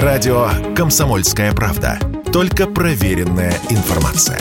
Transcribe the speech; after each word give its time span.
Радио 0.00 0.48
«Комсомольская 0.74 1.52
правда». 1.52 1.98
Только 2.32 2.66
проверенная 2.66 3.52
информация. 3.68 4.40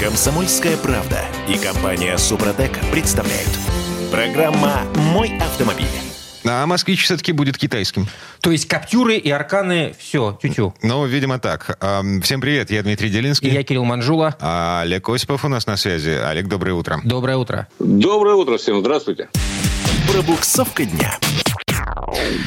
«Комсомольская 0.00 0.78
правда» 0.78 1.20
и 1.50 1.58
компания 1.58 2.16
«Супротек» 2.16 2.78
представляют. 2.90 3.50
Программа 4.10 4.84
«Мой 5.12 5.36
автомобиль». 5.38 5.84
А 6.46 6.64
«Москвич» 6.64 7.04
все-таки 7.04 7.32
будет 7.32 7.58
китайским. 7.58 8.08
То 8.40 8.50
есть 8.52 8.66
Каптюры 8.66 9.16
и 9.16 9.28
Арканы, 9.28 9.94
все, 9.98 10.38
тю-тю. 10.40 10.74
Ну, 10.80 11.04
видимо, 11.04 11.38
так. 11.38 11.76
Эм, 11.82 12.22
Всем 12.22 12.40
привет, 12.40 12.70
я 12.70 12.82
Дмитрий 12.82 13.10
Делинский. 13.10 13.50
И 13.50 13.52
я 13.52 13.62
Кирилл 13.64 13.84
Манжула. 13.84 14.34
А 14.40 14.80
Олег 14.80 15.06
Осипов 15.10 15.44
у 15.44 15.48
нас 15.48 15.66
на 15.66 15.76
связи. 15.76 16.08
Олег, 16.08 16.48
доброе 16.48 16.72
утро. 16.72 17.02
Доброе 17.04 17.36
утро. 17.36 17.68
Доброе 17.78 18.36
утро 18.36 18.56
всем, 18.56 18.80
здравствуйте. 18.80 19.28
Пробуксовка 20.10 20.86
дня. 20.86 21.18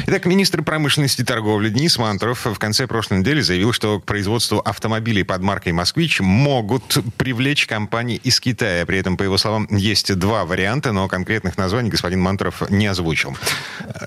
Итак, 0.08 0.26
министр 0.26 0.64
промышленности 0.64 1.22
и 1.22 1.24
торговли 1.24 1.70
Денис 1.70 1.98
Мантуров 1.98 2.46
в 2.46 2.60
конце 2.60 2.88
прошлой 2.88 3.20
недели 3.20 3.42
заявил, 3.42 3.74
что 3.74 4.00
к 4.00 4.06
производству 4.06 4.60
автомобилей 4.60 5.24
под 5.24 5.42
маркой 5.42 5.72
«Москвич» 5.72 6.20
могут 6.20 6.98
привлечь 7.18 7.66
компании 7.66 8.20
из 8.24 8.40
Китая. 8.40 8.86
При 8.86 8.98
этом, 8.98 9.18
по 9.18 9.24
его 9.24 9.38
словам, 9.38 9.68
есть 9.70 10.14
два 10.16 10.46
варианта, 10.46 10.92
но 10.92 11.08
конкретных 11.08 11.58
названий 11.58 11.90
господин 11.90 12.22
Мантуров 12.22 12.70
не 12.70 12.88
озвучил. 12.88 13.36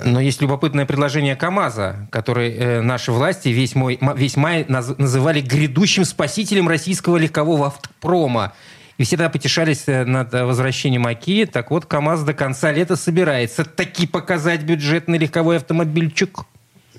Но 0.05 0.21
есть 0.21 0.43
любопытное 0.43 0.87
предложение 0.87 1.37
КАМАЗа, 1.37 2.09
который 2.11 2.53
э, 2.53 2.81
наши 2.83 3.13
власти 3.13 3.49
весь, 3.49 3.75
мой, 3.75 3.99
весь 4.17 4.37
май 4.37 4.65
наз- 4.65 4.95
называли 4.99 5.41
грядущим 5.41 6.05
спасителем 6.05 6.69
российского 6.69 7.17
легкового 7.17 7.69
автопрома. 7.69 8.53
И 8.99 9.05
все 9.05 9.17
тогда 9.17 9.29
потешались 9.31 9.85
э, 9.87 10.05
над 10.05 10.33
э, 10.33 10.45
возвращением 10.45 11.07
АКИ. 11.07 11.47
Так 11.47 11.71
вот, 11.71 11.85
КАМАЗ 11.87 12.25
до 12.25 12.33
конца 12.33 12.73
лета 12.73 12.97
собирается 12.97 13.65
таки 13.65 14.07
показать 14.07 14.63
бюджетный 14.63 15.19
легковой 15.19 15.57
автомобильчик. 15.59 16.41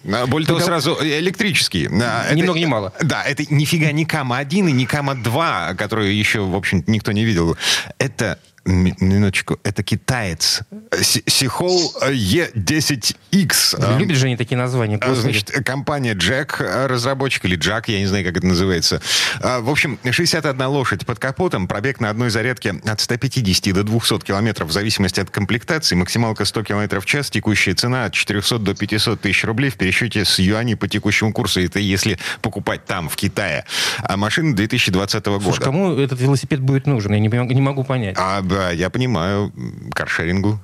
А, 0.06 0.28
Более 0.28 0.48
того, 0.48 0.60
сразу 0.60 0.98
электрические. 1.02 1.90
А, 2.02 2.34
Ни 2.34 2.44
много 2.44 2.60
ни 2.60 2.66
мало. 2.66 2.94
Да, 3.02 3.24
это 3.24 3.44
нифига 3.54 3.92
не 3.92 4.06
Кама-1 4.06 4.70
и 4.70 4.72
не 4.72 4.86
Кама-2, 4.86 5.76
которые 5.76 6.18
еще, 6.18 6.42
в 6.42 6.56
общем 6.56 6.84
никто 6.88 7.12
не 7.12 7.26
видел. 7.26 7.58
Это, 7.98 8.38
минуточку, 8.68 9.60
это 9.64 9.82
китаец. 9.84 10.62
Си- 11.02 11.24
Сихол 11.26 11.94
Е10X. 12.02 13.76
А, 13.80 13.98
Любят 13.98 14.18
же 14.18 14.26
они 14.28 14.38
такие 14.38 14.58
названия. 14.58 14.98
а, 15.02 15.08
господи. 15.10 15.22
Значит, 15.40 15.52
компания 15.66 16.14
Jack, 16.14 16.56
а, 16.60 16.88
разработчик 16.88 17.46
или 17.46 17.58
Jack, 17.58 17.84
я 17.88 18.00
не 18.00 18.06
знаю, 18.06 18.26
как 18.26 18.38
это 18.38 18.46
называется. 18.48 19.02
В 19.42 19.70
общем, 19.70 20.00
61 20.10 20.68
лошадь 20.68 21.06
под 21.06 21.20
капотом, 21.20 21.68
пробег 21.68 22.00
на 22.00 22.10
одной 22.10 22.30
зарядке 22.30 22.76
от 22.86 23.00
150 23.02 23.74
до 23.74 23.84
200 23.84 24.20
километров 24.26 24.70
в 24.70 24.72
зависимости 24.72 25.20
от 25.20 25.30
комплектации, 25.30 25.96
максималка 25.96 26.46
100 26.46 26.64
километров 26.64 27.04
в 27.04 27.08
час, 27.08 27.30
текущая 27.30 27.74
цена 27.74 28.06
от 28.06 28.14
400 28.14 28.60
до 28.60 28.74
500 28.76 29.22
тысяч 29.22 29.44
рублей 29.44 29.70
в 29.70 29.76
пересчете 29.76 30.26
с 30.26 30.40
юаней 30.40 30.76
по 30.76 30.88
текущему 30.88 31.32
курсу. 31.34 31.62
Это 31.62 31.80
если 31.80 32.18
покупать 32.42 32.86
там, 32.86 33.10
в 33.10 33.16
Китае. 33.16 33.66
А 34.04 34.18
машина 34.18 34.56
2020 34.56 35.24
Слушай, 35.24 35.44
года. 35.46 35.62
кому 35.62 35.94
этот 35.98 36.20
велосипед 36.20 36.60
будет 36.60 36.88
нужен? 36.88 37.14
Я 37.14 37.20
не, 37.20 37.28
не 37.28 37.62
могу 37.62 37.84
понять. 37.84 38.16
А, 38.18 38.42
да, 38.58 38.72
я 38.72 38.90
понимаю, 38.90 39.52
каршерингу, 39.94 40.60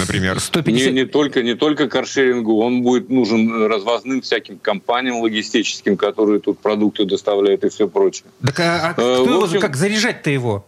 например. 0.00 0.40
150... 0.40 0.86
Не, 0.92 1.00
не 1.02 1.06
только, 1.06 1.42
не 1.42 1.54
только 1.54 1.88
каршерингу, 1.88 2.58
он 2.58 2.82
будет 2.82 3.08
нужен 3.08 3.66
развозным 3.66 4.20
всяким 4.20 4.58
компаниям 4.58 5.20
логистическим, 5.20 5.96
которые 5.96 6.40
тут 6.40 6.58
продукты 6.58 7.04
доставляют 7.04 7.62
и 7.64 7.68
все 7.68 7.86
прочее. 7.88 8.26
Так 8.44 8.58
а, 8.60 8.88
а 8.88 8.90
Э, 8.90 8.92
кто 8.94 9.24
в 9.24 9.28
его- 9.28 9.44
общем- 9.44 9.60
как 9.60 9.76
заряжать-то 9.76 10.30
его? 10.30 10.66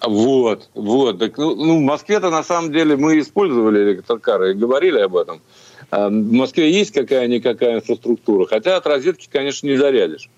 Вот, 0.00 0.68
вот. 0.74 1.18
Так, 1.18 1.36
ну, 1.38 1.56
ну, 1.56 1.78
в 1.78 1.82
Москве-то 1.82 2.30
на 2.30 2.44
самом 2.44 2.70
деле 2.72 2.96
мы 2.96 3.18
использовали 3.18 3.82
электрокары 3.82 4.52
и 4.52 4.54
говорили 4.54 5.00
об 5.00 5.16
этом. 5.16 5.40
А, 5.90 6.08
В 6.08 6.12
Москве 6.32 6.70
есть 6.70 6.92
какая-никакая 6.92 7.76
инфраструктура, 7.76 8.46
хотя 8.46 8.76
от 8.76 8.86
розетки, 8.86 9.28
конечно, 9.32 9.66
не 9.66 9.76
зарядишь. 9.76 10.30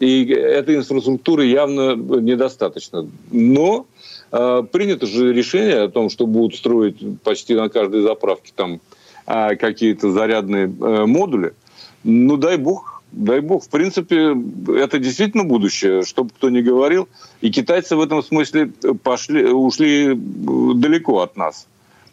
И 0.00 0.24
этой 0.32 0.76
инфраструктуры 0.76 1.44
явно 1.44 1.94
недостаточно. 1.94 3.06
Но 3.30 3.84
э, 3.84 3.91
принято 4.32 5.06
же 5.06 5.32
решение 5.32 5.82
о 5.82 5.88
том, 5.88 6.08
что 6.08 6.26
будут 6.26 6.56
строить 6.56 7.20
почти 7.22 7.54
на 7.54 7.68
каждой 7.68 8.02
заправке 8.02 8.52
там 8.56 8.80
а, 9.26 9.54
какие-то 9.54 10.10
зарядные 10.10 10.64
э, 10.64 11.06
модули. 11.06 11.54
Ну, 12.02 12.36
дай 12.36 12.56
бог, 12.56 13.02
дай 13.12 13.40
бог. 13.40 13.64
В 13.64 13.68
принципе, 13.68 14.36
это 14.74 14.98
действительно 14.98 15.44
будущее, 15.44 16.02
что 16.02 16.24
бы 16.24 16.30
кто 16.30 16.50
ни 16.50 16.60
говорил. 16.60 17.08
И 17.40 17.50
китайцы 17.50 17.94
в 17.94 18.00
этом 18.00 18.22
смысле 18.22 18.72
пошли, 19.02 19.44
ушли 19.44 20.14
далеко 20.14 21.20
от 21.20 21.36
нас. 21.36 21.66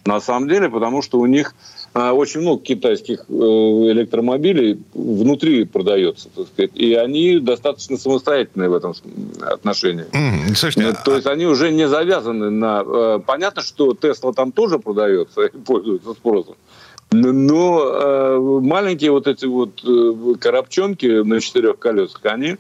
На 0.05 0.21
самом 0.21 0.49
деле, 0.49 0.69
потому 0.69 1.01
что 1.01 1.19
у 1.19 1.25
них 1.25 1.55
а, 1.93 2.13
очень 2.13 2.41
много 2.41 2.61
китайских 2.63 3.25
э, 3.29 3.33
электромобилей 3.33 4.79
внутри 4.93 5.65
продается, 5.65 6.29
так 6.35 6.47
сказать, 6.47 6.71
и 6.75 6.93
они 6.93 7.39
достаточно 7.39 7.97
самостоятельные 7.97 8.69
в 8.69 8.73
этом 8.73 8.93
отношении. 9.41 10.05
М, 10.13 10.55
Слушайте, 10.55 10.89
Ну, 10.89 10.95
То 11.03 11.15
есть 11.15 11.27
они 11.27 11.45
уже 11.45 11.71
не 11.71 11.87
завязаны 11.87 12.49
на... 12.49 12.83
э, 12.85 13.19
Понятно, 13.25 13.61
что 13.61 13.93
Тесла 13.93 14.33
там 14.33 14.51
тоже 14.51 14.79
продается 14.79 15.41
и 15.45 15.49
пользуется 15.49 16.13
спросом. 16.13 16.55
Но 17.11 17.81
э, 17.83 18.39
маленькие 18.61 19.09
вот 19.11 19.25
эти 19.25 19.45
вот 19.45 19.81
э, 19.83 20.35
коробчонки 20.39 21.23
на 21.23 21.41
четырех 21.41 21.79
колесах, 21.79 22.21
они 22.25 22.57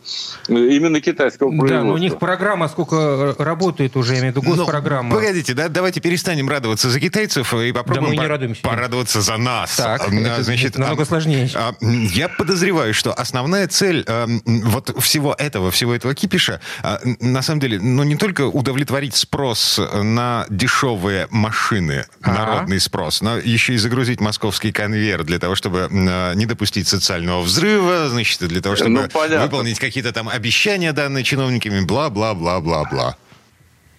именно 0.47 0.99
китайского 1.01 1.49
производства. 1.49 1.77
Да, 1.77 1.83
но 1.83 1.93
у 1.93 1.97
них 1.97 2.17
программа 2.17 2.67
сколько 2.67 3.35
э, 3.37 3.43
работает 3.43 3.95
уже, 3.95 4.13
я 4.13 4.19
имею 4.21 4.33
в 4.33 4.37
виду 4.37 4.49
Ну, 4.49 4.55
госпрограмма. 4.55 5.15
погодите, 5.15 5.53
да, 5.53 5.69
давайте 5.69 6.01
перестанем 6.01 6.49
радоваться 6.49 6.89
за 6.89 6.99
китайцев 6.99 7.53
и 7.53 7.71
попробуем 7.71 8.09
мы 8.09 8.15
не 8.15 8.17
по- 8.17 8.27
радуемся. 8.27 8.61
порадоваться 8.63 9.21
за 9.21 9.37
нас. 9.37 9.75
Так, 9.75 10.01
А, 10.09 10.15
это 10.15 10.41
значит, 10.43 10.77
намного 10.79 11.03
а, 11.03 11.05
сложнее. 11.05 11.47
а, 11.53 11.73
Я 11.81 12.27
подозреваю, 12.27 12.95
что 12.95 13.13
основная 13.13 13.67
цель 13.67 14.03
а, 14.07 14.25
вот 14.45 14.95
всего 14.99 15.35
этого, 15.37 15.69
всего 15.69 15.93
этого 15.93 16.15
кипиша, 16.15 16.59
а, 16.81 16.99
на 17.19 17.43
самом 17.43 17.59
деле, 17.59 17.79
ну 17.79 18.01
не 18.03 18.15
только 18.15 18.47
удовлетворить 18.47 19.15
спрос 19.15 19.79
на 20.01 20.47
дешевые 20.49 21.27
машины, 21.29 22.05
Ага. 22.23 22.33
народный 22.39 22.79
спрос, 22.79 23.21
но 23.21 23.37
еще 23.37 23.73
и 23.75 23.77
загрузить 23.77 24.19
московский 24.39 24.71
конвейер 24.71 25.25
для 25.25 25.37
того, 25.37 25.55
чтобы 25.55 25.89
а, 25.91 26.33
не 26.33 26.45
допустить 26.45 26.87
социального 26.87 27.41
взрыва, 27.41 28.07
значит, 28.07 28.39
для 28.47 28.61
того, 28.61 28.77
чтобы 28.77 28.91
Ну, 28.91 29.07
понятно. 29.11 29.43
выполнить 29.43 29.79
какие-то 29.79 30.13
там 30.13 30.29
обещания, 30.29 30.93
данные 30.93 31.25
чиновниками, 31.25 31.85
бла-бла-бла-бла-бла. 31.85 33.17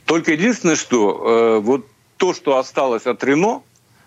Только 0.06 0.32
единственное, 0.32 0.76
что 0.76 1.58
э, 1.58 1.60
вот 1.60 1.86
то, 2.16 2.32
что 2.32 2.56
осталось 2.56 3.06
от 3.06 3.22
Рено, 3.22 3.60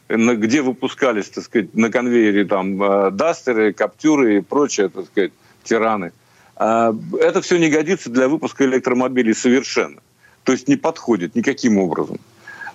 где 0.09 0.63
выпускались, 0.63 1.29
так 1.29 1.43
сказать, 1.43 1.75
на 1.75 1.91
конвейере 1.91 2.45
там 2.45 2.81
э, 2.81 3.11
дастеры, 3.11 3.71
каптюры 3.71 4.37
и 4.37 4.41
прочее, 4.41 4.89
так 4.89 5.05
сказать, 5.05 5.33
тираны, 5.63 6.11
э, 6.57 6.93
это 7.21 7.41
все 7.43 7.57
не 7.59 7.69
годится 7.69 8.09
для 8.09 8.27
выпуска 8.27 8.65
электромобилей 8.65 9.35
совершенно. 9.35 10.01
То 10.43 10.51
есть 10.51 10.67
не 10.67 10.77
подходит 10.77 11.35
никаким 11.35 11.77
образом. 11.77 12.17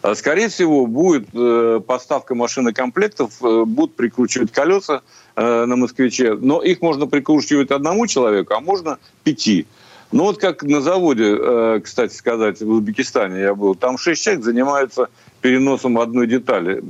А, 0.02 0.14
Скорее 0.14 0.48
всего, 0.48 0.86
будет 0.86 1.28
э, 1.34 1.80
поставка 1.86 2.34
машинокомплектов, 2.34 3.42
э, 3.42 3.64
будут 3.64 3.96
прикручивать 3.96 4.52
колеса 4.52 5.02
э, 5.34 5.64
на 5.64 5.76
москвиче, 5.76 6.34
но 6.34 6.62
их 6.62 6.80
можно 6.82 7.06
прикручивать 7.06 7.70
одному 7.70 8.06
человеку, 8.06 8.54
а 8.54 8.60
можно 8.60 8.98
пяти. 9.24 9.66
Ну 10.10 10.24
вот 10.24 10.38
как 10.38 10.62
на 10.62 10.80
заводе, 10.80 11.80
кстати 11.80 12.14
сказать, 12.14 12.62
в 12.62 12.70
Узбекистане 12.70 13.40
я 13.40 13.54
был, 13.54 13.74
там 13.74 13.98
шесть 13.98 14.22
человек 14.22 14.42
занимаются 14.42 15.10
переносом 15.42 15.98
одной 15.98 16.26
детали 16.26 16.82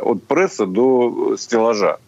от 0.00 0.22
пресса 0.22 0.64
до 0.64 1.36
стеллажа. 1.38 1.98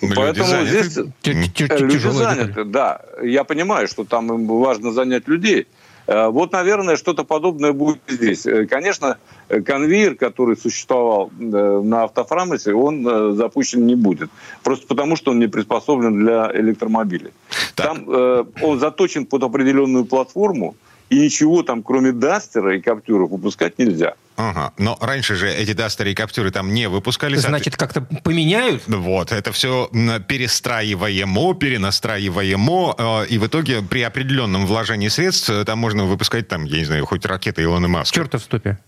Люди 0.00 0.14
Поэтому 0.16 0.48
заняты. 0.48 0.82
здесь 0.82 1.04
Люди 1.22 2.08
заняты, 2.08 2.64
да. 2.64 3.02
Я 3.22 3.44
понимаю, 3.44 3.86
что 3.86 4.02
там 4.02 4.32
им 4.32 4.48
важно 4.48 4.90
занять 4.90 5.28
людей. 5.28 5.68
Э, 6.08 6.28
Вот, 6.28 6.52
наверное, 6.52 6.96
что-то 6.96 7.22
подобное 7.24 7.72
будет 7.72 8.00
здесь. 8.08 8.46
Э, 8.46 8.66
Конечно, 8.66 9.18
конвейер, 9.48 10.14
который 10.14 10.56
существовал 10.56 11.30
э, 11.38 11.80
на 11.84 12.04
автофрамосе, 12.04 12.72
он 12.74 13.36
запущен 13.36 13.86
не 13.86 13.94
будет. 13.94 14.30
Просто 14.62 14.86
потому, 14.86 15.16
что 15.16 15.30
он 15.30 15.38
не 15.38 15.46
приспособлен 15.48 16.18
для 16.18 16.50
электромобилей. 16.54 17.30
Так. 17.76 17.86
Там 17.86 18.48
он 18.62 18.80
заточен 18.80 19.26
под 19.26 19.42
определенную 19.42 20.04
платформу, 20.04 20.74
и 21.10 21.18
ничего 21.18 21.62
там, 21.62 21.82
кроме 21.82 22.12
дастера 22.12 22.76
и 22.76 22.80
каптюров, 22.80 23.30
выпускать 23.30 23.78
нельзя. 23.78 24.14
Ага. 24.36 24.72
Но 24.78 24.96
раньше 25.00 25.34
же 25.34 25.50
эти 25.50 25.72
дастеры 25.72 26.12
и 26.12 26.14
каптюры 26.14 26.50
там 26.50 26.72
не 26.72 26.88
выпускались. 26.88 27.40
Значит, 27.40 27.76
как-то 27.76 28.02
поменяют? 28.22 28.82
Вот, 28.86 29.32
это 29.32 29.50
все 29.50 29.90
перестраиваемо, 30.28 31.54
перенастраиваемо, 31.54 32.94
э, 32.96 33.26
и 33.26 33.38
в 33.38 33.46
итоге 33.46 33.82
при 33.82 34.02
определенном 34.02 34.66
вложении 34.66 35.08
средств 35.08 35.50
э, 35.50 35.64
там 35.64 35.78
можно 35.78 36.04
выпускать, 36.04 36.46
там, 36.46 36.64
я 36.64 36.78
не 36.78 36.84
знаю, 36.84 37.04
хоть 37.04 37.26
ракеты 37.26 37.64
Илона 37.64 37.88
Маска. 37.88 38.14
Черта 38.14 38.38
в 38.38 38.42
ступе. 38.42 38.78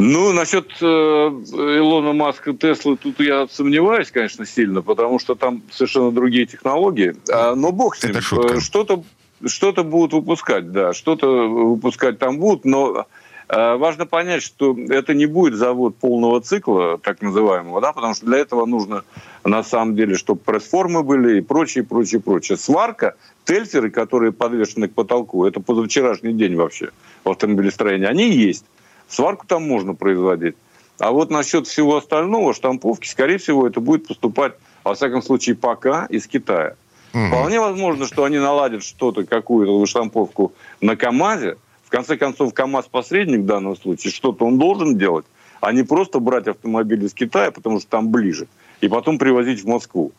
Ну, 0.00 0.32
насчет 0.32 0.70
э, 0.80 0.84
Илона 0.86 2.12
Маска 2.12 2.52
Теслы 2.52 2.96
тут 2.96 3.18
я 3.18 3.48
сомневаюсь, 3.50 4.12
конечно, 4.12 4.46
сильно, 4.46 4.80
потому 4.80 5.18
что 5.18 5.34
там 5.34 5.62
совершенно 5.72 6.12
другие 6.12 6.46
технологии. 6.46 7.16
А, 7.32 7.56
но 7.56 7.72
бог 7.72 7.96
с 7.96 8.04
ним. 8.04 8.12
Это 8.12 8.22
шутка. 8.22 8.54
Э, 8.54 8.60
Что-то 8.60 9.02
что-то 9.46 9.84
будут 9.84 10.12
выпускать, 10.12 10.72
да, 10.72 10.92
что-то 10.92 11.48
выпускать 11.48 12.18
там 12.18 12.38
будут, 12.38 12.64
но 12.64 13.06
Э, 13.48 13.76
важно 13.76 14.04
понять, 14.04 14.42
что 14.42 14.76
это 14.90 15.14
не 15.14 15.24
будет 15.24 15.54
завод 15.54 15.96
полного 15.96 16.40
цикла, 16.42 16.98
так 16.98 17.22
называемого, 17.22 17.80
да, 17.80 17.92
потому 17.94 18.14
что 18.14 18.26
для 18.26 18.38
этого 18.38 18.66
нужно 18.66 19.04
на 19.42 19.62
самом 19.62 19.96
деле, 19.96 20.16
чтобы 20.16 20.40
пресс-формы 20.40 21.02
были 21.02 21.38
и 21.38 21.40
прочее, 21.40 21.82
прочее, 21.82 22.20
прочее. 22.20 22.58
Сварка, 22.58 23.16
тельтеры, 23.44 23.90
которые 23.90 24.32
подвешены 24.32 24.88
к 24.88 24.92
потолку, 24.92 25.46
это 25.46 25.60
позавчерашний 25.60 26.34
день 26.34 26.56
вообще 26.56 26.90
в 27.24 27.30
автомобилестроении, 27.30 28.06
они 28.06 28.30
есть. 28.30 28.66
Сварку 29.08 29.46
там 29.46 29.66
можно 29.66 29.94
производить. 29.94 30.56
А 30.98 31.12
вот 31.12 31.30
насчет 31.30 31.66
всего 31.66 31.96
остального, 31.96 32.52
штамповки, 32.52 33.08
скорее 33.08 33.38
всего, 33.38 33.66
это 33.66 33.80
будет 33.80 34.06
поступать, 34.06 34.52
во 34.84 34.94
всяком 34.94 35.22
случае, 35.22 35.56
пока 35.56 36.04
из 36.06 36.26
Китая. 36.26 36.74
Угу. 37.14 37.26
Вполне 37.28 37.60
возможно, 37.60 38.06
что 38.06 38.24
они 38.24 38.38
наладят 38.38 38.82
что-то, 38.82 39.24
какую-то 39.24 39.84
штамповку 39.86 40.52
на 40.80 40.96
КАМАЗе, 40.96 41.56
в 41.84 41.90
конце 41.90 42.16
концов, 42.16 42.52
КАМАЗ-посредник 42.52 43.40
в 43.40 43.46
данном 43.46 43.76
случае, 43.76 44.12
что-то 44.12 44.44
он 44.44 44.58
должен 44.58 44.98
делать, 44.98 45.24
а 45.60 45.72
не 45.72 45.82
просто 45.82 46.20
брать 46.20 46.46
автомобиль 46.46 47.04
из 47.04 47.14
Китая, 47.14 47.50
потому 47.50 47.80
что 47.80 47.88
там 47.88 48.08
ближе, 48.08 48.46
и 48.80 48.88
потом 48.88 49.18
привозить 49.18 49.64
в 49.64 49.66
Москву. 49.66 50.12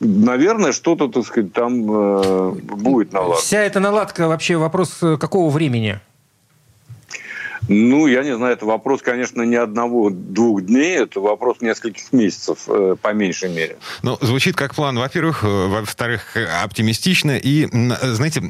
Наверное, 0.00 0.72
что-то, 0.72 1.08
так 1.08 1.26
сказать, 1.26 1.52
там 1.52 1.84
э, 1.90 2.50
будет 2.52 3.12
наладка. 3.12 3.42
Вся 3.42 3.62
эта 3.62 3.78
наладка 3.78 4.26
вообще 4.26 4.56
вопрос 4.56 5.02
э, 5.02 5.18
какого 5.18 5.50
времени? 5.50 6.00
Ну, 7.68 8.06
я 8.06 8.22
не 8.22 8.36
знаю, 8.36 8.52
это 8.54 8.66
вопрос, 8.66 9.00
конечно, 9.02 9.42
не 9.42 9.56
одного-двух 9.56 10.62
дней, 10.62 10.98
это 10.98 11.20
вопрос 11.20 11.58
нескольких 11.60 12.12
месяцев, 12.12 12.64
э, 12.68 12.96
по 13.00 13.12
меньшей 13.12 13.50
мере. 13.50 13.76
Ну, 14.02 14.18
звучит 14.20 14.56
как 14.56 14.74
план, 14.74 14.98
во-первых, 14.98 15.44
э, 15.44 15.46
во-вторых, 15.46 16.36
оптимистично, 16.62 17.38
и, 17.38 17.66
знаете, 18.02 18.42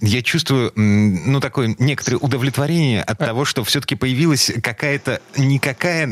я 0.00 0.22
чувствую, 0.22 0.72
ну, 0.74 1.40
такое 1.40 1.76
некоторое 1.78 2.16
удовлетворение 2.16 3.02
от 3.02 3.18
того, 3.18 3.44
что 3.44 3.62
все-таки 3.62 3.94
появилась 3.94 4.50
какая-то, 4.62 5.20
никакая, 5.36 6.08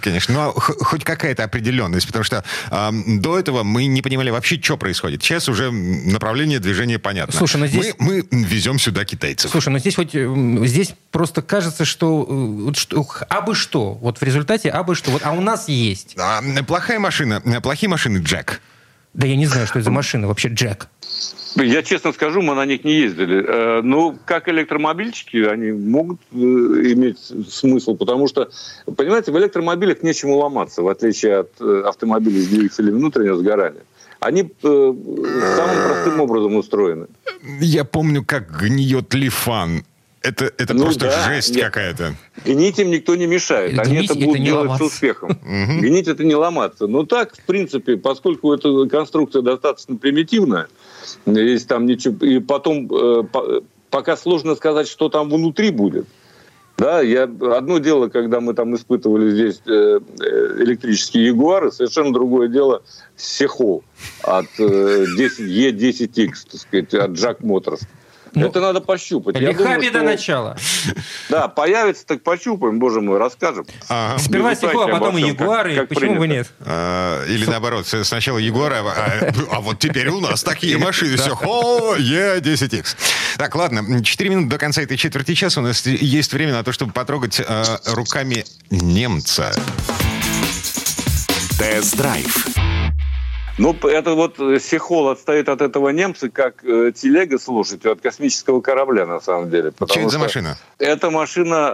конечно, 0.00 0.34
но 0.34 0.52
хоть 0.52 1.04
какая-то 1.04 1.44
определенность, 1.44 2.06
потому 2.06 2.24
что 2.24 2.44
э, 2.70 2.90
до 3.18 3.38
этого 3.38 3.64
мы 3.64 3.86
не 3.86 4.02
понимали 4.02 4.30
вообще, 4.30 4.60
что 4.60 4.76
происходит. 4.76 5.22
Сейчас 5.22 5.48
уже 5.48 5.70
направление 5.70 6.58
движения 6.58 6.98
понятно. 6.98 7.36
Слушай, 7.36 7.58
но 7.58 7.66
здесь... 7.66 7.94
Мы, 7.98 8.24
мы 8.30 8.44
везем 8.44 8.78
сюда 8.78 9.04
китайцев. 9.04 9.50
Слушай, 9.50 9.70
но 9.70 9.78
здесь 9.78 9.96
хоть, 9.96 10.12
здесь 10.12 10.94
просто 11.10 11.42
кажется, 11.42 11.84
что 11.84 11.97
что, 11.98 12.26
э, 12.68 12.72
что 12.76 13.04
абы 13.28 13.56
что, 13.56 13.94
вот 13.94 14.18
в 14.18 14.22
результате 14.22 14.70
абы 14.70 14.94
что, 14.94 15.10
вот, 15.10 15.22
а 15.24 15.32
у 15.32 15.40
нас 15.40 15.68
есть. 15.68 16.16
А, 16.16 16.40
плохая 16.66 17.00
машина, 17.00 17.42
плохие 17.60 17.90
машины 17.90 18.18
Джек. 18.18 18.60
Да 19.14 19.26
я 19.26 19.34
не 19.34 19.46
знаю, 19.46 19.66
что 19.66 19.80
это 19.80 19.86
за 19.86 19.90
машина 19.90 20.28
вообще 20.28 20.48
Джек. 20.48 20.86
Я 21.56 21.82
честно 21.82 22.12
скажу, 22.12 22.40
мы 22.40 22.54
на 22.54 22.66
них 22.66 22.84
не 22.84 23.00
ездили. 23.00 23.44
Э, 23.44 23.82
ну, 23.82 24.16
как 24.26 24.48
электромобильчики, 24.48 25.38
они 25.38 25.72
могут 25.72 26.20
э, 26.30 26.36
иметь 26.36 27.18
смысл, 27.50 27.96
потому 27.96 28.28
что, 28.28 28.48
понимаете, 28.96 29.32
в 29.32 29.38
электромобилях 29.38 30.04
нечему 30.04 30.36
ломаться, 30.36 30.82
в 30.82 30.88
отличие 30.88 31.38
от 31.38 31.60
автомобилей 31.60 32.42
с 32.42 32.46
двигателем 32.46 32.98
внутреннего 32.98 33.38
сгорания. 33.38 33.82
Они 34.20 34.48
самым 34.62 35.88
простым 35.88 36.20
образом 36.20 36.54
устроены. 36.54 37.06
Я 37.60 37.84
помню, 37.84 38.24
как 38.24 38.50
гниет 38.56 39.14
лифан 39.14 39.84
это, 40.22 40.52
это 40.58 40.74
ну, 40.74 40.84
просто 40.84 41.06
да, 41.06 41.28
жесть 41.28 41.54
нет. 41.54 41.66
какая-то. 41.66 42.14
Гнить 42.44 42.78
им 42.78 42.90
никто 42.90 43.14
не 43.14 43.26
мешает. 43.26 43.72
Гнить 43.72 43.86
Они 43.86 44.04
это 44.04 44.14
будут 44.14 44.36
это 44.36 44.44
делать 44.44 44.62
ломаться. 44.64 44.88
с 44.88 44.92
успехом. 44.92 45.38
Гнить 45.80 46.08
это 46.08 46.24
не 46.24 46.34
ломаться. 46.34 46.86
Но 46.86 47.04
так, 47.04 47.36
в 47.36 47.42
принципе, 47.42 47.96
поскольку 47.96 48.52
эта 48.52 48.86
конструкция 48.86 49.42
достаточно 49.42 49.96
примитивная, 49.96 50.68
если 51.26 51.66
там 51.66 51.86
ничего... 51.86 52.24
И 52.26 52.40
потом 52.40 52.90
э, 52.92 53.22
пока 53.90 54.16
сложно 54.16 54.56
сказать, 54.56 54.88
что 54.88 55.08
там 55.08 55.30
внутри 55.30 55.70
будет. 55.70 56.06
Да, 56.78 57.00
я 57.00 57.24
одно 57.24 57.78
дело, 57.78 58.08
когда 58.08 58.40
мы 58.40 58.54
там 58.54 58.74
испытывали 58.76 59.30
здесь 59.30 59.60
э, 59.66 59.98
э, 60.20 60.62
электрические 60.62 61.26
Ягуары, 61.26 61.72
совершенно 61.72 62.12
другое 62.12 62.46
дело 62.46 62.82
Сехол 63.16 63.82
от 64.22 64.46
э, 64.60 65.06
10, 65.16 65.40
E10X, 65.40 66.32
так 66.52 66.60
сказать, 66.60 66.94
от 66.94 67.10
Jack 67.10 67.40
Motors. 67.40 67.80
Ну, 68.34 68.46
это 68.46 68.60
надо 68.60 68.80
пощупать. 68.80 69.38
Лиха 69.38 69.78
беда 69.78 70.02
начала. 70.02 70.56
Да, 71.28 71.48
появится, 71.48 72.06
так 72.06 72.22
пощупаем, 72.22 72.78
боже 72.78 73.00
мой, 73.00 73.18
расскажем. 73.18 73.66
Ага. 73.88 74.18
Сперва 74.18 74.54
стекло, 74.54 74.84
а 74.84 74.88
потом 74.88 75.18
и 75.18 75.22
Ягуары, 75.22 75.74
как, 75.74 75.80
как 75.80 75.88
почему 75.90 76.16
принято. 76.16 76.20
бы 76.20 76.28
нет? 76.28 76.52
А, 76.60 77.24
или 77.26 77.44
наоборот, 77.44 77.86
сначала 77.86 78.38
Ягуары, 78.38 78.76
а, 78.76 78.80
а, 78.80 79.32
а 79.52 79.60
вот 79.60 79.78
теперь 79.78 80.08
у 80.08 80.20
нас 80.20 80.42
такие 80.42 80.78
машины, 80.78 81.16
все, 81.16 81.34
хо, 81.34 81.96
Е10X. 81.96 82.96
Так, 83.36 83.54
ладно, 83.54 84.02
4 84.02 84.30
минуты 84.30 84.48
до 84.48 84.58
конца 84.58 84.82
этой 84.82 84.96
четверти 84.96 85.34
часа 85.34 85.60
у 85.60 85.64
нас 85.64 85.84
есть 85.86 86.32
время 86.32 86.52
на 86.52 86.64
то, 86.64 86.72
чтобы 86.72 86.92
потрогать 86.92 87.40
э, 87.40 87.64
руками 87.86 88.44
немца. 88.70 89.52
Тест-драйв 91.58 92.67
ну, 93.58 93.74
это 93.88 94.14
вот 94.14 94.38
э, 94.40 94.58
Сехол 94.60 95.08
отстоит 95.08 95.48
от 95.48 95.60
этого 95.60 95.90
немца, 95.90 96.30
как 96.30 96.64
э, 96.64 96.92
телега 96.94 97.38
с 97.38 97.48
лошадью 97.48 97.92
от 97.92 98.00
космического 98.00 98.60
корабля, 98.60 99.06
на 99.06 99.20
самом 99.20 99.50
деле. 99.50 99.72
Что 99.72 100.00
это 100.00 100.08
за 100.08 100.18
машина? 100.18 100.58
Это 100.78 101.10
машина 101.10 101.72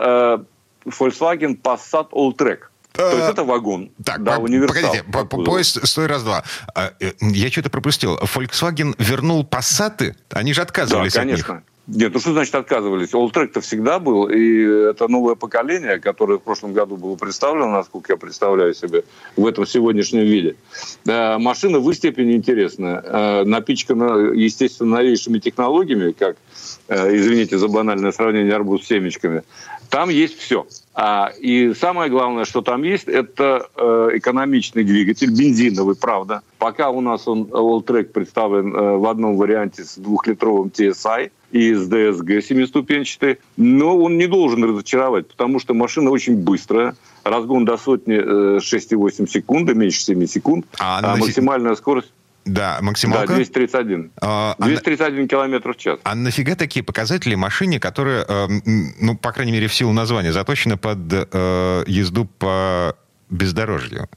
э, 0.85 0.89
Volkswagen 0.89 1.61
Passat 1.61 2.11
Alltrack. 2.11 2.59
То 2.93 3.11
есть 3.11 3.29
это 3.29 3.43
вагон. 3.43 3.91
Так, 4.05 4.23
да, 4.23 4.39
универсал. 4.39 4.93
Погодите, 5.11 5.45
поезд 5.45 5.85
стой 5.87 6.07
раз-два. 6.07 6.45
А, 6.75 6.93
э, 7.01 7.13
я 7.21 7.51
что-то 7.51 7.69
пропустил. 7.69 8.17
Volkswagen 8.19 8.95
вернул 8.99 9.45
Passat? 9.45 10.15
Они 10.31 10.53
же 10.53 10.63
отказывались 10.63 11.13
да, 11.13 11.21
конечно. 11.21 11.55
от 11.55 11.61
них. 11.61 11.74
Нет, 11.87 12.15
ну 12.15 12.21
что 12.21 12.33
значит 12.33 12.55
отказывались? 12.55 13.13
Олтрек-то 13.13 13.61
всегда 13.61 13.99
был, 13.99 14.27
и 14.29 14.91
это 14.91 15.07
новое 15.07 15.35
поколение, 15.35 15.99
которое 15.99 16.39
в 16.39 16.43
прошлом 16.43 16.73
году 16.73 16.97
было 16.97 17.15
представлено, 17.17 17.71
насколько 17.71 18.15
я 18.15 18.17
представляю 18.17 18.73
себе, 18.75 19.05
в 19.37 19.47
этом 19.47 19.67
сегодняшнем 19.67 20.23
виде. 20.23 20.57
Э, 21.07 21.37
машина 21.37 21.81
в 21.81 21.93
степени 21.93 22.37
интересная, 22.37 23.03
э, 23.05 23.45
напичкана, 23.45 24.33
естественно, 24.33 24.97
новейшими 24.97 25.39
технологиями, 25.39 26.13
как, 26.13 26.37
э, 26.89 27.17
извините 27.17 27.59
за 27.59 27.69
банальное 27.69 28.13
сравнение, 28.13 28.55
арбуз 28.55 28.85
с 28.85 28.89
семечками. 28.89 29.43
Там 29.91 30.09
есть 30.09 30.39
все. 30.39 30.67
А, 30.95 31.33
и 31.41 31.75
самое 31.75 32.09
главное, 32.09 32.45
что 32.45 32.63
там 32.63 32.85
есть, 32.85 33.09
это 33.09 33.69
э, 33.77 34.11
экономичный 34.15 34.85
двигатель, 34.85 35.31
бензиновый, 35.31 35.97
правда. 35.97 36.43
Пока 36.59 36.91
у 36.91 37.01
нас 37.01 37.27
он, 37.27 37.43
Alltrack 37.45 38.05
представлен 38.05 38.75
э, 38.75 38.97
в 38.97 39.07
одном 39.07 39.37
варианте 39.37 39.85
с 39.85 39.97
двухлитровым 39.97 40.69
TSI, 40.69 41.31
и 41.55 41.73
с 41.73 41.89
DSG 41.89 42.43
семиступенчатой, 42.43 43.39
но 43.57 43.97
он 43.97 44.19
не 44.19 44.27
должен 44.27 44.65
разочаровать, 44.65 45.29
потому 45.29 45.61
что 45.61 45.73
машина 45.73 46.11
очень 46.11 46.37
быстрая, 46.37 46.97
разгон 47.23 47.65
до 47.65 47.77
сотни 47.77 48.17
6,8 48.17 49.23
э, 49.23 49.27
секунды, 49.29 49.73
меньше 49.73 50.01
7 50.01 50.27
секунд, 50.27 50.67
а, 50.81 50.99
а 51.01 51.17
максимальная 51.17 51.77
скорость 51.77 52.11
да, 52.45 52.79
максималка? 52.83 53.29
Да, 53.29 53.35
231. 53.37 54.11
А, 54.21 54.55
231 54.59 55.25
а, 55.25 55.29
километр 55.29 55.73
в 55.73 55.77
час. 55.77 55.99
А 56.03 56.15
нафига 56.15 56.57
такие 56.57 56.85
показатели 56.85 57.35
машине, 57.35 57.81
которая, 57.81 58.25
э, 58.29 58.49
ну, 59.01 59.17
по 59.17 59.33
крайней 59.33 59.53
мере, 59.53 59.67
в 59.67 59.75
силу 59.75 59.93
названия, 59.93 60.33
заточена 60.33 60.77
под 60.77 60.99
э, 61.11 61.85
езду 61.87 62.27
по 62.27 62.97
бездорожью? 63.31 64.09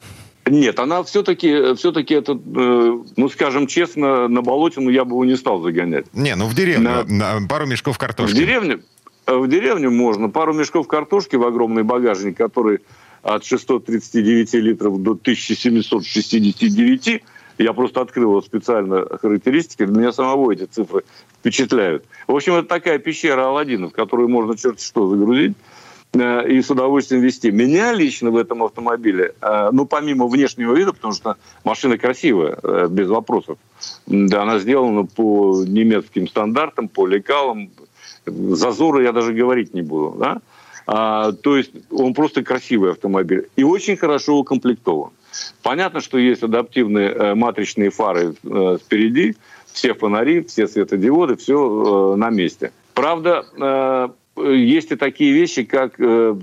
Нет, 0.50 0.80
она 0.80 1.04
все-таки, 1.04 1.76
все-таки 1.76 2.14
это, 2.14 2.34
э, 2.34 3.00
ну, 3.16 3.30
скажем 3.30 3.68
честно, 3.68 4.28
на 4.28 4.42
болотину 4.42 4.90
я 4.90 5.06
бы 5.06 5.12
его 5.12 5.26
не 5.26 5.36
стал 5.36 5.62
загонять. 5.62 6.06
Не, 6.14 6.36
ну 6.36 6.48
в 6.48 6.56
деревню, 6.56 6.90
на, 6.90 7.04
на 7.04 7.48
пару 7.48 7.66
мешков 7.66 7.98
картошки. 7.98 8.36
В 8.36 8.38
деревню, 8.38 8.82
э, 9.26 9.36
в 9.36 9.48
деревню 9.48 9.92
можно. 9.92 10.30
Пару 10.30 10.54
мешков 10.54 10.88
картошки 10.88 11.36
в 11.36 11.44
огромный 11.44 11.84
багажник, 11.84 12.38
который 12.38 12.80
от 13.24 13.46
639 13.46 14.54
литров 14.54 15.02
до 15.02 15.12
1769. 15.12 17.24
Я 17.58 17.74
просто 17.74 18.02
открыл 18.02 18.32
его 18.32 18.42
специально 18.42 19.06
характеристики. 19.18 19.86
Для 19.86 20.00
меня 20.00 20.12
самого 20.12 20.52
эти 20.52 20.66
цифры 20.66 21.04
впечатляют. 21.40 22.06
В 22.28 22.36
общем, 22.36 22.54
это 22.54 22.68
такая 22.68 23.00
пещера 23.00 23.48
Алладина, 23.48 23.90
в 23.90 23.94
которую 23.94 24.30
можно 24.30 24.58
черти 24.58 24.84
что 24.84 25.10
загрузить 25.10 25.56
Э, 26.14 26.48
и 26.48 26.62
с 26.62 26.70
удовольствием 26.70 27.22
вести. 27.22 27.52
Меня 27.52 27.94
лично 27.94 28.32
в 28.32 28.38
этом 28.38 28.64
автомобиле, 28.64 29.34
э, 29.42 29.70
ну, 29.72 29.86
помимо 29.86 30.28
внешнего 30.28 30.74
вида, 30.74 30.94
потому 30.94 31.14
что 31.14 31.36
машина 31.64 31.98
красивая, 31.98 32.58
э, 32.64 32.88
без 32.90 33.08
вопросов, 33.08 33.58
да, 34.06 34.44
она 34.44 34.60
сделана 34.60 35.06
по 35.06 35.64
немецким 35.66 36.28
стандартам, 36.28 36.88
по 36.88 37.06
лекалам, 37.06 37.70
зазоры 38.26 39.04
я 39.04 39.12
даже 39.12 39.34
говорить 39.34 39.74
не 39.74 39.82
буду, 39.82 40.18
да? 40.18 40.42
А, 40.90 41.34
то 41.34 41.58
есть 41.58 41.72
он 41.92 42.14
просто 42.14 42.44
красивый 42.44 42.92
автомобиль 42.92 43.50
и 43.58 43.64
очень 43.64 43.98
хорошо 43.98 44.38
укомплектован. 44.38 45.12
Понятно, 45.64 46.02
что 46.02 46.18
есть 46.18 46.44
адаптивные 46.44 47.36
матричные 47.36 47.90
фары 47.90 48.34
спереди, 48.84 49.36
все 49.72 49.94
фонари, 49.94 50.44
все 50.44 50.68
светодиоды, 50.68 51.36
все 51.36 52.16
на 52.16 52.30
месте. 52.30 52.72
Правда, 52.94 54.14
есть 54.38 54.92
и 54.92 54.96
такие 54.96 55.34
вещи, 55.34 55.64
как 55.64 56.00
э, 56.00 56.36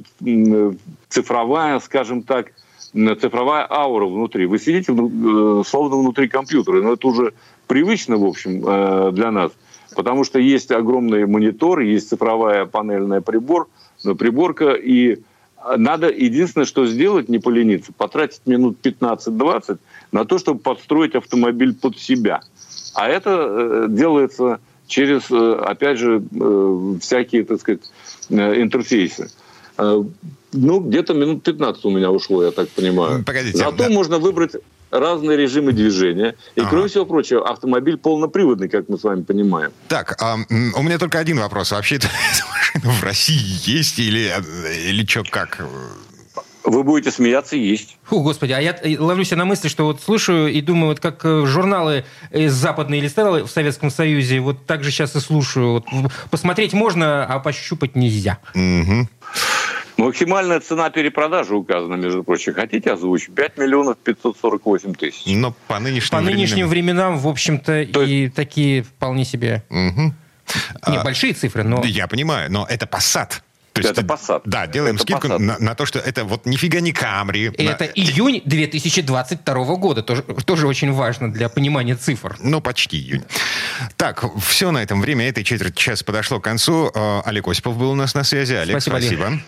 цифровая, 1.08 1.78
скажем 1.80 2.22
так, 2.22 2.52
цифровая 2.92 3.66
аура 3.68 4.06
внутри. 4.06 4.46
Вы 4.46 4.58
сидите 4.58 4.92
э, 4.92 5.62
словно 5.66 5.96
внутри 5.96 6.28
компьютера, 6.28 6.82
но 6.82 6.94
это 6.94 7.06
уже 7.06 7.34
привычно, 7.66 8.16
в 8.16 8.24
общем, 8.24 8.64
э, 8.66 9.12
для 9.12 9.30
нас. 9.30 9.52
Потому 9.94 10.24
что 10.24 10.38
есть 10.38 10.70
огромный 10.72 11.26
монитор, 11.26 11.80
есть 11.80 12.08
цифровая 12.08 12.66
панельная 12.66 13.20
прибор, 13.20 13.68
приборка, 14.18 14.72
и 14.72 15.20
надо 15.76 16.08
единственное, 16.08 16.66
что 16.66 16.86
сделать, 16.86 17.28
не 17.28 17.38
полениться, 17.38 17.92
потратить 17.92 18.42
минут 18.46 18.78
15-20 18.82 19.78
на 20.12 20.24
то, 20.24 20.38
чтобы 20.38 20.60
подстроить 20.60 21.14
автомобиль 21.14 21.74
под 21.74 21.98
себя. 21.98 22.42
А 22.94 23.08
это 23.08 23.30
э, 23.30 23.86
делается 23.88 24.60
через, 24.86 25.30
э, 25.30 25.54
опять 25.64 25.98
же, 25.98 26.22
э, 26.22 26.94
всякие, 27.00 27.44
так 27.44 27.60
сказать, 27.60 27.80
интерфейсы. 28.30 29.30
Ну, 29.76 30.80
где-то 30.80 31.14
минут 31.14 31.42
15 31.42 31.84
у 31.84 31.90
меня 31.90 32.10
ушло, 32.10 32.44
я 32.44 32.52
так 32.52 32.68
понимаю. 32.68 33.24
Погодите. 33.24 33.58
Зато 33.58 33.88
да. 33.88 33.90
можно 33.90 34.18
выбрать 34.18 34.52
разные 34.94 35.36
режимы 35.36 35.72
движения. 35.72 36.36
И, 36.54 36.60
ага. 36.60 36.70
кроме 36.70 36.88
всего 36.88 37.04
прочего, 37.04 37.48
автомобиль 37.48 37.96
полноприводный, 37.96 38.68
как 38.68 38.88
мы 38.88 38.98
с 38.98 39.02
вами 39.02 39.22
понимаем. 39.22 39.72
Так, 39.88 40.16
а, 40.22 40.36
у 40.48 40.82
меня 40.82 40.98
только 40.98 41.18
один 41.18 41.38
вопрос. 41.38 41.72
Вообще 41.72 41.96
эта 41.96 42.08
машина 42.50 42.94
в 42.94 43.02
России 43.02 43.70
есть 43.70 43.98
или, 43.98 44.32
или 44.88 45.04
что, 45.04 45.24
как? 45.28 45.64
Вы 46.64 46.82
будете 46.82 47.10
смеяться, 47.10 47.56
есть. 47.56 47.98
Фу, 48.04 48.22
господи, 48.22 48.52
а 48.52 48.58
я 48.58 48.74
ловлюсь 48.98 49.30
на 49.32 49.44
мысли, 49.44 49.68
что 49.68 49.84
вот 49.84 50.00
слушаю 50.00 50.50
и 50.50 50.62
думаю, 50.62 50.88
вот 50.88 51.00
как 51.00 51.22
э, 51.24 51.44
журналы 51.44 52.06
западные 52.32 53.02
листал 53.02 53.44
в 53.44 53.50
Советском 53.50 53.90
Союзе, 53.90 54.40
вот 54.40 54.64
так 54.64 54.82
же 54.82 54.90
сейчас 54.90 55.14
и 55.14 55.20
слушаю. 55.20 55.84
Вот, 55.92 56.12
посмотреть 56.30 56.72
можно, 56.72 57.26
а 57.26 57.38
пощупать 57.38 57.96
нельзя. 57.96 58.38
Угу. 58.54 59.08
Максимальная 59.96 60.60
цена 60.60 60.90
перепродажи 60.90 61.54
указана, 61.54 61.94
между 61.94 62.24
прочим. 62.24 62.54
Хотите 62.54 62.92
озвучить? 62.92 63.34
5 63.34 63.58
миллионов 63.58 63.96
548 63.98 64.94
тысяч. 64.94 65.22
Но 65.26 65.54
по 65.68 65.78
нынешним, 65.78 66.10
по 66.10 66.16
временам... 66.16 66.36
нынешним 66.36 66.68
временам, 66.68 67.18
в 67.18 67.28
общем-то, 67.28 67.86
То 67.86 68.02
и 68.02 68.28
такие 68.28 68.82
вполне 68.82 69.24
себе... 69.24 69.62
Угу. 69.70 70.14
Не, 70.88 70.96
а, 70.98 71.04
большие 71.04 71.32
цифры, 71.32 71.62
но... 71.62 71.82
Я 71.84 72.06
понимаю, 72.06 72.50
но 72.50 72.66
это 72.68 72.86
Passat. 72.86 73.40
То 73.72 73.80
есть, 73.80 73.90
это 73.90 74.02
Passat. 74.02 74.42
Да, 74.44 74.66
делаем 74.66 74.96
это 74.96 75.02
скидку 75.02 75.26
на, 75.26 75.58
на 75.58 75.74
то, 75.74 75.84
что 75.84 75.98
это 75.98 76.24
вот 76.24 76.46
нифига 76.46 76.80
не 76.80 76.92
Камри. 76.92 77.50
Это 77.56 77.84
на... 77.84 77.88
июнь 77.88 78.42
2022 78.44 79.64
года. 79.76 80.02
Тоже, 80.02 80.22
тоже 80.22 80.68
очень 80.68 80.92
важно 80.92 81.32
для 81.32 81.48
понимания 81.48 81.96
цифр. 81.96 82.36
Ну, 82.40 82.60
почти 82.60 82.98
июнь. 82.98 83.24
Так, 83.96 84.24
все 84.40 84.70
на 84.70 84.82
этом. 84.82 85.00
Время 85.00 85.28
этой 85.28 85.42
четверти 85.42 85.76
часа 85.76 86.04
подошло 86.04 86.38
к 86.38 86.44
концу. 86.44 86.90
Э, 86.94 87.22
Олег 87.24 87.48
Осипов 87.48 87.76
был 87.76 87.90
у 87.90 87.96
нас 87.96 88.14
на 88.14 88.22
связи. 88.22 88.54
Олег, 88.54 88.80
спасибо. 88.80 88.96
спасибо. 88.98 89.26
Олег. 89.26 89.40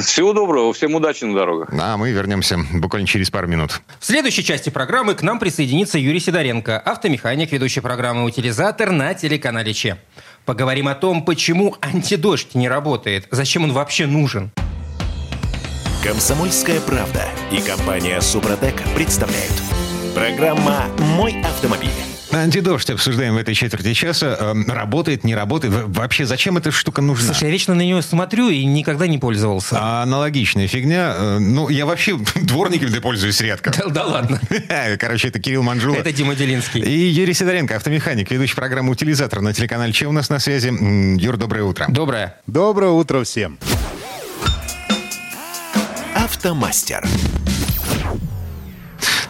Всего 0.00 0.32
доброго, 0.32 0.72
всем 0.72 0.94
удачи 0.94 1.24
на 1.24 1.34
дорогах. 1.34 1.68
А 1.78 1.96
мы 1.96 2.10
вернемся 2.10 2.58
буквально 2.72 3.06
через 3.06 3.30
пару 3.30 3.46
минут. 3.46 3.80
В 3.98 4.04
следующей 4.04 4.44
части 4.44 4.70
программы 4.70 5.14
к 5.14 5.22
нам 5.22 5.38
присоединится 5.38 5.98
Юрий 5.98 6.20
Сидоренко, 6.20 6.78
автомеханик, 6.78 7.52
ведущий 7.52 7.80
программы 7.80 8.24
«Утилизатор» 8.24 8.90
на 8.90 9.14
телеканале 9.14 9.72
ЧЕ. 9.72 9.98
Поговорим 10.44 10.88
о 10.88 10.94
том, 10.94 11.24
почему 11.24 11.76
антидождь 11.80 12.54
не 12.54 12.68
работает, 12.68 13.28
зачем 13.30 13.64
он 13.64 13.72
вообще 13.72 14.06
нужен. 14.06 14.50
Комсомольская 16.02 16.80
правда 16.80 17.28
и 17.50 17.60
компания 17.60 18.20
«Супротек» 18.20 18.74
представляют. 18.94 19.52
Программа 20.14 20.86
«Мой 20.98 21.40
автомобиль». 21.42 22.11
Антидождь 22.32 22.90
обсуждаем 22.90 23.34
в 23.34 23.38
этой 23.38 23.54
четверти 23.54 23.92
часа. 23.92 24.36
Эм, 24.40 24.66
работает, 24.68 25.24
не 25.24 25.34
работает. 25.34 25.74
Вообще, 25.86 26.24
зачем 26.24 26.56
эта 26.56 26.70
штука 26.70 27.02
нужна? 27.02 27.26
Слушай, 27.26 27.44
я 27.44 27.50
вечно 27.50 27.74
на 27.74 27.82
нее 27.82 28.00
смотрю 28.02 28.48
и 28.48 28.64
никогда 28.64 29.06
не 29.06 29.18
пользовался. 29.18 29.76
А 29.78 30.02
аналогичная 30.02 30.66
фигня. 30.66 31.14
Э, 31.16 31.38
ну, 31.38 31.68
я 31.68 31.86
вообще 31.86 32.18
дворниками 32.34 32.98
пользуюсь 32.98 33.40
редко. 33.40 33.72
Да, 33.76 33.88
да 33.88 34.04
ладно. 34.06 34.40
Короче, 34.98 35.28
это 35.28 35.40
Кирилл 35.40 35.62
Манжула. 35.62 35.96
Это 35.96 36.12
Дима 36.12 36.34
Делинский. 36.34 36.80
И 36.80 37.08
Юрий 37.08 37.34
Сидоренко, 37.34 37.76
автомеханик, 37.76 38.30
ведущий 38.30 38.54
программы 38.54 38.92
«Утилизатор» 38.92 39.40
на 39.40 39.52
телеканале 39.52 39.92
Че 39.92 40.06
у 40.06 40.12
нас 40.12 40.30
на 40.30 40.38
связи. 40.38 40.72
Юр, 41.20 41.36
доброе 41.36 41.64
утро. 41.64 41.86
Доброе. 41.88 42.36
Доброе 42.46 42.90
утро 42.90 43.22
всем. 43.24 43.58
Автомастер. 46.14 47.06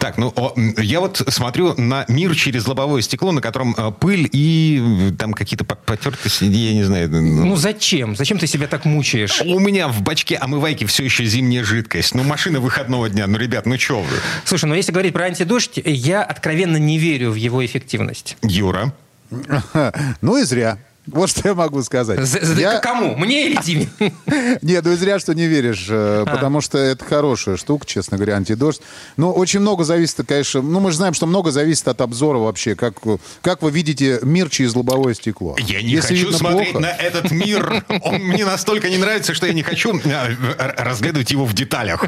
Так, 0.03 0.17
ну, 0.17 0.33
о, 0.35 0.53
я 0.81 0.99
вот 0.99 1.23
смотрю 1.29 1.75
на 1.77 2.03
мир 2.09 2.35
через 2.35 2.67
лобовое 2.67 3.01
стекло, 3.01 3.31
на 3.31 3.39
котором 3.39 3.73
э, 3.77 3.89
пыль 3.97 4.27
и 4.33 5.13
там 5.17 5.33
какие-то 5.33 5.63
потертости, 5.63 6.43
я 6.43 6.73
не 6.73 6.83
знаю. 6.83 7.09
Ну, 7.09 7.45
ну, 7.45 7.55
зачем? 7.55 8.13
Зачем 8.17 8.37
ты 8.37 8.45
себя 8.45 8.67
так 8.67 8.83
мучаешь? 8.83 9.41
У 9.45 9.59
меня 9.59 9.87
в 9.87 10.01
бачке 10.01 10.35
омывайки 10.35 10.83
все 10.83 11.05
еще 11.05 11.23
зимняя 11.23 11.63
жидкость. 11.63 12.15
Ну, 12.15 12.23
машина 12.23 12.59
выходного 12.59 13.07
дня. 13.09 13.27
Ну, 13.27 13.37
ребят, 13.37 13.65
ну 13.65 13.79
что 13.79 14.01
вы? 14.01 14.09
Слушай, 14.43 14.65
ну 14.65 14.75
если 14.75 14.91
говорить 14.91 15.13
про 15.13 15.23
антидождь, 15.23 15.79
я 15.85 16.21
откровенно 16.21 16.75
не 16.75 16.97
верю 16.97 17.31
в 17.31 17.35
его 17.35 17.65
эффективность. 17.65 18.35
Юра? 18.41 18.93
Ну 20.19 20.37
и 20.37 20.43
зря. 20.43 20.79
Вот 21.07 21.29
что 21.29 21.49
я 21.49 21.53
могу 21.53 21.83
сказать. 21.83 22.19
За, 22.25 22.39
я... 22.59 22.79
Кому? 22.79 23.15
Мне 23.17 23.47
или 23.47 23.61
Диме? 23.61 23.89
Нет, 24.61 24.85
ну 24.85 24.95
зря, 24.95 25.19
что 25.19 25.33
не 25.33 25.47
веришь, 25.47 25.87
э, 25.89 26.23
а. 26.25 26.25
потому 26.25 26.61
что 26.61 26.77
это 26.77 27.03
хорошая 27.03 27.57
штука, 27.57 27.85
честно 27.85 28.17
говоря, 28.17 28.37
антидождь. 28.37 28.81
Но 29.17 29.33
очень 29.33 29.59
много 29.59 29.83
зависит, 29.83 30.25
конечно, 30.25 30.61
ну 30.61 30.79
мы 30.79 30.91
же 30.91 30.97
знаем, 30.97 31.13
что 31.13 31.25
много 31.25 31.51
зависит 31.51 31.89
от 31.89 31.99
обзора 31.99 32.37
вообще, 32.37 32.75
как, 32.75 32.95
как 33.41 33.61
вы 33.61 33.71
видите 33.71 34.19
мир 34.23 34.49
через 34.49 34.75
лобовое 34.75 35.13
стекло. 35.13 35.57
Я 35.59 35.81
не 35.81 35.89
Если 35.89 36.15
хочу 36.15 36.31
смотреть 36.31 36.71
плохо... 36.71 36.87
на 36.87 36.91
этот 36.91 37.31
мир. 37.31 37.83
Он 38.01 38.15
мне 38.21 38.45
настолько 38.45 38.89
не 38.89 38.97
нравится, 38.97 39.33
что 39.33 39.45
я 39.45 39.53
не 39.53 39.63
хочу 39.63 39.97
э, 39.97 40.35
разглядывать 40.77 41.31
его 41.31 41.43
в 41.45 41.53
деталях. 41.53 42.05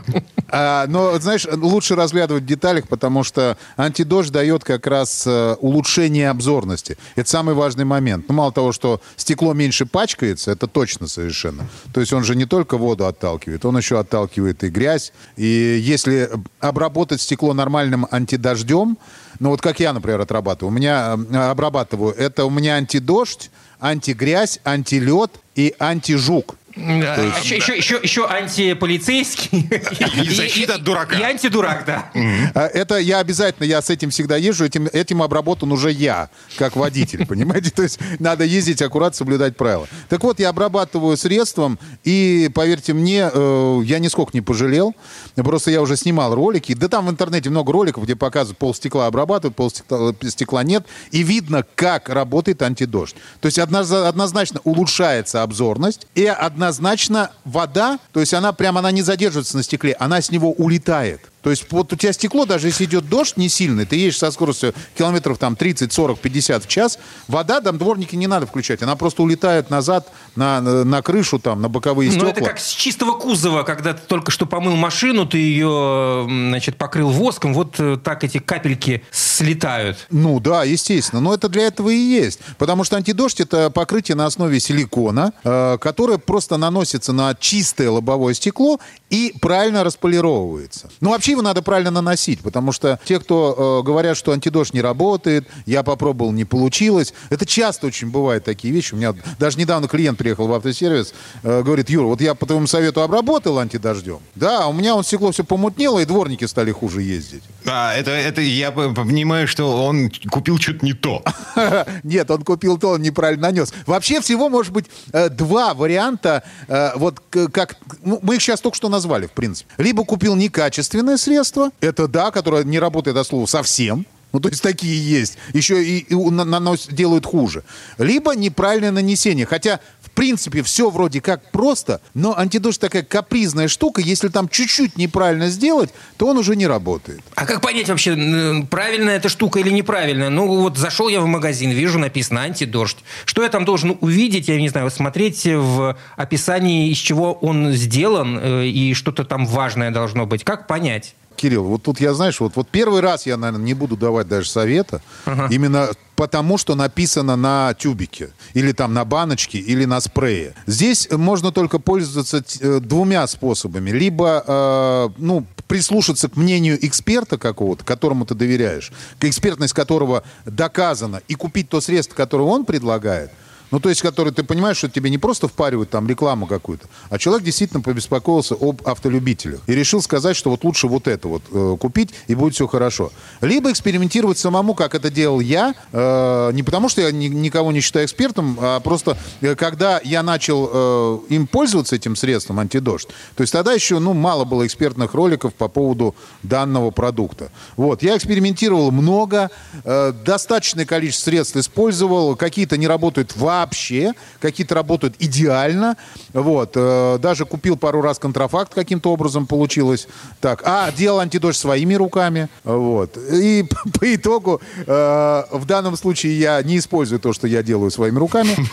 А, 0.47 0.87
но, 0.87 1.19
знаешь, 1.19 1.45
лучше 1.51 1.95
разглядывать 1.95 2.43
в 2.43 2.47
деталях, 2.47 2.87
потому 2.87 3.23
что 3.23 3.57
антидождь 3.75 4.31
дает 4.31 4.63
как 4.63 4.87
раз 4.87 5.25
э, 5.27 5.55
улучшение 5.59 6.29
обзорности. 6.29 6.97
Это 7.15 7.29
самый 7.29 7.55
важный 7.55 7.83
момент. 7.83 8.25
Ну, 8.29 8.35
мало 8.35 8.53
того, 8.53 8.71
что 8.71 8.84
что 8.85 9.01
стекло 9.15 9.53
меньше 9.53 9.87
пачкается, 9.87 10.51
это 10.51 10.67
точно 10.67 11.07
совершенно. 11.07 11.67
То 11.91 12.01
есть 12.01 12.13
он 12.13 12.23
же 12.23 12.35
не 12.35 12.45
только 12.45 12.77
воду 12.77 13.07
отталкивает, 13.07 13.65
он 13.65 13.75
еще 13.77 13.99
отталкивает 13.99 14.63
и 14.63 14.69
грязь. 14.69 15.11
И 15.37 15.81
если 15.81 16.29
обработать 16.59 17.19
стекло 17.19 17.55
нормальным 17.55 18.05
антидождем, 18.11 18.99
ну 19.39 19.49
вот 19.49 19.61
как 19.61 19.79
я, 19.79 19.91
например, 19.91 20.21
отрабатываю, 20.21 20.71
у 20.71 20.75
меня 20.75 21.17
э, 21.31 21.35
обрабатываю, 21.35 22.13
это 22.13 22.45
у 22.45 22.51
меня 22.51 22.75
антидождь, 22.75 23.49
антигрязь, 23.79 24.59
антилед 24.63 25.31
и 25.55 25.73
антижук. 25.79 26.55
Есть, 26.75 27.45
еще, 27.45 27.55
еще, 27.55 27.77
еще, 27.77 27.99
еще 28.03 28.27
антиполицейский. 28.27 29.69
И 30.21 30.29
защита 30.29 30.75
от 30.75 30.83
дурака. 30.83 31.17
И 31.17 31.23
антидурак, 31.23 31.85
да. 31.85 32.11
А, 32.53 32.67
это 32.67 32.97
я 32.97 33.19
обязательно, 33.19 33.65
я 33.65 33.81
с 33.81 33.89
этим 33.89 34.09
всегда 34.09 34.35
езжу, 34.35 34.65
этим, 34.65 34.87
этим 34.87 35.23
обработан 35.23 35.71
уже 35.71 35.91
я, 35.91 36.29
как 36.57 36.75
водитель, 36.75 37.25
понимаете? 37.27 37.71
То 37.71 37.83
есть 37.83 37.99
надо 38.19 38.43
ездить 38.43 38.81
аккуратно, 38.81 39.15
соблюдать 39.15 39.55
правила. 39.55 39.87
Так 40.09 40.21
вот, 40.23 40.39
я 40.39 40.49
обрабатываю 40.49 41.15
средством, 41.15 41.79
и, 42.03 42.51
поверьте 42.53 42.93
мне, 42.93 43.29
э, 43.33 43.81
я 43.85 43.99
нисколько 43.99 44.31
не 44.33 44.41
пожалел. 44.41 44.95
Просто 45.35 45.71
я 45.71 45.81
уже 45.81 45.95
снимал 45.95 46.35
ролики. 46.35 46.73
Да 46.73 46.89
там 46.89 47.07
в 47.07 47.09
интернете 47.09 47.49
много 47.49 47.71
роликов, 47.71 48.03
где 48.03 48.17
показывают, 48.17 48.57
пол 48.57 48.73
стекла 48.73 49.07
обрабатывают, 49.07 49.55
пол 49.55 49.69
стекла, 49.69 50.13
стекла 50.23 50.63
нет. 50.63 50.85
И 51.11 51.23
видно, 51.23 51.65
как 51.75 52.09
работает 52.09 52.61
антидождь. 52.61 53.15
То 53.39 53.45
есть 53.45 53.59
однозначно 53.59 54.59
улучшается 54.65 55.41
обзорность, 55.41 56.07
и 56.15 56.25
однозначно 56.25 56.64
однозначно 56.65 57.31
вода, 57.43 57.99
то 58.11 58.19
есть 58.19 58.33
она 58.33 58.51
прямо 58.51 58.79
она 58.79 58.91
не 58.91 59.01
задерживается 59.01 59.57
на 59.57 59.63
стекле, 59.63 59.95
она 59.99 60.21
с 60.21 60.31
него 60.31 60.51
улетает. 60.51 61.31
То 61.45 61.51
есть 61.51 61.67
вот 61.69 61.93
у 61.93 61.95
тебя 61.95 62.11
стекло, 62.11 62.45
даже 62.47 62.69
если 62.69 62.85
идет 62.85 63.07
дождь 63.07 63.37
не 63.37 63.49
сильный, 63.49 63.85
ты 63.85 63.97
едешь 63.97 64.17
со 64.17 64.31
скоростью 64.31 64.73
километров 64.97 65.37
там 65.37 65.55
30, 65.55 65.93
40, 65.93 66.19
50 66.19 66.63
в 66.63 66.67
час, 66.67 66.97
вода, 67.27 67.61
там 67.61 67.77
дворники 67.77 68.15
не 68.15 68.25
надо 68.25 68.47
включать, 68.47 68.81
она 68.81 68.95
просто 68.95 69.21
улетает 69.21 69.69
назад 69.69 70.11
на, 70.35 70.59
на 70.59 71.03
крышу, 71.03 71.37
там, 71.37 71.61
на 71.61 71.69
боковые 71.69 72.09
стекла. 72.09 72.29
Ну 72.29 72.33
это 72.33 72.43
как 72.43 72.59
с 72.59 72.69
чистого 72.69 73.11
кузова, 73.11 73.61
когда 73.61 73.93
ты 73.93 74.01
только 74.07 74.31
что 74.31 74.47
помыл 74.47 74.75
машину, 74.75 75.27
ты 75.27 75.37
ее, 75.37 76.25
значит, 76.27 76.77
покрыл 76.77 77.11
воском, 77.11 77.53
вот 77.53 77.75
э, 77.77 77.99
так 78.03 78.23
эти 78.23 78.39
капельки 78.39 79.03
слетают. 79.11 80.07
Ну 80.09 80.39
да, 80.39 80.63
естественно, 80.63 81.21
но 81.21 81.31
это 81.31 81.47
для 81.47 81.67
этого 81.67 81.91
и 81.91 81.95
есть. 81.95 82.39
Потому 82.57 82.83
что 82.83 82.95
антидождь 82.95 83.39
это 83.39 83.69
покрытие 83.69 84.17
на 84.17 84.25
основе 84.25 84.59
силикона, 84.59 85.31
э, 85.43 85.77
которое 85.79 86.17
просто 86.17 86.57
наносится 86.57 87.13
на 87.13 87.35
чистое 87.35 87.91
лобовое 87.91 88.33
стекло 88.33 88.79
и 89.09 89.33
правильно 89.39 89.83
располировывается. 89.83 90.89
Ну 90.99 91.11
вообще 91.11 91.31
его 91.31 91.41
надо 91.41 91.61
правильно 91.61 91.91
наносить, 91.91 92.41
потому 92.41 92.71
что 92.71 92.99
те, 93.05 93.19
кто 93.19 93.81
э, 93.81 93.85
говорят, 93.85 94.17
что 94.17 94.31
антидождь 94.31 94.73
не 94.73 94.81
работает, 94.81 95.47
я 95.65 95.83
попробовал, 95.83 96.31
не 96.31 96.45
получилось. 96.45 97.13
Это 97.29 97.45
часто 97.45 97.87
очень 97.87 98.09
бывают 98.09 98.43
такие 98.43 98.73
вещи. 98.73 98.93
У 98.93 98.97
меня 98.97 99.13
даже 99.39 99.57
недавно 99.59 99.87
клиент 99.87 100.17
приехал 100.17 100.47
в 100.47 100.53
автосервис, 100.53 101.13
э, 101.43 101.61
говорит, 101.61 101.89
Юра, 101.89 102.07
вот 102.07 102.21
я 102.21 102.35
по 102.35 102.45
твоему 102.45 102.67
совету 102.67 103.01
обработал 103.01 103.59
антидождем, 103.59 104.19
да, 104.35 104.65
а 104.65 104.67
у 104.67 104.73
меня 104.73 104.95
он 104.95 105.03
стекло 105.03 105.31
все 105.31 105.43
помутнело, 105.43 105.99
и 105.99 106.05
дворники 106.05 106.45
стали 106.45 106.71
хуже 106.71 107.01
ездить. 107.01 107.43
А, 107.65 107.93
это, 107.93 108.11
это 108.11 108.41
я 108.41 108.71
понимаю, 108.71 109.47
что 109.47 109.85
он 109.85 110.11
купил 110.29 110.57
что-то 110.59 110.85
не 110.85 110.93
то. 110.93 111.23
Нет, 112.03 112.29
он 112.31 112.43
купил 112.43 112.77
то, 112.77 112.89
он 112.89 113.01
неправильно 113.01 113.43
нанес. 113.47 113.73
Вообще 113.85 114.21
всего 114.21 114.49
может 114.49 114.73
быть 114.73 114.85
э, 115.13 115.29
два 115.29 115.73
варианта, 115.73 116.43
э, 116.67 116.91
вот 116.95 117.21
как, 117.51 117.77
ну, 118.03 118.19
мы 118.21 118.35
их 118.35 118.41
сейчас 118.41 118.61
только 118.61 118.77
что 118.77 118.89
назвали, 118.89 119.04
в 119.27 119.31
принципе. 119.31 119.73
Либо 119.77 120.03
купил 120.03 120.35
некачественное 120.35 121.17
средство, 121.17 121.71
это 121.81 122.07
да, 122.07 122.31
которое 122.31 122.63
не 122.63 122.79
работает 122.79 123.17
от 123.17 123.27
слова 123.27 123.45
совсем, 123.45 124.05
Ну, 124.33 124.39
то 124.41 124.49
есть 124.49 124.61
такие 124.61 124.97
есть. 125.01 125.37
Еще 125.53 125.81
и, 125.81 125.99
и 125.99 126.15
нанос, 126.15 126.87
делают 126.87 127.25
хуже. 127.25 127.63
Либо 127.97 128.35
неправильное 128.35 128.91
нанесение. 128.91 129.45
Хотя, 129.45 129.79
в 130.01 130.09
принципе, 130.11 130.61
все 130.61 130.89
вроде 130.89 131.21
как 131.21 131.51
просто, 131.51 132.01
но 132.13 132.37
антидождь 132.37 132.81
такая 132.81 133.03
капризная 133.03 133.69
штука. 133.69 134.01
Если 134.01 134.27
там 134.27 134.49
чуть-чуть 134.49 134.97
неправильно 134.97 135.47
сделать, 135.47 135.91
то 136.17 136.27
он 136.27 136.37
уже 136.37 136.57
не 136.57 136.67
работает. 136.67 137.21
А 137.35 137.45
как 137.45 137.61
понять 137.61 137.87
вообще, 137.87 138.65
правильная 138.69 139.15
эта 139.15 139.29
штука 139.29 139.59
или 139.59 139.69
неправильная? 139.69 140.29
Ну, 140.29 140.47
вот 140.47 140.77
зашел 140.77 141.07
я 141.07 141.21
в 141.21 141.27
магазин, 141.27 141.71
вижу 141.71 141.97
написано 141.97 142.41
антидождь. 142.41 142.97
Что 143.23 143.41
я 143.41 143.49
там 143.49 143.63
должен 143.63 143.97
увидеть? 144.01 144.49
Я 144.49 144.59
не 144.59 144.67
знаю, 144.67 144.91
смотреть 144.91 145.45
в 145.45 145.97
описании, 146.17 146.89
из 146.91 146.97
чего 146.97 147.33
он 147.33 147.71
сделан, 147.71 148.37
э, 148.41 148.65
и 148.65 148.93
что-то 148.93 149.23
там 149.23 149.45
важное 149.45 149.91
должно 149.91 150.25
быть. 150.25 150.43
Как 150.43 150.67
понять? 150.67 151.15
Кирилл, 151.35 151.63
вот 151.63 151.83
тут 151.83 151.99
я, 151.99 152.13
знаешь, 152.13 152.39
вот, 152.39 152.55
вот 152.55 152.67
первый 152.69 153.01
раз 153.01 153.25
я, 153.25 153.37
наверное, 153.37 153.65
не 153.65 153.73
буду 153.73 153.97
давать 153.97 154.27
даже 154.27 154.49
совета, 154.49 155.01
ага. 155.25 155.47
именно 155.51 155.89
потому, 156.15 156.57
что 156.57 156.75
написано 156.75 157.35
на 157.35 157.73
тюбике, 157.73 158.31
или 158.53 158.71
там 158.71 158.93
на 158.93 159.05
баночке, 159.05 159.59
или 159.59 159.85
на 159.85 159.99
спрее. 159.99 160.53
Здесь 160.65 161.09
можно 161.11 161.51
только 161.51 161.79
пользоваться 161.79 162.43
э, 162.61 162.79
двумя 162.79 163.27
способами. 163.27 163.91
Либо, 163.91 164.43
э, 164.45 165.09
ну, 165.17 165.45
прислушаться 165.67 166.29
к 166.29 166.37
мнению 166.37 166.83
эксперта 166.85 167.37
какого-то, 167.37 167.83
которому 167.83 168.25
ты 168.25 168.35
доверяешь, 168.35 168.91
к 169.19 169.25
экспертность 169.25 169.73
которого 169.73 170.23
доказана, 170.45 171.21
и 171.27 171.35
купить 171.35 171.69
то 171.69 171.81
средство, 171.81 172.15
которое 172.15 172.43
он 172.43 172.65
предлагает– 172.65 173.31
ну, 173.75 173.81
то 173.81 173.89
есть, 173.89 174.01
который 174.01 174.31
ты 174.31 174.43
понимаешь, 174.43 174.77
что 174.77 174.87
тебе 174.87 175.09
не 175.09 175.17
просто 175.17 175.49
впаривают 175.49 175.89
там 175.89 176.07
рекламу 176.07 176.47
какую-то, 176.47 176.87
а 177.09 177.17
человек 177.17 177.43
действительно 177.43 177.81
побеспокоился 177.81 178.55
об 178.55 178.81
автолюбителях 178.87 179.59
и 179.67 179.75
решил 179.75 180.01
сказать, 180.01 180.37
что 180.37 180.49
вот 180.49 180.63
лучше 180.63 180.87
вот 180.87 181.09
это 181.09 181.27
вот 181.27 181.41
э, 181.51 181.75
купить, 181.77 182.13
и 182.27 182.35
будет 182.35 182.53
все 182.53 182.67
хорошо. 182.67 183.11
Либо 183.41 183.69
экспериментировать 183.69 184.37
самому, 184.37 184.75
как 184.75 184.95
это 184.95 185.09
делал 185.09 185.41
я, 185.41 185.75
э, 185.91 186.51
не 186.53 186.63
потому 186.63 186.87
что 186.87 187.01
я 187.01 187.11
ни, 187.11 187.25
никого 187.27 187.73
не 187.73 187.81
считаю 187.81 188.05
экспертом, 188.05 188.57
а 188.61 188.79
просто 188.79 189.17
э, 189.41 189.55
когда 189.55 189.99
я 190.05 190.23
начал 190.23 190.69
э, 190.71 191.19
им 191.27 191.45
пользоваться 191.45 191.97
этим 191.97 192.15
средством 192.15 192.61
антидождь, 192.61 193.09
то 193.35 193.41
есть 193.41 193.51
тогда 193.51 193.73
еще, 193.73 193.99
ну, 193.99 194.13
мало 194.13 194.45
было 194.45 194.65
экспертных 194.65 195.13
роликов 195.13 195.53
по 195.53 195.67
поводу 195.67 196.15
данного 196.43 196.91
продукта. 196.91 197.51
Вот, 197.75 198.03
я 198.03 198.15
экспериментировал 198.15 198.91
много, 198.91 199.51
э, 199.83 200.13
достаточное 200.25 200.85
количество 200.85 201.25
средств 201.25 201.57
использовал, 201.57 202.37
какие-то 202.37 202.77
не 202.77 202.87
работают 202.87 203.35
вообще, 203.35 203.64
вообще, 203.65 204.13
какие-то 204.39 204.75
работают 204.75 205.15
идеально. 205.19 205.97
Вот. 206.33 206.71
Э, 206.75 207.17
даже 207.19 207.45
купил 207.45 207.77
пару 207.77 208.01
раз 208.01 208.19
контрафакт 208.19 208.73
каким-то 208.73 209.11
образом 209.11 209.47
получилось. 209.47 210.07
Так. 210.39 210.61
А, 210.65 210.91
делал 210.91 211.19
антидождь 211.19 211.59
своими 211.59 211.95
руками. 211.95 212.47
Вот. 212.63 213.17
И 213.17 213.65
по 213.99 214.15
итогу 214.15 214.61
э, 214.85 215.43
в 215.51 215.65
данном 215.65 215.97
случае 215.97 216.39
я 216.39 216.61
не 216.61 216.77
использую 216.77 217.19
то, 217.19 217.33
что 217.33 217.47
я 217.47 217.63
делаю 217.63 217.91
своими 217.91 218.19
руками. 218.19 218.55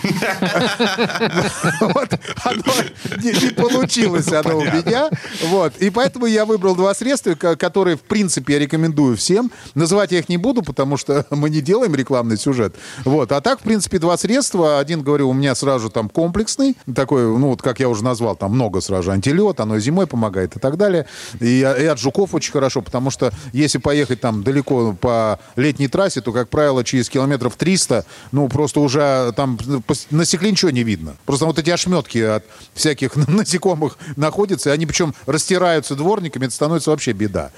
Вот. 1.80 2.08
Оно 2.44 2.62
не 3.22 3.50
получилось 3.50 4.32
оно 4.32 4.58
у 4.58 4.64
меня. 4.64 5.10
Вот. 5.44 5.76
И 5.78 5.90
поэтому 5.90 6.26
я 6.26 6.44
выбрал 6.44 6.74
два 6.74 6.94
средства, 6.94 7.34
которые, 7.34 7.96
в 7.96 8.02
принципе, 8.02 8.54
я 8.54 8.58
рекомендую 8.58 9.16
всем. 9.16 9.50
Называть 9.74 10.12
я 10.12 10.18
их 10.18 10.28
не 10.28 10.36
буду, 10.36 10.62
потому 10.62 10.96
что 10.96 11.26
мы 11.30 11.50
не 11.50 11.60
делаем 11.60 11.94
рекламный 11.94 12.36
сюжет. 12.36 12.74
Вот. 13.04 13.32
А 13.32 13.40
так, 13.40 13.60
в 13.60 13.62
принципе, 13.62 13.98
два 13.98 14.16
средства 14.16 14.71
один, 14.78 15.02
говорю, 15.02 15.28
у 15.28 15.32
меня 15.32 15.54
сразу 15.54 15.90
там 15.90 16.08
комплексный, 16.08 16.76
такой, 16.94 17.22
ну 17.22 17.48
вот 17.48 17.62
как 17.62 17.80
я 17.80 17.88
уже 17.88 18.04
назвал, 18.04 18.36
там 18.36 18.52
много 18.52 18.80
сразу 18.80 19.10
антилет, 19.10 19.60
оно 19.60 19.78
зимой 19.78 20.06
помогает 20.06 20.56
и 20.56 20.58
так 20.58 20.76
далее. 20.76 21.06
И, 21.40 21.58
и 21.60 21.62
от 21.62 21.98
жуков 21.98 22.34
очень 22.34 22.52
хорошо, 22.52 22.82
потому 22.82 23.10
что 23.10 23.32
если 23.52 23.78
поехать 23.78 24.20
там 24.20 24.42
далеко 24.42 24.96
по 25.00 25.38
летней 25.56 25.88
трассе, 25.88 26.20
то, 26.20 26.32
как 26.32 26.48
правило, 26.48 26.84
через 26.84 27.08
километров 27.08 27.56
300, 27.56 28.04
ну 28.32 28.48
просто 28.48 28.80
уже 28.80 29.32
там 29.36 29.58
на 30.10 30.24
стекле 30.24 30.50
ничего 30.50 30.70
не 30.70 30.82
видно. 30.82 31.16
Просто 31.26 31.46
вот 31.46 31.58
эти 31.58 31.70
ошметки 31.70 32.18
от 32.18 32.44
всяких 32.74 33.16
насекомых 33.28 33.98
находятся, 34.16 34.70
и 34.70 34.72
они 34.72 34.86
причем 34.86 35.14
растираются 35.26 35.94
дворниками, 35.94 36.46
это 36.46 36.54
становится 36.54 36.90
вообще 36.90 37.12
беда. 37.12 37.50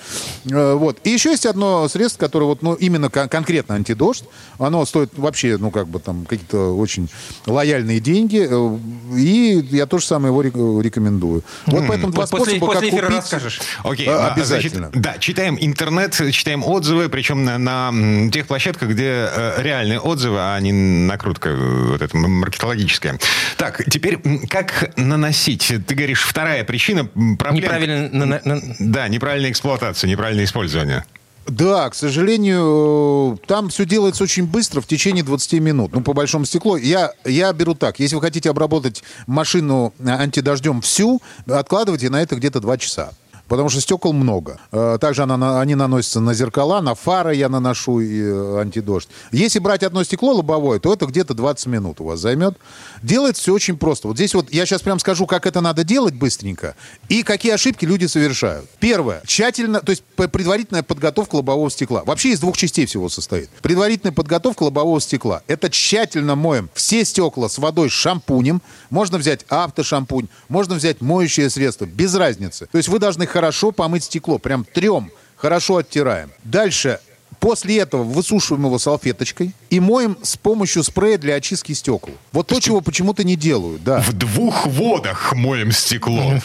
Э, 0.51 0.75
вот. 0.75 0.99
И 1.05 1.11
еще 1.11 1.31
есть 1.31 1.47
одно 1.47 1.89
средство, 1.89 2.21
которое 2.21 2.47
вот, 2.47 2.63
ну, 2.63 2.75
именно 2.75 3.11
кон- 3.11 3.29
конкретно 3.29 3.75
антидождь. 3.75 4.25
Оно 4.59 4.85
стоит 4.85 5.17
вообще, 5.17 5.57
ну, 5.59 5.71
как 5.71 5.89
бы 5.89 5.99
там 5.99 6.25
какие-то 6.25 6.77
очень 6.77 7.04
очень 7.05 7.53
лояльные 7.55 8.01
деньги. 8.01 8.47
Э, 8.49 8.79
и 9.17 9.67
я 9.71 9.87
тоже 9.87 10.07
самое 10.07 10.33
его 10.33 10.81
рекомендую. 10.81 11.43
Вот 11.67 11.85
поэтому 11.87 12.13
два 12.13 12.27
после, 12.27 12.57
способа, 12.57 12.67
после 12.67 12.81
как 12.81 12.89
эфира 12.91 13.07
купить. 13.07 13.19
расскажешь. 13.19 13.61
Окей, 13.83 14.07
А, 14.09 14.33
обязательно. 14.33 14.89
Значит, 14.89 15.03
да, 15.03 15.19
читаем 15.19 15.57
интернет, 15.61 16.21
читаем 16.33 16.65
отзывы, 16.65 17.09
причем 17.09 17.45
на, 17.45 17.59
на 17.59 18.31
тех 18.31 18.47
площадках, 18.47 18.91
где 18.91 19.29
э, 19.31 19.63
реальные 19.63 20.01
отзывы, 20.01 20.39
а 20.41 20.59
не 20.61 20.73
накрутка 20.73 21.51
э, 21.51 21.91
вот 21.93 22.03
эта 22.03 22.17
маркетологическая. 22.17 23.19
Так, 23.57 23.83
теперь 23.91 24.19
как 24.49 24.93
наносить? 24.97 25.73
Ты 25.87 25.95
говоришь, 25.95 26.23
вторая 26.23 26.65
причина 26.65 27.05
проблем... 27.39 27.65
Неправильно... 27.65 28.41
Да, 28.79 29.09
неправильная 29.09 29.51
эксплуатация, 29.51 30.09
неправильное 30.09 30.45
использование. 30.45 31.05
Да, 31.47 31.91
к 31.91 31.95
сожалению, 31.95 33.39
там 33.47 33.69
все 33.69 33.85
делается 33.85 34.25
очень 34.25 34.47
быстро, 34.47 34.81
в 34.81 34.87
течение 34.87 35.23
20 35.23 35.53
минут. 35.55 35.93
Ну, 35.93 36.01
по 36.01 36.13
большому 36.13 36.45
стеклу. 36.45 36.77
Я, 36.77 37.13
я 37.25 37.53
беру 37.53 37.75
так. 37.75 37.99
Если 38.01 38.17
вы 38.17 38.23
хотите 38.23 38.51
обработать 38.51 39.03
машину 39.27 39.93
антидождем 40.05 40.81
всю, 40.81 41.21
откладывайте 41.47 42.09
на 42.09 42.23
это 42.23 42.37
где-то 42.37 42.61
2 42.61 42.79
часа 42.79 43.13
потому 43.49 43.69
что 43.69 43.81
стекол 43.81 44.13
много. 44.13 44.59
Э, 44.73 44.99
также 45.01 45.23
она, 45.23 45.61
они 45.61 45.75
наносятся 45.75 46.21
на 46.21 46.35
зеркала, 46.35 46.81
на 46.81 46.95
фары 46.95 47.35
я 47.35 47.49
наношу 47.49 48.01
и 48.01 48.21
э, 48.23 48.61
антидождь. 48.61 49.09
Если 49.33 49.59
брать 49.59 49.83
одно 49.83 50.05
стекло 50.05 50.33
лобовое, 50.33 50.79
то 50.79 50.93
это 50.93 51.07
где-то 51.07 51.35
20 51.35 51.67
минут 51.67 52.01
у 52.01 52.05
вас 52.05 52.21
займет. 52.21 52.57
Делается 53.03 53.43
все 53.43 53.55
очень 53.55 53.77
просто. 53.77 54.09
Вот 54.09 54.17
здесь 54.17 54.35
вот 54.35 54.53
я 54.53 54.67
сейчас 54.67 54.83
прям 54.83 54.99
скажу, 54.99 55.27
как 55.27 55.47
это 55.47 55.61
надо 55.61 55.85
делать 55.85 56.15
быстренько 56.15 56.75
и 57.09 57.23
какие 57.23 57.53
ошибки 57.53 57.85
люди 57.85 58.07
совершают. 58.07 58.69
Первое. 58.81 59.23
Тщательно, 59.27 59.81
то 59.81 59.91
есть 59.91 60.03
предварительная 60.03 60.83
подготовка 60.83 61.37
лобового 61.37 61.71
стекла. 61.71 62.03
Вообще 62.05 62.31
из 62.31 62.41
двух 62.41 62.57
частей 62.57 62.87
всего 62.87 63.09
состоит. 63.09 63.49
Предварительная 63.63 64.13
подготовка 64.13 64.65
лобового 64.65 65.01
стекла. 65.01 65.43
Это 65.47 65.71
тщательно 65.71 66.35
моем 66.35 66.71
все 66.75 67.05
стекла 67.05 67.49
с 67.49 67.59
водой 67.59 67.91
с 67.91 67.93
шампунем. 67.93 68.63
Можно 68.91 69.19
взять 69.19 69.45
автошампунь, 69.49 70.29
можно 70.49 70.75
взять 70.75 71.01
моющее 71.01 71.51
средство, 71.51 71.85
без 71.85 72.15
разницы. 72.15 72.69
То 72.71 72.79
есть 72.79 72.89
вы 72.89 72.99
должны 72.99 73.27
хорошо 73.35 73.73
помыть 73.73 74.05
стекло, 74.05 74.39
прям 74.39 74.65
трем, 74.65 75.11
хорошо 75.35 75.79
оттираем. 75.79 76.31
Дальше 76.45 77.01
После 77.41 77.79
этого 77.79 78.05
высушиваем 78.05 78.65
его 78.65 78.79
салфеточкой 78.79 79.53
и 79.69 79.79
моем 79.79 80.17
с 80.23 80.35
помощью 80.37 80.83
спрея 80.83 81.19
для 81.19 81.35
очистки 81.35 81.73
стекол. 81.75 82.15
Вот 82.33 82.47
то, 82.47 82.59
чего 82.59 82.81
почему-то 82.81 83.23
не 83.23 83.37
делают, 83.37 83.85
да. 83.85 84.01
В 84.01 84.15
двух 84.15 84.67
водах 84.67 85.35
моем 85.35 85.71
стекло. 85.71 86.41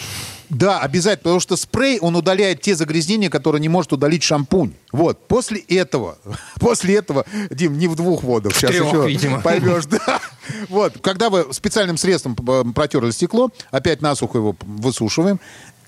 Да, 0.49 0.79
обязательно, 0.79 1.23
потому 1.23 1.39
что 1.39 1.55
спрей, 1.55 1.99
он 1.99 2.15
удаляет 2.17 2.61
те 2.61 2.75
загрязнения, 2.75 3.29
которые 3.29 3.61
не 3.61 3.69
может 3.69 3.93
удалить 3.93 4.23
шампунь. 4.23 4.73
Вот, 4.91 5.27
после 5.27 5.59
этого, 5.61 6.17
после 6.59 6.95
этого, 6.95 7.25
Дим, 7.51 7.77
не 7.77 7.87
в 7.87 7.95
двух 7.95 8.23
водах, 8.23 8.53
сейчас 8.55 8.71
трех, 8.71 8.87
еще 8.87 9.07
видимо. 9.07 9.41
поймешь, 9.41 9.85
да. 9.85 10.19
Вот, 10.67 10.97
когда 11.01 11.29
вы 11.29 11.53
специальным 11.53 11.97
средством 11.97 12.35
протерли 12.73 13.11
стекло, 13.11 13.51
опять 13.71 14.01
насухо 14.01 14.39
его 14.39 14.55
высушиваем, 14.61 15.39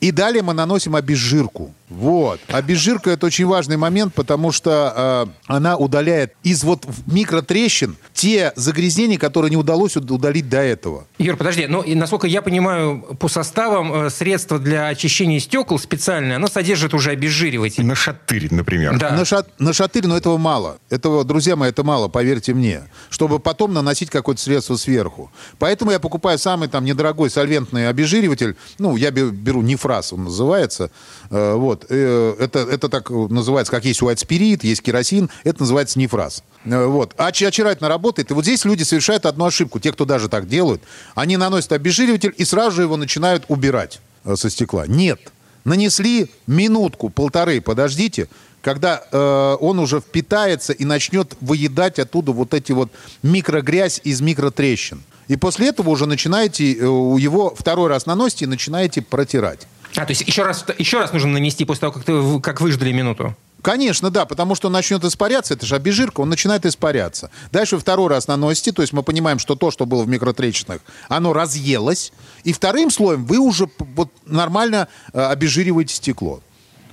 и 0.02 0.12
далее 0.12 0.42
мы 0.42 0.54
наносим 0.54 0.96
обезжирку. 0.96 1.74
Вот. 1.92 2.40
Обезжирка 2.48 3.12
это 3.12 3.26
очень 3.26 3.46
важный 3.46 3.76
момент, 3.76 4.14
потому 4.14 4.54
что 4.54 5.28
э, 5.28 5.52
она 5.54 5.76
удаляет 5.76 6.34
из 6.42 6.64
вот 6.64 6.86
микротрещин 7.06 7.98
те 8.14 8.54
загрязнения, 8.56 9.18
которые 9.18 9.52
не 9.52 9.58
удалось 9.58 9.98
удалить 9.98 10.48
до 10.48 10.60
этого. 10.60 11.06
Юр, 11.18 11.36
подожди, 11.36 11.68
ну 11.68 11.82
и 11.82 11.94
насколько 11.94 12.28
я 12.28 12.42
понимаю, 12.42 13.02
по 13.20 13.28
составам 13.28 13.94
э, 13.94 14.10
средства 14.10 14.58
для 14.58 14.88
очищения 14.88 15.40
стекол 15.40 15.80
специальное, 15.80 16.38
оно 16.38 16.48
содержит 16.48 16.94
уже 16.94 17.12
обезжириватель. 17.12 17.86
На 17.86 17.96
шатырь, 17.96 18.48
например. 18.52 18.98
Да. 18.98 19.12
На, 19.12 19.26
шат, 19.26 19.50
на 19.60 19.74
шатырь, 19.74 20.08
но 20.08 20.16
этого 20.16 20.38
мало. 20.38 20.78
Этого, 20.90 21.26
друзья 21.26 21.58
мои, 21.58 21.72
это 21.72 21.84
мало, 21.84 22.08
поверьте 22.08 22.54
мне. 22.54 22.84
Чтобы 23.10 23.40
потом 23.40 23.74
наносить 23.74 24.10
какое-то 24.10 24.42
средство 24.42 24.78
сверху. 24.78 25.30
Поэтому 25.60 25.92
я 25.92 26.00
покупаю 26.00 26.40
самый 26.40 26.70
там 26.70 26.86
недорогой 26.86 27.30
сольвентный 27.30 27.90
обезжириватель. 27.90 28.56
Ну, 28.80 28.96
я 28.96 29.12
беру 29.12 29.62
нефраз, 29.62 30.14
он 30.14 30.24
называется. 30.24 30.90
Э, 31.30 31.56
вот. 31.56 31.81
Э, 31.90 32.36
это, 32.40 32.60
это 32.60 32.90
так 32.90 33.10
называется, 33.10 33.72
как 33.72 33.86
есть 33.86 34.02
white 34.02 34.18
spirit, 34.18 34.60
есть 34.64 34.82
керосин. 34.82 35.30
Это 35.44 35.62
называется 35.62 36.00
нефраз. 36.00 36.44
Э, 36.66 36.86
вот. 36.86 37.14
А 37.18 37.28
очаровательно 37.28 37.90
работает. 37.90 38.32
И 38.32 38.34
вот 38.34 38.44
здесь 38.44 38.66
люди 38.66 38.84
совершают 38.84 39.26
одну 39.26 39.46
ошибку. 39.46 39.80
Те, 39.80 39.92
кто 39.92 40.06
даже 40.06 40.30
так 40.30 40.48
делают, 40.48 40.82
они 41.16 41.38
наносят 41.38 41.72
обезжириватель 41.72 42.34
и 42.38 42.46
сразу 42.46 42.78
же 42.78 42.82
его 42.84 42.98
начинают 42.98 43.46
убирать 43.48 44.00
со 44.36 44.50
стекла. 44.50 44.88
Нет. 44.88 45.20
Нанесли 45.64 46.32
минутку, 46.48 47.10
полторы, 47.10 47.62
подождите, 47.62 48.28
когда 48.62 49.04
э, 49.12 49.58
он 49.60 49.80
уже 49.80 50.00
впитается 50.00 50.74
и 50.74 50.86
начнет 50.86 51.36
выедать 51.42 52.00
оттуда 52.00 52.32
вот 52.32 52.54
эти 52.54 52.72
вот 52.72 52.92
микрогрязь 53.24 54.02
из 54.04 54.22
микротрещин. 54.22 55.04
И 55.28 55.36
после 55.38 55.70
этого 55.70 55.90
уже 55.90 56.06
начинаете, 56.06 56.74
э, 56.74 56.78
его 56.78 57.54
второй 57.56 57.90
раз 57.90 58.06
наносите 58.06 58.46
и 58.46 58.48
начинаете 58.48 59.02
протирать. 59.02 59.68
А, 59.96 60.06
то 60.06 60.12
есть 60.12 60.22
еще 60.22 60.44
раз, 60.44 60.66
еще 60.78 61.00
раз 61.00 61.12
нужно 61.14 61.32
нанести 61.32 61.66
после 61.66 61.82
того, 61.82 61.94
как, 61.94 62.04
ты, 62.04 62.40
как 62.40 62.62
выждали 62.62 62.92
минуту? 62.92 63.36
Конечно, 63.62 64.10
да, 64.10 64.26
потому 64.26 64.56
что 64.56 64.68
он 64.68 64.74
начнет 64.74 65.04
испаряться, 65.04 65.54
это 65.54 65.66
же 65.66 65.76
обезжирка, 65.76 66.22
он 66.22 66.30
начинает 66.30 66.66
испаряться. 66.66 67.30
Дальше 67.52 67.78
второй 67.78 68.10
раз 68.10 68.28
наносите, 68.28 68.72
то 68.72 68.82
есть 68.82 68.92
мы 68.92 69.04
понимаем, 69.04 69.38
что 69.38 69.56
то, 69.56 69.70
что 69.70 69.86
было 69.86 70.04
в 70.04 70.08
микротрещинах, 70.08 70.80
оно 71.10 71.32
разъелось, 71.32 72.12
и 72.44 72.54
вторым 72.54 72.90
слоем 72.90 73.26
вы 73.26 73.38
уже 73.38 73.70
вот 73.78 74.10
нормально 74.26 74.88
э, 75.14 75.22
обезжириваете 75.22 75.94
стекло. 75.94 76.42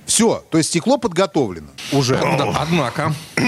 Все, 0.09 0.43
то 0.49 0.57
есть 0.57 0.69
стекло 0.71 0.97
подготовлено 0.97 1.67
уже. 1.91 2.17
Однако. 2.17 3.13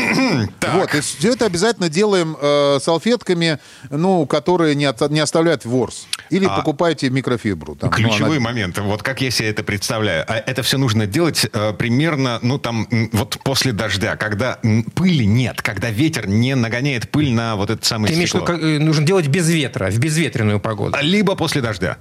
Вот, 0.74 0.94
и 0.96 1.02
все 1.02 1.34
это 1.34 1.46
обязательно 1.46 1.90
делаем 1.90 2.38
э, 2.40 2.80
салфетками, 2.82 3.60
ну, 3.90 4.26
которые 4.26 4.76
не, 4.76 4.86
от- 4.86 5.10
не 5.10 5.20
оставляют 5.20 5.66
ворс. 5.66 6.06
Или 6.30 6.46
А 6.46 6.50
покупайте 6.58 7.10
микрофибру. 7.10 7.76
Там, 7.76 7.90
ну, 7.90 7.96
Ключевой 7.96 8.38
она- 8.38 8.46
момент, 8.46 8.78
вот 8.78 9.04
как 9.04 9.22
я 9.22 9.32
себе 9.32 9.50
это 9.50 9.64
представляю. 9.64 10.24
А 10.28 10.36
Это 10.36 10.64
все 10.64 10.78
нужно 10.78 11.08
делать 11.08 11.46
э, 11.52 11.74
примерно, 11.74 12.40
ну 12.42 12.58
там, 12.58 12.88
вот 13.12 13.38
после 13.44 13.72
дождя, 13.74 14.16
когда 14.16 14.60
пыли 14.96 15.26
нет, 15.26 15.62
когда 15.62 15.90
ветер 15.90 16.28
не 16.28 16.56
нагоняет 16.56 17.10
пыль 17.10 17.32
на 17.34 17.56
вот 17.56 17.70
это 17.70 17.86
самое 17.86 18.10
Ты 18.14 18.18
имеешь 18.18 18.32
в 18.32 18.36
виду, 18.36 18.46
стекло. 18.46 18.68
э, 18.68 18.80
нужно 18.80 19.06
делать 19.06 19.28
без 19.28 19.50
ветра, 19.50 19.90
в 19.90 19.98
безветренную 19.98 20.60
погоду. 20.60 20.98
Либо 21.02 21.36
после 21.36 21.62
дождя. 21.62 21.98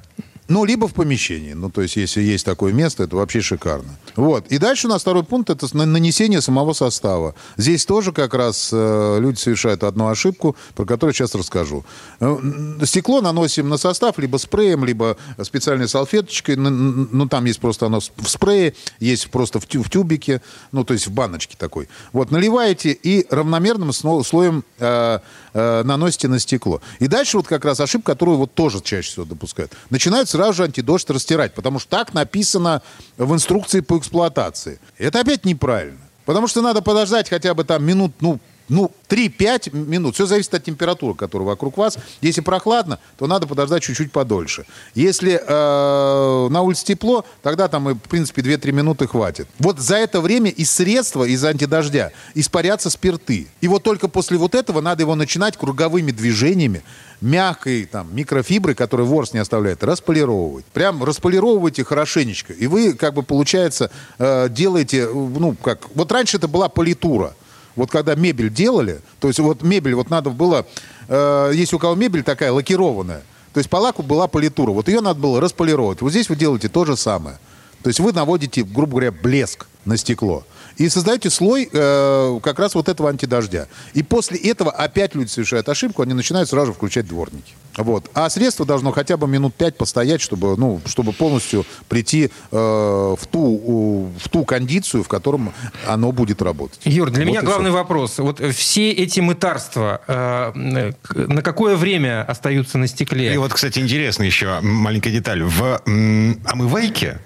Ну, 0.50 0.64
либо 0.64 0.88
в 0.88 0.94
помещении. 0.94 1.52
Ну, 1.52 1.70
то 1.70 1.80
есть, 1.80 1.94
если 1.96 2.20
есть 2.22 2.44
такое 2.44 2.72
место, 2.72 3.04
это 3.04 3.14
вообще 3.14 3.40
шикарно. 3.40 3.96
Вот. 4.16 4.48
И 4.48 4.58
дальше 4.58 4.88
у 4.88 4.90
нас 4.90 5.02
второй 5.02 5.22
пункт– 5.22 5.48
это 5.50 5.68
на- 5.76 5.86
нанесение 5.86 6.40
самого 6.40 6.72
состава. 6.72 7.36
Здесь 7.56 7.86
тоже 7.86 8.10
как 8.12 8.34
раз 8.34 8.70
э, 8.72 9.18
люди 9.20 9.38
совершают 9.38 9.84
одну 9.84 10.08
ошибку, 10.08 10.56
про 10.74 10.84
которую 10.84 11.14
сейчас 11.14 11.36
расскажу. 11.36 11.84
Э, 12.18 12.36
Стекло 12.84 13.20
наносим 13.20 13.68
на 13.68 13.76
состав 13.76 14.18
либо 14.18 14.38
спреем, 14.38 14.84
либо 14.84 15.16
специальной 15.40 15.88
салфеточкой. 15.88 16.56
Ну, 16.56 17.28
там 17.28 17.44
есть 17.44 17.60
просто 17.60 17.86
оно 17.86 18.00
в 18.00 18.28
спрее, 18.28 18.74
есть 18.98 19.30
просто 19.30 19.60
в, 19.60 19.66
тю- 19.68 19.84
в 19.84 19.88
тюбике, 19.88 20.42
ну, 20.72 20.82
то 20.82 20.94
есть 20.94 21.06
в 21.06 21.12
баночке 21.12 21.54
такой. 21.56 21.88
Вот, 22.12 22.32
наливаете 22.32 22.90
и 22.90 23.24
равномерным 23.30 23.92
слоем 23.92 24.64
э, 24.80 25.20
э, 25.54 25.82
наносите 25.84 26.26
на 26.26 26.40
стекло. 26.40 26.80
И 26.98 27.06
дальше 27.06 27.36
вот 27.36 27.46
как 27.46 27.64
раз 27.64 27.78
ошибка, 27.78 28.12
которую 28.14 28.38
вот 28.38 28.52
тоже 28.52 28.80
чаще 28.80 29.10
всего 29.10 29.24
допускают. 29.24 29.70
Начинают 29.90 30.28
сразу 30.40 30.54
же 30.54 30.64
антидождь 30.64 31.10
растирать, 31.10 31.52
потому 31.52 31.78
что 31.78 31.90
так 31.90 32.14
написано 32.14 32.80
в 33.18 33.34
инструкции 33.34 33.80
по 33.80 33.98
эксплуатации. 33.98 34.80
Это 34.96 35.20
опять 35.20 35.44
неправильно. 35.44 36.00
Потому 36.24 36.46
что 36.46 36.62
надо 36.62 36.80
подождать 36.80 37.28
хотя 37.28 37.52
бы 37.52 37.62
там 37.64 37.84
минут, 37.84 38.12
ну, 38.20 38.38
ну, 38.70 38.92
3-5 39.08 39.76
минут. 39.76 40.14
Все 40.14 40.26
зависит 40.26 40.54
от 40.54 40.62
температуры, 40.64 41.14
которая 41.14 41.46
вокруг 41.46 41.76
вас. 41.76 41.98
Если 42.20 42.40
прохладно, 42.40 43.00
то 43.18 43.26
надо 43.26 43.46
подождать 43.48 43.82
чуть-чуть 43.82 44.12
подольше. 44.12 44.64
Если 44.94 45.40
э, 45.44 46.48
на 46.48 46.62
улице 46.62 46.84
тепло, 46.84 47.24
тогда 47.42 47.66
там, 47.66 47.88
в 47.88 48.08
принципе, 48.08 48.42
2-3 48.42 48.72
минуты 48.72 49.08
хватит. 49.08 49.48
Вот 49.58 49.80
за 49.80 49.96
это 49.96 50.20
время 50.20 50.50
из 50.50 50.70
средства, 50.70 51.24
из 51.24 51.44
антидождя, 51.44 52.12
испарятся 52.34 52.90
спирты. 52.90 53.48
И 53.60 53.66
вот 53.66 53.82
только 53.82 54.06
после 54.06 54.38
вот 54.38 54.54
этого 54.54 54.80
надо 54.80 55.02
его 55.02 55.16
начинать 55.16 55.56
круговыми 55.56 56.12
движениями, 56.12 56.84
мягкой 57.20 57.86
там, 57.86 58.14
микрофиброй, 58.14 58.76
которая 58.76 59.06
ворс 59.06 59.32
не 59.32 59.40
оставляет, 59.40 59.82
располировывать. 59.82 60.64
Прям 60.66 61.02
располировывайте 61.02 61.82
хорошенечко. 61.82 62.52
И 62.52 62.68
вы, 62.68 62.94
как 62.94 63.14
бы, 63.14 63.24
получается, 63.24 63.90
э, 64.20 64.48
делаете, 64.48 65.08
э, 65.08 65.12
ну, 65.12 65.56
как... 65.56 65.88
Вот 65.96 66.12
раньше 66.12 66.36
это 66.36 66.46
была 66.46 66.68
политура. 66.68 67.34
Вот 67.80 67.90
когда 67.90 68.14
мебель 68.14 68.52
делали, 68.52 69.00
то 69.20 69.28
есть 69.28 69.40
вот 69.40 69.62
мебель, 69.62 69.94
вот 69.94 70.10
надо 70.10 70.28
было, 70.28 70.66
э, 71.08 71.52
есть 71.54 71.72
у 71.72 71.78
кого 71.78 71.94
мебель 71.94 72.22
такая 72.22 72.52
лакированная, 72.52 73.22
то 73.54 73.58
есть 73.58 73.70
по 73.70 73.76
лаку 73.76 74.02
была 74.02 74.28
политура, 74.28 74.70
вот 74.70 74.88
ее 74.88 75.00
надо 75.00 75.18
было 75.18 75.40
располировать. 75.40 76.02
Вот 76.02 76.10
здесь 76.10 76.28
вы 76.28 76.36
делаете 76.36 76.68
то 76.68 76.84
же 76.84 76.94
самое. 76.94 77.38
То 77.82 77.88
есть 77.88 77.98
вы 77.98 78.12
наводите, 78.12 78.64
грубо 78.64 78.90
говоря, 78.90 79.12
блеск 79.12 79.66
на 79.86 79.96
стекло. 79.96 80.44
И 80.80 80.88
создаете 80.88 81.28
слой 81.28 81.68
э, 81.70 82.40
как 82.42 82.58
раз 82.58 82.74
вот 82.74 82.88
этого 82.88 83.10
антидождя. 83.10 83.68
И 83.92 84.02
после 84.02 84.38
этого 84.38 84.70
опять 84.70 85.14
люди 85.14 85.28
совершают 85.28 85.68
ошибку, 85.68 86.00
они 86.00 86.14
начинают 86.14 86.48
сразу 86.48 86.68
же 86.68 86.72
включать 86.72 87.06
дворники. 87.06 87.52
Вот. 87.76 88.10
А 88.14 88.30
средство 88.30 88.64
должно 88.64 88.90
хотя 88.90 89.18
бы 89.18 89.28
минут 89.28 89.54
пять 89.54 89.76
постоять, 89.76 90.22
чтобы, 90.22 90.56
ну, 90.56 90.80
чтобы 90.86 91.12
полностью 91.12 91.66
прийти 91.90 92.30
э, 92.50 92.56
в, 92.56 93.20
ту, 93.30 94.10
в 94.24 94.28
ту 94.30 94.44
кондицию, 94.46 95.04
в 95.04 95.08
котором 95.08 95.52
оно 95.86 96.12
будет 96.12 96.40
работать. 96.40 96.80
Юр, 96.84 97.10
для 97.10 97.24
Вот 97.24 97.28
меня 97.30 97.42
главный 97.42 97.68
всё. 97.68 97.76
вопрос. 97.76 98.18
Вот 98.18 98.40
все 98.54 98.90
эти 98.90 99.20
мытарства 99.20 100.00
э, 100.08 100.92
на 101.14 101.42
какое 101.42 101.76
время 101.76 102.24
остаются 102.26 102.78
на 102.78 102.86
стекле? 102.86 103.34
И 103.34 103.36
вот, 103.36 103.52
кстати, 103.52 103.80
интересно 103.80 104.22
еще 104.22 104.60
маленькая 104.62 105.10
деталь. 105.10 105.42
В 105.42 105.82
м, 105.86 106.40
омывайке 106.46 107.20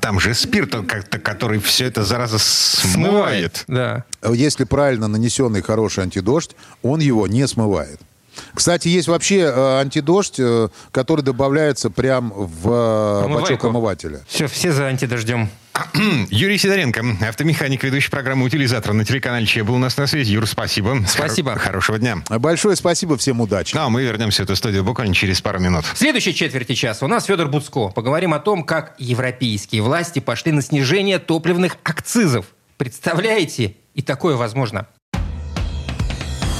там 0.00 0.20
же 0.20 0.34
спирт, 0.34 0.74
он 0.74 0.86
как-то, 0.86 1.18
который 1.18 1.58
все 1.58 1.86
это 1.86 2.04
зараза 2.04 2.38
смывает. 2.38 3.64
Да. 3.66 4.04
Если 4.32 4.64
правильно 4.64 5.08
нанесенный 5.08 5.62
хороший 5.62 6.04
антидождь, 6.04 6.54
он 6.82 7.00
его 7.00 7.26
не 7.26 7.46
смывает. 7.46 8.00
Кстати, 8.54 8.88
есть 8.88 9.08
вообще 9.08 9.40
э, 9.40 9.80
антидождь, 9.80 10.36
э, 10.38 10.68
который 10.90 11.22
добавляется 11.22 11.90
прям 11.90 12.32
в 12.34 12.68
э, 12.70 13.24
Омывайку. 13.24 13.40
бачок 13.40 13.64
омывателя. 13.64 14.20
Все, 14.28 14.46
все 14.46 14.72
за 14.72 14.86
антидождем. 14.86 15.48
Юрий 16.30 16.58
Сидоренко, 16.58 17.02
автомеханик, 17.26 17.82
ведущий 17.82 18.10
программы 18.10 18.44
«Утилизатор» 18.44 18.92
на 18.92 19.06
телеканале 19.06 19.46
ЧЕ, 19.46 19.62
был 19.64 19.74
у 19.74 19.78
нас 19.78 19.96
на 19.96 20.06
связи. 20.06 20.32
Юр, 20.32 20.46
спасибо. 20.46 20.98
Спасибо. 21.08 21.52
Хоро- 21.52 21.58
хорошего 21.58 21.98
дня. 21.98 22.18
Большое 22.28 22.76
спасибо, 22.76 23.16
всем 23.16 23.40
удачи. 23.40 23.74
Ну, 23.74 23.82
а 23.82 23.88
мы 23.88 24.02
вернемся 24.02 24.42
в 24.42 24.44
эту 24.44 24.56
студию 24.56 24.84
буквально 24.84 25.14
через 25.14 25.40
пару 25.40 25.60
минут. 25.60 25.86
В 25.86 25.96
следующей 25.96 26.34
четверти 26.34 26.74
часа 26.74 27.06
у 27.06 27.08
нас 27.08 27.24
Федор 27.24 27.48
Буцко. 27.48 27.88
Поговорим 27.88 28.34
о 28.34 28.38
том, 28.38 28.64
как 28.64 28.94
европейские 28.98 29.80
власти 29.82 30.18
пошли 30.18 30.52
на 30.52 30.60
снижение 30.60 31.18
топливных 31.18 31.76
акцизов. 31.84 32.46
Представляете? 32.76 33.76
И 33.94 34.02
такое 34.02 34.36
возможно. 34.36 34.86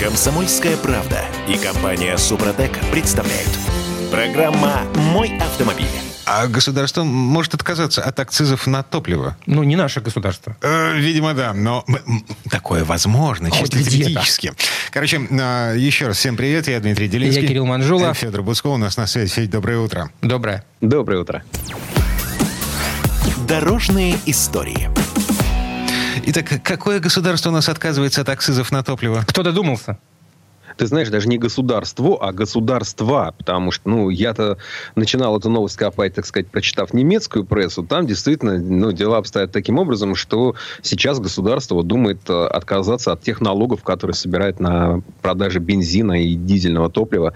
Комсомольская 0.02 0.76
правда 0.78 1.20
и 1.48 1.56
компания 1.56 2.16
Супротек 2.16 2.72
представляют. 2.90 3.48
Программа 4.10 4.80
«Мой 4.96 5.38
автомобиль». 5.38 5.86
А 6.26 6.48
государство 6.48 7.04
может 7.04 7.54
отказаться 7.54 8.02
от 8.02 8.18
акцизов 8.18 8.66
на 8.66 8.82
топливо? 8.82 9.36
Ну, 9.46 9.62
не 9.62 9.76
наше 9.76 10.00
государство. 10.00 10.56
Э, 10.60 10.96
Видимо, 10.96 11.34
да, 11.34 11.52
но 11.54 11.84
такое 12.50 12.82
возможно, 12.82 13.48
Хоть 13.50 13.60
чисто 13.60 13.78
где-то. 13.78 13.96
теоретически. 13.96 14.52
Короче, 14.90 15.20
э, 15.30 15.76
еще 15.78 16.08
раз 16.08 16.16
всем 16.16 16.36
привет, 16.36 16.66
я 16.66 16.80
Дмитрий 16.80 17.06
Делинский. 17.06 17.42
Я 17.42 17.46
Кирилл 17.48 17.66
Манжула. 17.66 18.12
Федор 18.12 18.42
Буцко 18.42 18.66
у 18.66 18.78
нас 18.78 18.96
на 18.96 19.06
связи. 19.06 19.32
Федь, 19.32 19.50
доброе 19.50 19.78
утро. 19.78 20.10
Доброе. 20.20 20.64
Доброе 20.80 21.20
утро. 21.20 21.44
Дорожные 23.46 24.16
истории. 24.26 24.90
Итак, 26.24 26.62
какое 26.62 27.00
государство 27.00 27.50
у 27.50 27.52
нас 27.52 27.68
отказывается 27.68 28.20
от 28.20 28.28
акцизов 28.28 28.70
на 28.70 28.84
топливо? 28.84 29.24
Кто 29.26 29.42
додумался? 29.42 29.98
Ты 30.76 30.86
знаешь, 30.86 31.08
даже 31.08 31.28
не 31.28 31.38
государство, 31.38 32.18
а 32.20 32.32
государства, 32.32 33.34
потому 33.38 33.70
что, 33.70 33.88
ну, 33.88 34.10
я-то 34.10 34.58
начинал 34.94 35.38
эту 35.38 35.48
новость 35.50 35.76
копать, 35.76 36.14
так 36.14 36.26
сказать, 36.26 36.48
прочитав 36.48 36.94
немецкую 36.94 37.44
прессу, 37.44 37.82
там 37.82 38.06
действительно, 38.06 38.58
ну, 38.58 38.92
дела 38.92 39.18
обстоят 39.18 39.52
таким 39.52 39.78
образом, 39.78 40.14
что 40.14 40.54
сейчас 40.82 41.20
государство 41.20 41.82
думает 41.82 42.20
э, 42.28 42.46
отказаться 42.46 43.12
от 43.12 43.22
тех 43.22 43.40
налогов, 43.40 43.82
которые 43.82 44.14
собирает 44.14 44.60
на 44.60 45.02
продаже 45.20 45.58
бензина 45.58 46.22
и 46.22 46.34
дизельного 46.34 46.90
топлива. 46.90 47.34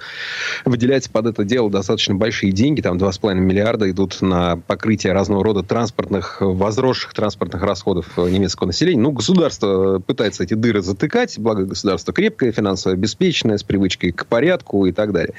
Выделяется 0.65 1.11
под 1.11 1.27
это 1.27 1.45
дело 1.45 1.71
достаточно 1.71 2.15
большие 2.15 2.53
деньги, 2.53 2.81
там 2.81 2.99
2,5 2.99 3.35
миллиарда 3.35 3.91
идут 3.91 4.21
на 4.21 4.57
покрытие 4.57 5.13
разного 5.13 5.45
рода 5.45 5.63
транспортных, 5.63 6.39
возросших 6.41 7.13
транспортных 7.15 7.63
расходов 7.63 8.07
э, 8.17 8.29
немецкого 8.29 8.69
населения. 8.69 9.01
Ну, 9.01 9.13
государство 9.13 9.99
пытается 9.99 10.45
эти 10.45 10.55
дыры 10.55 10.83
затыкать, 10.83 11.39
благо 11.39 11.65
государство 11.65 12.13
крепкое, 12.13 12.53
финансово 12.53 12.95
обеспеченное, 13.27 13.59
с 13.59 13.63
привычкой 13.65 14.13
к 14.13 14.27
порядку 14.27 14.87
и 14.87 14.93
так 14.93 15.13
далее. 15.13 15.35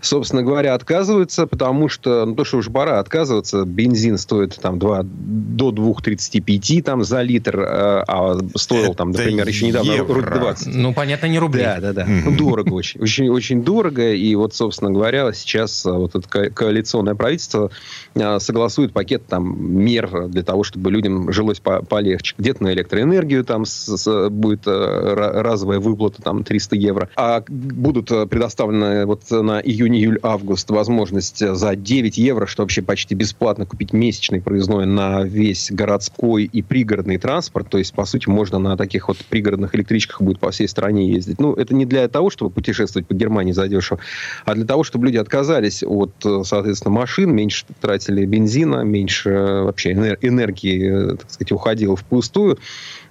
Собственно 0.00 0.42
говоря, 0.42 0.74
отказываются, 0.74 1.46
потому 1.46 1.88
что, 1.88 2.24
ну, 2.26 2.34
то, 2.34 2.44
что 2.44 2.58
уж 2.58 2.68
пора 2.68 2.98
отказываться, 2.98 3.64
бензин 3.64 4.18
стоит 4.18 4.56
там 4.60 4.78
2, 4.78 5.02
до 5.04 5.70
2,35 5.70 6.82
там 6.82 7.04
за 7.04 7.22
литр, 7.22 7.60
э, 7.60 8.04
а 8.06 8.38
стоил 8.56 8.94
там, 8.94 9.10
Это 9.10 9.20
например, 9.20 9.48
еще 9.48 9.66
недавно 9.68 9.92
евро. 9.92 10.14
рубль 10.14 10.30
20. 10.38 10.74
Ну, 10.74 10.92
понятно, 10.92 11.26
не 11.26 11.38
рубли. 11.38 11.62
Да, 11.62 11.80
да, 11.80 11.92
да. 11.92 12.06
Ну, 12.06 12.36
дорого 12.36 12.74
очень. 12.74 13.00
Очень, 13.00 13.28
очень 13.30 13.62
дорого. 13.64 14.12
И 14.12 14.34
вот, 14.34 14.54
собственно 14.54 14.90
говоря, 14.90 15.32
сейчас 15.32 15.84
а, 15.86 15.92
вот 15.92 16.14
это 16.14 16.28
ко- 16.28 16.50
коалиционное 16.50 17.14
правительство 17.14 17.70
а, 18.14 18.38
согласует 18.40 18.92
пакет 18.92 19.26
там 19.26 19.56
мер 19.82 20.28
для 20.28 20.42
того, 20.42 20.64
чтобы 20.64 20.90
людям 20.90 21.32
жилось 21.32 21.60
по- 21.60 21.82
полегче. 21.82 22.34
Где-то 22.38 22.62
на 22.62 22.72
электроэнергию 22.72 23.44
там 23.44 23.64
с- 23.64 23.96
с- 23.96 24.28
будет 24.28 24.66
ра- 24.66 25.40
разовая 25.42 25.80
выплата 25.80 26.20
там 26.22 26.44
300 26.44 26.76
евро. 26.76 27.08
А 27.24 27.44
будут 27.46 28.08
предоставлены 28.08 29.06
вот 29.06 29.30
на 29.30 29.60
июнь, 29.60 29.94
июль, 29.96 30.18
август 30.24 30.68
возможность 30.70 31.38
за 31.38 31.76
9 31.76 32.18
евро, 32.18 32.46
что 32.46 32.64
вообще 32.64 32.82
почти 32.82 33.14
бесплатно 33.14 33.64
купить 33.64 33.92
месячный 33.92 34.40
проездной 34.40 34.86
на 34.86 35.22
весь 35.22 35.70
городской 35.70 36.50
и 36.52 36.62
пригородный 36.62 37.18
транспорт. 37.18 37.68
То 37.68 37.78
есть, 37.78 37.94
по 37.94 38.06
сути, 38.06 38.28
можно 38.28 38.58
на 38.58 38.76
таких 38.76 39.06
вот 39.06 39.18
пригородных 39.18 39.72
электричках 39.76 40.20
будет 40.20 40.40
по 40.40 40.50
всей 40.50 40.66
стране 40.66 41.12
ездить. 41.12 41.38
Ну, 41.38 41.54
это 41.54 41.76
не 41.76 41.86
для 41.86 42.08
того, 42.08 42.28
чтобы 42.28 42.50
путешествовать 42.50 43.06
по 43.06 43.14
Германии 43.14 43.52
задешево, 43.52 44.00
а 44.44 44.56
для 44.56 44.64
того, 44.64 44.82
чтобы 44.82 45.06
люди 45.06 45.18
отказались 45.18 45.84
от, 45.84 46.12
соответственно, 46.44 46.92
машин, 46.92 47.32
меньше 47.32 47.66
тратили 47.80 48.26
бензина, 48.26 48.82
меньше 48.82 49.30
вообще 49.62 49.92
энергии, 49.92 51.16
так 51.16 51.30
сказать, 51.30 51.52
уходило 51.52 51.94
впустую. 51.94 52.58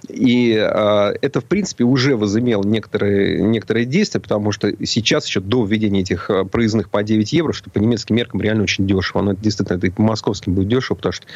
И 0.08 0.54
э, 0.54 1.14
это, 1.20 1.40
в 1.40 1.44
принципе, 1.44 1.84
уже 1.84 2.16
возымело 2.16 2.64
некоторые, 2.64 3.40
некоторые 3.40 3.86
действия, 3.86 4.01
потому 4.20 4.52
что 4.52 4.72
сейчас, 4.84 5.26
еще 5.26 5.40
до 5.40 5.64
введения 5.64 6.00
этих 6.00 6.30
а, 6.30 6.44
проездных 6.44 6.90
по 6.90 7.02
9 7.02 7.32
евро, 7.32 7.52
что 7.52 7.70
по 7.70 7.78
немецким 7.78 8.16
меркам 8.16 8.40
реально 8.40 8.64
очень 8.64 8.86
дешево. 8.86 9.20
Оно 9.20 9.32
действительно 9.34 9.76
это 9.76 9.86
и 9.86 9.90
по 9.90 10.02
московским 10.02 10.54
будет 10.54 10.68
дешево, 10.68 10.96
потому 10.96 11.12
что 11.12 11.26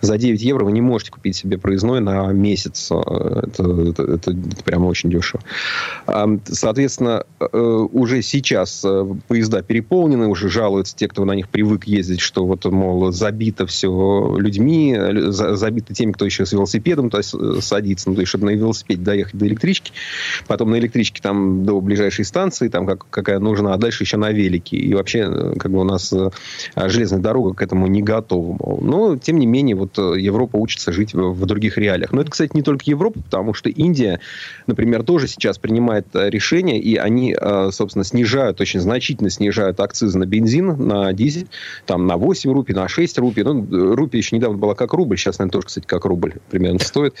за 0.00 0.18
9 0.18 0.40
евро 0.42 0.64
вы 0.64 0.72
не 0.72 0.80
можете 0.80 1.10
купить 1.10 1.36
себе 1.36 1.58
проездной 1.58 2.00
на 2.00 2.28
месяц. 2.32 2.90
Это, 2.90 3.90
это, 3.90 4.02
это, 4.02 4.30
это 4.30 4.64
прямо 4.64 4.86
очень 4.86 5.10
дешево. 5.10 5.42
Соответственно, 6.46 7.24
э, 7.40 7.58
уже 7.92 8.22
сейчас 8.22 8.82
э, 8.84 9.06
поезда 9.26 9.62
переполнены, 9.62 10.26
уже 10.26 10.48
жалуются 10.48 10.96
те, 10.96 11.08
кто 11.08 11.24
на 11.24 11.32
них 11.32 11.48
привык 11.48 11.84
ездить, 11.84 12.20
что 12.20 12.46
вот, 12.46 12.64
мол, 12.64 13.12
забито 13.12 13.66
все 13.66 14.36
людьми, 14.38 14.96
забито 15.28 15.94
теми, 15.94 16.12
кто 16.12 16.24
еще 16.24 16.46
с 16.46 16.52
велосипедом 16.52 17.10
то 17.10 17.18
есть, 17.18 17.34
э, 17.34 17.60
садится 17.60 18.08
ну, 18.08 18.14
то 18.14 18.22
есть, 18.22 18.28
чтобы 18.28 18.46
на 18.46 18.50
велосипеде 18.50 19.02
доехать 19.02 19.38
до 19.38 19.46
электрички, 19.46 19.92
потом 20.46 20.70
на 20.70 20.78
электричке 20.78 21.20
там 21.22 21.64
до 21.64 21.80
ближайшей 22.08 22.24
станции, 22.24 22.68
там 22.68 22.86
как, 22.86 23.06
какая 23.10 23.38
нужна, 23.38 23.74
а 23.74 23.76
дальше 23.76 24.04
еще 24.04 24.16
на 24.16 24.30
велике. 24.30 24.76
И 24.76 24.94
вообще, 24.94 25.26
э, 25.28 25.54
как 25.58 25.70
бы 25.70 25.80
у 25.80 25.84
нас 25.84 26.12
э, 26.12 26.30
железная 26.76 27.20
дорога 27.20 27.54
к 27.54 27.62
этому 27.62 27.86
не 27.86 28.02
готова. 28.02 28.56
Но, 28.80 29.16
тем 29.16 29.38
не 29.38 29.46
менее, 29.46 29.76
вот 29.76 29.98
э, 29.98 30.14
Европа 30.18 30.56
учится 30.56 30.92
жить 30.92 31.14
в, 31.14 31.32
в 31.32 31.46
других 31.46 31.76
реалиях. 31.76 32.12
Но 32.12 32.22
это, 32.22 32.30
кстати, 32.30 32.52
не 32.54 32.62
только 32.62 32.84
Европа, 32.86 33.20
потому 33.20 33.54
что 33.54 33.68
Индия, 33.68 34.20
например, 34.66 35.02
тоже 35.02 35.28
сейчас 35.28 35.58
принимает 35.58 36.06
решения, 36.14 36.80
и 36.80 36.96
они, 36.96 37.36
собственно, 37.70 38.04
снижают, 38.04 38.60
очень 38.60 38.80
значительно 38.80 39.30
снижают 39.30 39.80
акцизы 39.80 40.18
на 40.18 40.24
бензин, 40.24 40.86
на 40.86 41.12
дизель, 41.12 41.48
там 41.86 42.06
на 42.06 42.16
8 42.16 42.52
рупий, 42.52 42.74
на 42.74 42.88
6 42.88 43.18
рупий. 43.18 43.42
Ну, 43.42 43.94
рупия 43.94 44.20
еще 44.20 44.36
недавно 44.36 44.56
была 44.58 44.74
как 44.74 44.92
рубль, 44.92 45.16
сейчас, 45.16 45.38
наверное, 45.38 45.52
тоже, 45.52 45.66
кстати, 45.66 45.86
как 45.86 46.04
рубль 46.04 46.34
примерно 46.50 46.78
стоит. 46.78 47.14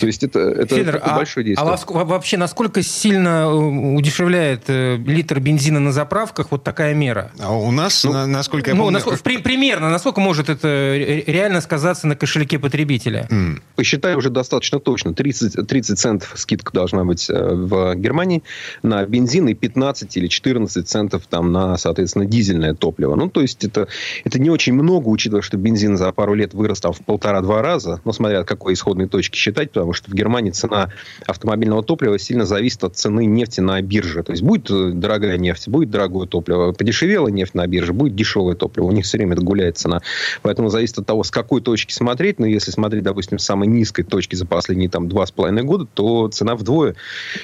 То 0.00 0.06
есть 0.06 0.22
это, 0.22 0.40
это 0.40 0.74
Федор, 0.74 1.00
а, 1.02 1.16
большое 1.16 1.44
действие. 1.44 1.68
А 1.68 2.04
вообще, 2.04 2.36
насколько 2.36 2.82
сильно 2.82 3.46
э, 3.50 3.96
удешевляет 4.30 4.64
э, 4.68 4.96
литр 4.96 5.40
бензина 5.40 5.80
на 5.80 5.92
заправках 5.92 6.48
вот 6.50 6.62
такая 6.62 6.94
мера? 6.94 7.32
А 7.38 7.54
у 7.54 7.70
нас, 7.70 8.04
ну, 8.04 8.12
на, 8.12 8.26
насколько 8.26 8.70
я 8.70 8.76
ну, 8.76 8.84
помню... 8.84 8.98
Насколько, 8.98 9.22
при, 9.22 9.38
примерно, 9.38 9.90
насколько 9.90 10.20
может 10.20 10.48
это 10.48 10.94
реально 11.26 11.60
сказаться 11.60 12.06
на 12.06 12.16
кошельке 12.16 12.58
потребителя? 12.58 13.26
Mm. 13.30 13.60
Посчитаю 13.76 14.18
уже 14.18 14.30
достаточно 14.30 14.78
точно. 14.78 15.14
30, 15.14 15.66
30 15.66 15.98
центов 15.98 16.32
скидка 16.36 16.72
должна 16.72 17.04
быть 17.04 17.28
э, 17.28 17.34
в 17.34 17.94
Германии 17.96 18.42
на 18.82 19.04
бензин 19.04 19.48
и 19.48 19.54
15 19.54 20.16
или 20.16 20.28
14 20.28 20.88
центов 20.88 21.26
там 21.28 21.52
на, 21.52 21.76
соответственно, 21.76 22.24
дизельное 22.24 22.74
топливо. 22.74 23.16
Ну, 23.16 23.28
то 23.28 23.40
есть 23.40 23.64
это, 23.64 23.88
это 24.24 24.40
не 24.40 24.50
очень 24.50 24.74
много, 24.74 25.08
учитывая, 25.08 25.42
что 25.42 25.56
бензин 25.56 25.96
за 25.96 26.12
пару 26.12 26.34
лет 26.34 26.54
вырос 26.54 26.80
там 26.80 26.92
в 26.92 27.00
полтора-два 27.00 27.62
раза. 27.62 28.00
Ну, 28.04 28.12
смотря 28.12 28.40
от 28.40 28.48
какой 28.48 28.74
исходной 28.74 29.08
точки 29.08 29.36
считать, 29.36 29.72
потому 29.72 29.92
что 29.92 30.10
в 30.10 30.14
Германии 30.14 30.50
цена 30.50 30.90
автомобильного 31.26 31.82
топлива 31.82 32.18
сильно 32.18 32.44
зависит 32.44 32.84
от 32.84 32.96
цены 32.96 33.26
нефти 33.26 33.60
на 33.60 33.80
бирже. 33.82 34.19
То 34.22 34.32
есть 34.32 34.42
будет 34.42 34.70
э, 34.70 34.90
дорогая 34.92 35.38
нефть, 35.38 35.68
будет 35.68 35.90
дорогое 35.90 36.26
топливо. 36.26 36.72
Подешевела 36.72 37.28
нефть 37.28 37.54
на 37.54 37.66
бирже, 37.66 37.92
будет 37.92 38.14
дешевое 38.14 38.54
топливо. 38.54 38.86
У 38.86 38.92
них 38.92 39.04
все 39.04 39.18
время 39.18 39.34
это 39.34 39.42
гуляет 39.42 39.78
цена. 39.78 40.00
Поэтому 40.42 40.68
зависит 40.68 40.98
от 40.98 41.06
того, 41.06 41.24
с 41.24 41.30
какой 41.30 41.60
точки 41.60 41.92
смотреть. 41.92 42.38
Но 42.38 42.46
если 42.46 42.70
смотреть, 42.70 43.02
допустим, 43.02 43.38
с 43.38 43.44
самой 43.44 43.68
низкой 43.68 44.02
точки 44.02 44.34
за 44.36 44.46
последние 44.46 44.88
там 44.88 45.08
два 45.08 45.26
с 45.26 45.30
половиной 45.30 45.62
года, 45.62 45.86
то 45.92 46.28
цена 46.28 46.54
вдвое. 46.54 46.96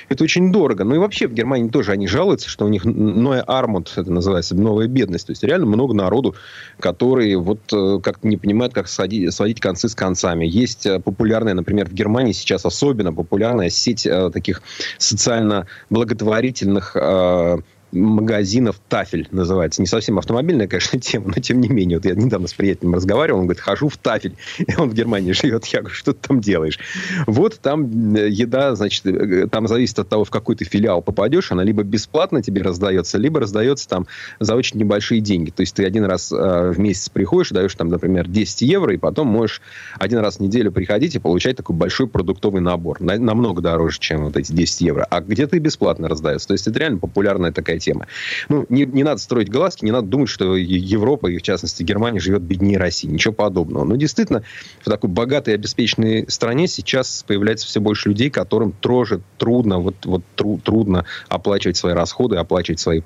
Это 0.09 0.25
очень 0.25 0.53
дорого. 0.53 0.85
Ну 0.85 0.95
и 0.95 0.99
вообще 0.99 1.27
в 1.27 1.33
Германии 1.33 1.69
тоже 1.69 1.93
они 1.93 2.07
жалуются, 2.07 2.49
что 2.49 2.65
у 2.65 2.69
них 2.69 2.85
Ноя 2.85 3.43
Армут, 3.43 3.93
это 3.97 4.11
называется, 4.11 4.55
новая 4.55 4.87
бедность. 4.87 5.27
То 5.27 5.33
есть 5.33 5.43
реально 5.43 5.67
много 5.67 5.95
народу, 5.95 6.35
которые 6.81 7.39
вот 7.39 7.61
э, 7.73 7.99
как-то 8.03 8.27
не 8.29 8.37
понимают, 8.37 8.75
как 8.75 8.89
сводить, 8.89 9.33
сводить 9.33 9.61
концы 9.61 9.89
с 9.89 9.95
концами. 9.95 10.47
Есть 10.47 10.87
э, 10.87 11.01
популярная, 11.01 11.55
например, 11.55 11.89
в 11.89 11.93
Германии 11.93 12.33
сейчас 12.33 12.65
особенно 12.65 13.12
популярная 13.12 13.71
сеть 13.71 14.07
таких 14.33 14.62
социально 14.99 15.67
благотворительных 15.91 16.66
э, 16.97 17.59
магазинов 17.97 18.81
«Тафель» 18.89 19.29
называется. 19.31 19.81
Не 19.81 19.87
совсем 19.87 20.19
автомобильная, 20.19 20.69
конечно, 20.69 21.01
тема, 21.01 21.33
но 21.35 21.43
тем 21.43 21.61
не 21.61 21.69
менее. 21.69 21.99
Вот 21.99 22.07
я 22.07 22.15
недавно 22.15 22.47
с 22.47 22.55
приятелем 22.55 22.95
разговаривал, 22.95 23.41
он 23.41 23.47
говорит, 23.47 23.63
хожу 23.63 23.89
в 23.89 23.97
«Тафель». 23.97 24.35
И 24.59 24.75
он 24.77 24.91
в 24.91 24.95
Германии 24.95 25.33
живет. 25.33 25.65
Я 25.67 25.81
говорю, 25.81 25.95
что 25.95 26.13
ты 26.13 26.29
там 26.29 26.41
делаешь? 26.41 26.79
Вот 27.27 27.59
там 27.61 28.15
э, 28.15 28.29
еда, 28.29 28.75
значит, 28.75 29.07
э, 29.07 29.47
там 29.49 29.69
зависит 29.69 29.99
от 29.99 30.09
того, 30.09 30.25
в 30.25 30.31
какой 30.31 30.57
ты 30.57 30.65
филиал 30.65 31.03
попадешь. 31.03 31.53
Она 31.53 31.63
либо 31.63 31.83
бесплатно 31.83 32.43
тебе 32.43 32.63
раздается, 32.63 33.19
либо 33.19 33.41
раздается 33.41 33.89
там 33.89 34.07
за 34.41 34.55
очень 34.55 34.79
небольшие 34.79 35.21
деньги. 35.21 35.51
То 35.51 35.63
есть 35.63 35.75
ты 35.75 35.85
один 35.85 36.05
раз 36.05 36.33
э, 36.33 36.71
в 36.71 36.79
месяц 36.79 37.09
приходишь, 37.09 37.51
даешь 37.51 37.75
там, 37.75 37.89
например, 37.89 38.29
10 38.29 38.63
евро, 38.63 38.93
и 38.93 38.97
потом 38.97 39.29
можешь 39.29 39.63
один 39.99 40.19
раз 40.19 40.37
в 40.37 40.41
неделю 40.41 40.73
приходить 40.73 41.15
и 41.15 41.19
получать 41.19 41.57
такой 41.57 41.77
большой 41.77 42.07
продуктовый 42.07 42.61
набор. 42.61 43.01
На, 43.01 43.19
намного 43.19 43.63
дороже, 43.63 43.99
чем 43.99 44.25
вот 44.25 44.37
эти 44.37 44.53
10 44.53 44.81
евро. 44.83 45.07
А 45.11 45.21
где-то 45.21 45.57
и 45.57 45.59
бесплатно 45.59 46.09
раздается. 46.09 46.49
То 46.49 46.53
есть 46.53 46.67
это 46.67 46.79
реально 46.79 46.99
популярная 46.99 47.53
такая 47.53 47.79
тема. 47.87 48.07
Ну, 48.49 48.66
не, 48.68 48.85
не 48.85 49.05
надо 49.05 49.20
строить 49.20 49.49
глазки, 49.49 49.85
не 49.85 49.92
надо 49.92 50.09
думать, 50.09 50.29
что 50.29 50.57
Европа, 50.57 51.29
и 51.29 51.38
в 51.38 51.42
частности 51.42 51.85
Германия, 51.85 52.18
живет 52.18 52.42
беднее 52.42 52.79
России. 52.79 53.07
Ничего 53.07 53.33
подобного. 53.33 53.85
Но 53.85 53.94
действительно, 53.96 54.42
в 54.81 54.90
такой 54.90 55.09
богатой 55.09 55.55
и 55.55 55.57
обеспеченной 55.57 56.27
стране 56.29 56.66
сейчас 56.66 57.25
появляется 57.27 57.66
все 57.66 57.81
больше 57.81 58.09
людей, 58.09 58.29
которым 58.31 58.72
тоже 58.72 59.20
трудно, 59.38 59.79
вот, 59.79 59.94
вот 60.05 60.22
тру, 60.35 60.59
трудно 60.62 61.05
оплачивать 61.29 61.77
свои 61.77 61.94
расходы, 61.94 62.37
оплачивать 62.37 62.81
свои, 62.81 63.03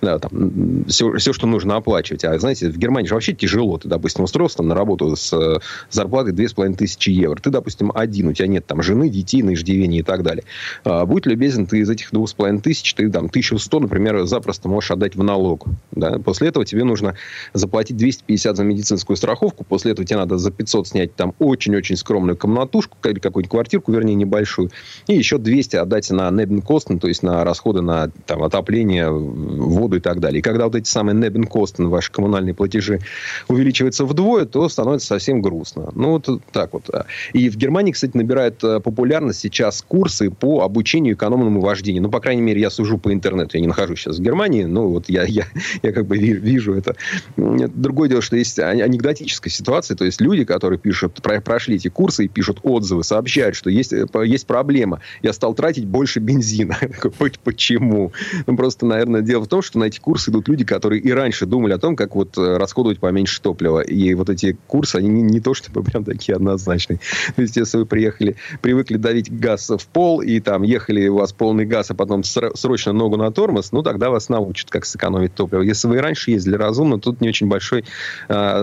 да, 0.00 0.18
там, 0.18 0.84
все, 0.88 1.14
все, 1.18 1.32
что 1.32 1.46
нужно 1.46 1.76
оплачивать. 1.76 2.24
А 2.24 2.38
знаете, 2.38 2.70
в 2.70 2.78
Германии 2.78 3.08
же 3.08 3.14
вообще 3.14 3.34
тяжело. 3.34 3.76
Ты, 3.76 3.88
допустим, 3.88 4.24
устроился 4.24 4.58
там 4.58 4.68
на 4.68 4.74
работу 4.74 5.14
с 5.14 5.32
э, 5.32 5.58
зарплатой 5.90 6.32
2500 6.32 7.02
евро. 7.08 7.36
Ты, 7.36 7.50
допустим, 7.50 7.92
один, 7.94 8.28
у 8.28 8.32
тебя 8.32 8.48
нет 8.48 8.66
там 8.66 8.82
жены, 8.82 9.10
детей 9.10 9.42
на 9.42 9.52
иждивении 9.52 10.00
и 10.00 10.02
так 10.02 10.22
далее. 10.22 10.44
А, 10.84 11.04
будь 11.04 11.26
любезен, 11.26 11.66
ты 11.66 11.80
из 11.80 11.90
этих 11.90 12.08
2500, 12.12 12.96
ты 12.96 13.10
там 13.10 13.26
1100, 13.26 13.80
например, 13.80 14.11
запросто 14.24 14.68
можешь 14.68 14.90
отдать 14.90 15.16
в 15.16 15.22
налог. 15.22 15.66
Да? 15.90 16.18
После 16.18 16.48
этого 16.48 16.64
тебе 16.64 16.84
нужно 16.84 17.14
заплатить 17.52 17.96
250 17.96 18.56
за 18.56 18.64
медицинскую 18.64 19.16
страховку. 19.16 19.64
После 19.64 19.92
этого 19.92 20.06
тебе 20.06 20.18
надо 20.18 20.38
за 20.38 20.50
500 20.50 20.88
снять 20.88 21.14
там 21.14 21.34
очень-очень 21.38 21.96
скромную 21.96 22.36
комнатушку, 22.36 22.96
или 23.04 23.18
какую-нибудь 23.18 23.50
квартирку, 23.50 23.92
вернее, 23.92 24.14
небольшую. 24.14 24.70
И 25.06 25.14
еще 25.14 25.38
200 25.38 25.76
отдать 25.76 26.10
на 26.10 26.30
Небенкостен, 26.30 26.98
то 26.98 27.08
есть 27.08 27.22
на 27.22 27.44
расходы 27.44 27.80
на 27.80 28.10
там, 28.26 28.42
отопление, 28.42 29.10
воду 29.10 29.96
и 29.96 30.00
так 30.00 30.20
далее. 30.20 30.40
И 30.40 30.42
когда 30.42 30.64
вот 30.64 30.74
эти 30.74 30.88
самые 30.88 31.14
Небенкостен, 31.14 31.88
ваши 31.88 32.10
коммунальные 32.10 32.54
платежи, 32.54 33.00
увеличиваются 33.48 34.04
вдвое, 34.04 34.44
то 34.44 34.68
становится 34.68 35.08
совсем 35.08 35.42
грустно. 35.42 35.90
Ну, 35.94 36.10
вот 36.12 36.28
так 36.52 36.72
вот. 36.72 36.88
И 37.32 37.48
в 37.48 37.56
Германии, 37.56 37.92
кстати, 37.92 38.16
набирают 38.16 38.62
э, 38.64 38.80
популярность 38.80 39.40
сейчас 39.40 39.82
курсы 39.82 40.30
по 40.30 40.62
обучению 40.62 41.14
экономному 41.14 41.60
вождению. 41.60 42.02
Ну, 42.02 42.10
по 42.10 42.20
крайней 42.20 42.42
мере, 42.42 42.60
я 42.60 42.70
сужу 42.70 42.98
по 42.98 43.12
интернету. 43.12 43.56
Я 43.56 43.60
не 43.60 43.66
нахожусь 43.66 44.01
сейчас 44.02 44.18
в 44.18 44.22
Германии, 44.22 44.64
ну, 44.64 44.88
вот 44.88 45.08
я, 45.08 45.24
я, 45.24 45.46
я 45.82 45.92
как 45.92 46.06
бы 46.06 46.16
вижу 46.18 46.74
это. 46.74 46.96
Другое 47.36 48.08
дело, 48.08 48.22
что 48.22 48.36
есть 48.36 48.58
анекдотическая 48.58 49.50
ситуация, 49.50 49.96
то 49.96 50.04
есть 50.04 50.20
люди, 50.20 50.44
которые 50.44 50.78
пишут, 50.78 51.20
прошли 51.22 51.76
эти 51.76 51.88
курсы 51.88 52.24
и 52.24 52.28
пишут 52.28 52.60
отзывы, 52.62 53.04
сообщают, 53.04 53.56
что 53.56 53.70
есть, 53.70 53.92
э, 53.92 54.06
есть 54.24 54.46
проблема. 54.46 55.00
Я 55.22 55.32
стал 55.32 55.54
тратить 55.54 55.86
больше 55.86 56.20
бензина. 56.20 56.78
Почему? 57.44 58.12
Ну, 58.46 58.56
просто, 58.56 58.86
наверное, 58.86 59.20
дело 59.20 59.44
в 59.44 59.48
том, 59.48 59.62
что 59.62 59.78
на 59.78 59.84
эти 59.84 60.00
курсы 60.00 60.30
идут 60.30 60.48
люди, 60.48 60.64
которые 60.64 61.00
и 61.00 61.10
раньше 61.12 61.46
думали 61.46 61.72
о 61.72 61.78
том, 61.78 61.96
как 61.96 62.14
вот 62.14 62.36
э, 62.38 62.56
расходовать 62.56 62.98
поменьше 62.98 63.40
топлива. 63.40 63.80
И 63.80 64.14
вот 64.14 64.30
эти 64.30 64.56
курсы, 64.66 64.96
они 64.96 65.08
не, 65.08 65.22
не 65.22 65.40
то, 65.40 65.54
чтобы 65.54 65.82
прям 65.84 66.04
такие 66.04 66.34
однозначные. 66.36 67.00
То 67.36 67.42
есть, 67.42 67.56
если 67.56 67.78
вы 67.78 67.86
приехали, 67.86 68.36
привыкли 68.60 68.96
давить 68.96 69.32
газ 69.32 69.70
в 69.70 69.86
пол, 69.86 70.20
и 70.20 70.40
там 70.40 70.62
ехали 70.62 71.08
у 71.08 71.16
вас 71.16 71.32
полный 71.32 71.64
газ, 71.64 71.90
а 71.90 71.94
потом 71.94 72.22
срочно 72.24 72.92
ногу 72.92 73.16
на 73.16 73.30
тормоз, 73.30 73.72
ну, 73.72 73.82
так 73.82 73.91
тогда 73.92 74.08
вас 74.08 74.30
научат, 74.30 74.70
как 74.70 74.86
сэкономить 74.86 75.34
топливо. 75.34 75.60
Если 75.60 75.86
вы 75.86 75.96
и 75.96 75.98
раньше 75.98 76.30
ездили 76.30 76.54
разумно, 76.54 76.98
тут 76.98 77.20
не 77.20 77.28
очень 77.28 77.46
большой 77.46 77.84
э, 78.28 78.62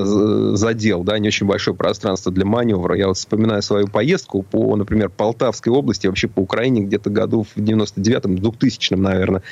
задел, 0.55 1.03
да, 1.03 1.19
не 1.19 1.27
очень 1.27 1.45
большое 1.45 1.77
пространство 1.77 2.31
для 2.31 2.45
маневра. 2.45 2.95
Я 2.97 3.09
вот 3.09 3.17
вспоминаю 3.17 3.61
свою 3.61 3.87
поездку 3.87 4.41
по, 4.41 4.75
например, 4.75 5.09
Полтавской 5.09 5.71
области, 5.71 6.07
вообще 6.07 6.27
по 6.27 6.39
Украине 6.39 6.81
где-то 6.81 7.11
году 7.11 7.43
в 7.43 7.59
99-м, 7.59 8.35
2000-м, 8.37 8.99
наверное. 8.99 9.43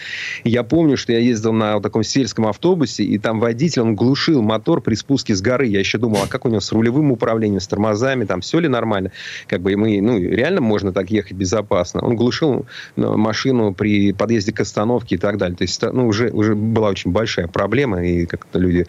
Я 0.43 0.63
помню, 0.63 0.97
что 0.97 1.13
я 1.13 1.19
ездил 1.19 1.53
на 1.53 1.75
вот 1.75 1.83
таком 1.83 2.01
сельском 2.01 2.47
автобусе, 2.47 3.03
и 3.03 3.19
там 3.19 3.39
водитель, 3.39 3.81
он 3.81 3.95
глушил 3.95 4.41
мотор 4.41 4.81
при 4.81 4.95
спуске 4.95 5.35
с 5.35 5.41
горы. 5.41 5.67
Я 5.67 5.77
еще 5.77 5.99
думал, 5.99 6.21
а 6.23 6.27
как 6.27 6.45
у 6.45 6.49
него 6.49 6.59
с 6.59 6.71
рулевым 6.71 7.11
управлением, 7.11 7.59
с 7.59 7.67
тормозами, 7.67 8.25
там 8.25 8.41
все 8.41 8.57
ли 8.59 8.67
нормально? 8.67 9.11
Как 9.45 9.61
бы 9.61 9.75
мы, 9.75 10.01
ну, 10.01 10.17
реально 10.17 10.61
можно 10.61 10.91
так 10.91 11.11
ехать 11.11 11.33
безопасно. 11.33 12.01
Он 12.01 12.15
глушил 12.15 12.65
ну, 12.95 13.15
машину 13.15 13.75
при 13.75 14.11
подъезде 14.11 14.53
к 14.53 14.59
остановке 14.59 15.15
и 15.15 15.17
так 15.19 15.37
далее. 15.37 15.55
То 15.55 15.63
есть, 15.67 15.81
ну, 15.81 16.07
уже, 16.07 16.29
уже 16.29 16.55
была 16.55 16.89
очень 16.89 17.11
большая 17.11 17.47
проблема, 17.47 18.03
и 18.03 18.25
как-то 18.25 18.59
люди, 18.59 18.85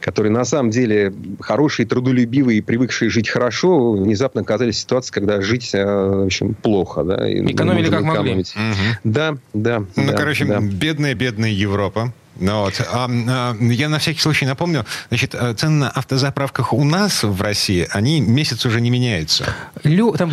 которые 0.00 0.32
на 0.32 0.44
самом 0.44 0.70
деле 0.70 1.12
хорошие, 1.40 1.86
трудолюбивые, 1.86 2.62
привыкшие 2.62 3.10
жить 3.10 3.28
хорошо, 3.28 3.92
внезапно 3.92 4.40
оказались 4.40 4.76
в 4.76 4.78
ситуации, 4.80 5.12
когда 5.12 5.40
жить, 5.40 5.70
э, 5.74 5.84
в 5.84 6.26
общем, 6.26 6.54
плохо. 6.54 7.04
Да, 7.04 7.28
и 7.28 7.44
Экономили 7.52 7.90
как 7.90 8.02
экономить. 8.02 8.54
могли. 8.56 8.70
Угу. 8.70 8.98
Да, 9.04 9.36
да. 9.52 9.84
Ну, 9.96 10.06
да, 10.06 10.12
короче, 10.14 10.44
да. 10.44 10.60
бедная-бедная 10.60 11.50
Европа. 11.50 12.12
Ну, 12.38 12.60
вот. 12.60 12.80
а, 12.92 13.08
а, 13.08 13.56
я 13.60 13.88
на 13.88 13.98
всякий 13.98 14.20
случай 14.20 14.46
напомню, 14.46 14.84
значит, 15.08 15.34
э, 15.34 15.54
цены 15.54 15.76
на 15.76 15.90
автозаправках 15.90 16.72
у 16.72 16.84
нас 16.84 17.22
в 17.22 17.40
России, 17.40 17.88
они 17.90 18.20
месяц 18.20 18.66
уже 18.66 18.80
не 18.80 18.90
меняются. 18.90 19.44
Лё, 19.84 20.12
там 20.12 20.32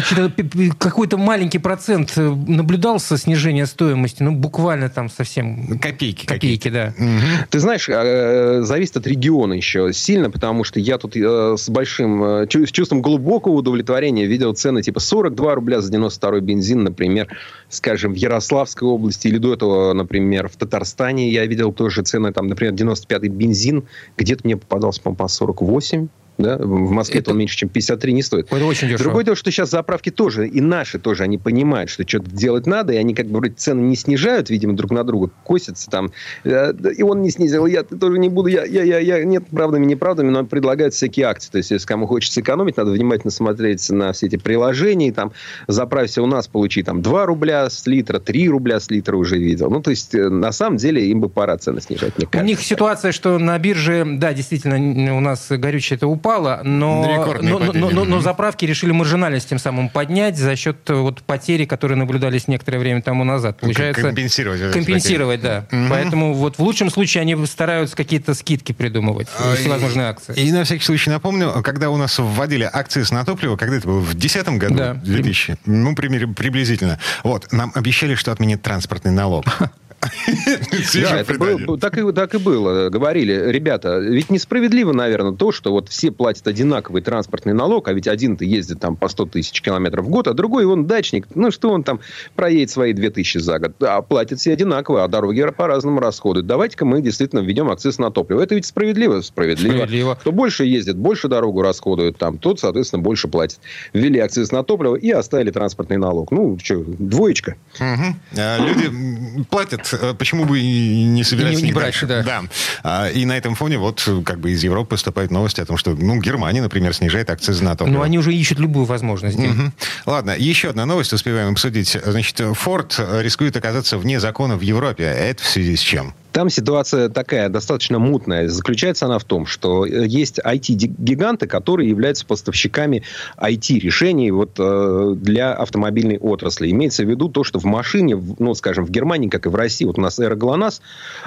какой-то 0.77 1.17
маленький 1.17 1.59
процент 1.59 2.13
э, 2.17 2.21
наблюдался 2.21 3.17
снижение 3.17 3.65
стоимости, 3.65 4.23
ну, 4.23 4.31
буквально 4.31 4.89
там 4.89 5.09
совсем... 5.09 5.79
Копейки. 5.79 6.25
Копейки, 6.25 6.69
да. 6.69 6.93
Угу. 6.97 7.47
Ты 7.49 7.59
знаешь, 7.59 7.87
э, 7.87 8.61
зависит 8.63 8.97
от 8.97 9.07
региона 9.07 9.53
еще 9.53 9.93
сильно, 9.93 10.29
потому 10.29 10.63
что 10.63 10.79
я 10.79 10.97
тут 10.97 11.15
с 11.15 11.69
большим, 11.69 12.47
с 12.49 12.71
чувством 12.71 13.01
глубокого 13.01 13.53
удовлетворения 13.53 14.25
видел 14.25 14.53
цены 14.53 14.81
типа 14.81 14.99
42 14.99 15.55
рубля 15.55 15.81
за 15.81 15.91
92 15.91 16.39
бензин, 16.39 16.83
например, 16.83 17.27
скажем, 17.69 18.13
в 18.13 18.15
Ярославской 18.15 18.87
области 18.87 19.27
или 19.27 19.37
до 19.37 19.53
этого, 19.53 19.93
например, 19.93 20.49
в 20.49 20.55
Татарстане 20.55 21.31
я 21.31 21.45
видел 21.45 21.71
тоже 21.71 21.92
же 21.93 22.03
цены, 22.03 22.33
там, 22.33 22.47
например, 22.47 22.73
95-й 22.73 23.29
бензин, 23.29 23.87
где-то 24.17 24.41
мне 24.43 24.57
попадался, 24.57 25.01
по-моему, 25.01 25.17
по 25.17 25.27
48 25.27 26.09
да? 26.37 26.57
В 26.57 26.91
Москве 26.91 27.19
это 27.19 27.31
он 27.31 27.37
меньше, 27.37 27.57
чем 27.57 27.69
53 27.69 28.13
не 28.13 28.23
стоит. 28.23 28.51
Это 28.51 28.65
очень 28.65 28.87
дешево. 28.87 29.03
Другое 29.03 29.23
дело, 29.25 29.35
что 29.35 29.51
сейчас 29.51 29.69
заправки 29.69 30.09
тоже, 30.09 30.47
и 30.47 30.61
наши 30.61 30.99
тоже, 30.99 31.23
они 31.23 31.37
понимают, 31.37 31.89
что 31.89 32.07
что-то 32.07 32.29
делать 32.31 32.65
надо, 32.65 32.93
и 32.93 32.97
они 32.97 33.13
как 33.13 33.27
бы 33.27 33.39
вроде 33.39 33.53
цены 33.53 33.81
не 33.81 33.95
снижают, 33.95 34.49
видимо, 34.49 34.75
друг 34.75 34.91
на 34.91 35.03
друга, 35.03 35.29
косятся 35.43 35.89
там. 35.89 36.11
Э, 36.43 36.73
и 36.97 37.03
он 37.03 37.21
не 37.21 37.29
снизил, 37.29 37.65
я 37.65 37.83
тоже 37.83 38.19
не 38.19 38.29
буду, 38.29 38.49
я, 38.49 38.65
я, 38.65 38.83
я, 38.83 38.99
я 38.99 39.23
нет, 39.23 39.47
правдами, 39.47 39.85
неправдами, 39.85 40.29
но 40.29 40.45
предлагают 40.45 40.93
всякие 40.93 41.27
акции. 41.27 41.51
То 41.51 41.57
есть, 41.59 41.71
если 41.71 41.85
кому 41.85 42.07
хочется 42.07 42.41
экономить, 42.41 42.77
надо 42.77 42.91
внимательно 42.91 43.31
смотреть 43.31 43.89
на 43.89 44.13
все 44.13 44.27
эти 44.27 44.37
приложения, 44.37 45.09
и 45.09 45.11
там 45.11 45.31
заправься 45.67 46.21
у 46.21 46.25
нас, 46.25 46.47
получи 46.47 46.83
там 46.83 47.01
2 47.01 47.25
рубля 47.25 47.69
с 47.69 47.85
литра, 47.85 48.19
3 48.19 48.49
рубля 48.49 48.79
с 48.79 48.89
литра 48.89 49.15
уже 49.15 49.37
видел. 49.37 49.69
Ну, 49.69 49.81
то 49.81 49.91
есть, 49.91 50.15
э, 50.15 50.29
на 50.29 50.51
самом 50.51 50.77
деле, 50.77 51.07
им 51.07 51.21
бы 51.21 51.29
пора 51.29 51.57
цены 51.57 51.81
снижать, 51.81 52.17
мне 52.17 52.27
кажется. 52.27 52.43
У 52.43 52.47
них 52.47 52.61
ситуация, 52.61 53.11
что 53.11 53.37
на 53.37 53.57
бирже, 53.59 54.05
да, 54.05 54.33
действительно, 54.33 55.15
у 55.15 55.19
нас 55.19 55.47
горючее 55.49 55.97
это 55.97 56.07
упало, 56.07 56.22
но, 56.63 57.25
но, 57.41 57.59
но, 57.59 57.89
но, 57.91 58.05
но 58.05 58.19
заправки 58.21 58.65
решили 58.65 58.91
маржинальность 58.91 59.49
тем 59.49 59.59
самым 59.59 59.89
поднять 59.89 60.37
за 60.37 60.55
счет 60.55 60.77
э, 60.89 60.93
вот 60.93 61.21
потери, 61.23 61.65
которые 61.65 61.97
наблюдались 61.97 62.47
некоторое 62.47 62.79
время 62.79 63.01
тому 63.01 63.23
назад. 63.23 63.59
Получается, 63.59 64.01
компенсировать. 64.01 64.71
Компенсировать, 64.71 65.41
да. 65.41 65.65
Угу. 65.71 65.85
Поэтому 65.89 66.33
вот 66.33 66.57
в 66.57 66.61
лучшем 66.61 66.89
случае 66.89 67.21
они 67.21 67.45
стараются 67.45 67.95
какие-то 67.95 68.33
скидки 68.33 68.71
придумывать, 68.71 69.27
а, 69.37 69.55
всевозможные 69.55 70.07
акции. 70.07 70.33
И, 70.35 70.47
и 70.47 70.51
на 70.51 70.63
всякий 70.63 70.83
случай 70.83 71.09
напомню, 71.09 71.61
когда 71.63 71.89
у 71.89 71.97
нас 71.97 72.17
вводили 72.17 72.69
акции 72.71 73.03
на 73.11 73.25
топливо, 73.25 73.57
когда 73.57 73.75
это 73.75 73.87
было, 73.87 73.99
в 73.99 74.13
2010 74.13 74.47
году? 74.57 74.75
Да. 74.75 74.93
2000? 74.93 75.57
Ну, 75.65 75.95
приблизительно. 75.95 76.99
Вот, 77.23 77.51
нам 77.51 77.71
обещали, 77.75 78.15
что 78.15 78.31
отменят 78.31 78.61
транспортный 78.61 79.11
налог. 79.11 79.45
Да, 80.93 81.19
это 81.19 81.33
было, 81.35 81.77
так, 81.77 81.97
и, 81.97 82.11
так 82.11 82.35
и 82.35 82.37
было. 82.37 82.89
Говорили, 82.89 83.51
ребята, 83.51 83.99
ведь 83.99 84.29
несправедливо, 84.29 84.93
наверное, 84.93 85.33
то, 85.33 85.51
что 85.51 85.71
вот 85.71 85.89
все 85.89 86.11
платят 86.11 86.47
одинаковый 86.47 87.01
транспортный 87.01 87.53
налог, 87.53 87.87
а 87.87 87.93
ведь 87.93 88.07
один-то 88.07 88.45
ездит 88.45 88.79
там 88.79 88.95
по 88.95 89.07
100 89.07 89.25
тысяч 89.27 89.61
километров 89.61 90.05
в 90.05 90.09
год, 90.09 90.27
а 90.27 90.33
другой, 90.33 90.65
он 90.65 90.87
дачник, 90.87 91.27
ну 91.35 91.51
что 91.51 91.69
он 91.71 91.83
там 91.83 91.99
проедет 92.35 92.71
свои 92.71 92.93
2 92.93 93.09
тысячи 93.09 93.37
за 93.37 93.59
год. 93.59 93.71
А 93.81 94.01
платят 94.01 94.39
все 94.39 94.53
одинаково, 94.53 95.03
а 95.03 95.07
дороги 95.07 95.43
по-разному 95.51 95.99
расходуют. 95.99 96.47
Давайте-ка 96.47 96.85
мы 96.85 97.01
действительно 97.01 97.39
введем 97.39 97.69
акциз 97.69 97.97
на 97.99 98.11
топливо. 98.11 98.41
Это 98.41 98.55
ведь 98.55 98.65
справедливо. 98.65 99.21
Справедливо. 99.21 99.73
справедливо. 99.73 100.15
Кто 100.15 100.31
больше 100.31 100.65
ездит, 100.65 100.97
больше 100.97 101.27
дорогу 101.27 101.61
расходует 101.61 102.17
там, 102.17 102.37
тот, 102.37 102.59
соответственно, 102.59 103.01
больше 103.01 103.27
платит. 103.27 103.59
Ввели 103.93 104.19
акциз 104.19 104.51
на 104.51 104.63
топливо 104.63 104.95
и 104.95 105.09
оставили 105.11 105.51
транспортный 105.51 105.97
налог. 105.97 106.31
Ну, 106.31 106.57
что, 106.61 106.83
двоечка. 106.85 107.55
Угу. 107.75 108.15
А, 108.37 108.59
люди 108.59 109.43
платят 109.49 109.92
почему 110.17 110.45
бы 110.45 110.59
и 110.59 111.03
не 111.05 111.23
собирать 111.23 111.53
и 111.53 111.57
не, 111.57 111.63
не 111.63 111.73
брать, 111.73 111.97
да. 112.03 112.23
да. 112.23 112.43
А, 112.83 113.09
и 113.09 113.25
на 113.25 113.37
этом 113.37 113.55
фоне 113.55 113.77
вот 113.77 114.07
как 114.25 114.39
бы 114.39 114.51
из 114.51 114.63
Европы 114.63 114.91
поступают 114.91 115.31
новости 115.31 115.61
о 115.61 115.65
том, 115.65 115.77
что, 115.77 115.91
ну, 115.91 116.19
Германия, 116.19 116.61
например, 116.61 116.93
снижает 116.93 117.29
акцизы 117.29 117.63
на 117.63 117.75
топливо. 117.75 117.97
Ну, 117.97 118.03
они 118.03 118.17
уже 118.17 118.33
ищут 118.33 118.59
любую 118.59 118.85
возможность. 118.85 119.37
Угу. 119.37 119.71
Ладно, 120.05 120.35
еще 120.37 120.69
одна 120.69 120.85
новость 120.85 121.13
успеваем 121.13 121.51
обсудить. 121.53 121.97
Значит, 122.03 122.41
Форд 122.53 122.99
рискует 123.19 123.55
оказаться 123.57 123.97
вне 123.97 124.19
закона 124.19 124.57
в 124.57 124.61
Европе. 124.61 125.03
Это 125.03 125.43
в 125.43 125.47
связи 125.47 125.75
с 125.75 125.81
чем? 125.81 126.13
Там 126.33 126.49
ситуация 126.49 127.09
такая, 127.09 127.47
достаточно 127.47 127.99
мутная. 127.99 128.47
Заключается 128.47 129.05
она 129.05 129.19
в 129.19 129.23
том, 129.23 129.45
что 129.45 129.85
э, 129.85 130.07
есть 130.07 130.39
IT-гиганты, 130.39 131.45
которые 131.45 131.87
являются 131.87 132.25
поставщиками 132.25 133.03
IT-решений 133.37 134.31
вот, 134.31 134.55
э, 134.57 135.13
для 135.15 135.53
автомобильной 135.53 136.17
отрасли. 136.17 136.71
Имеется 136.71 137.05
в 137.05 137.09
виду 137.09 137.29
то, 137.29 137.43
что 137.43 137.59
в 137.59 137.65
машине, 137.65 138.19
ну, 138.39 138.55
скажем, 138.55 138.83
в 138.85 138.89
Германии, 138.89 139.29
как 139.29 139.45
и 139.45 139.49
в 139.49 139.55
России, 139.55 139.85
вот 139.85 139.99
у 139.99 140.01
нас 140.01 140.19
Эра 140.19 140.35
ГЛОНАСС, 140.35 140.81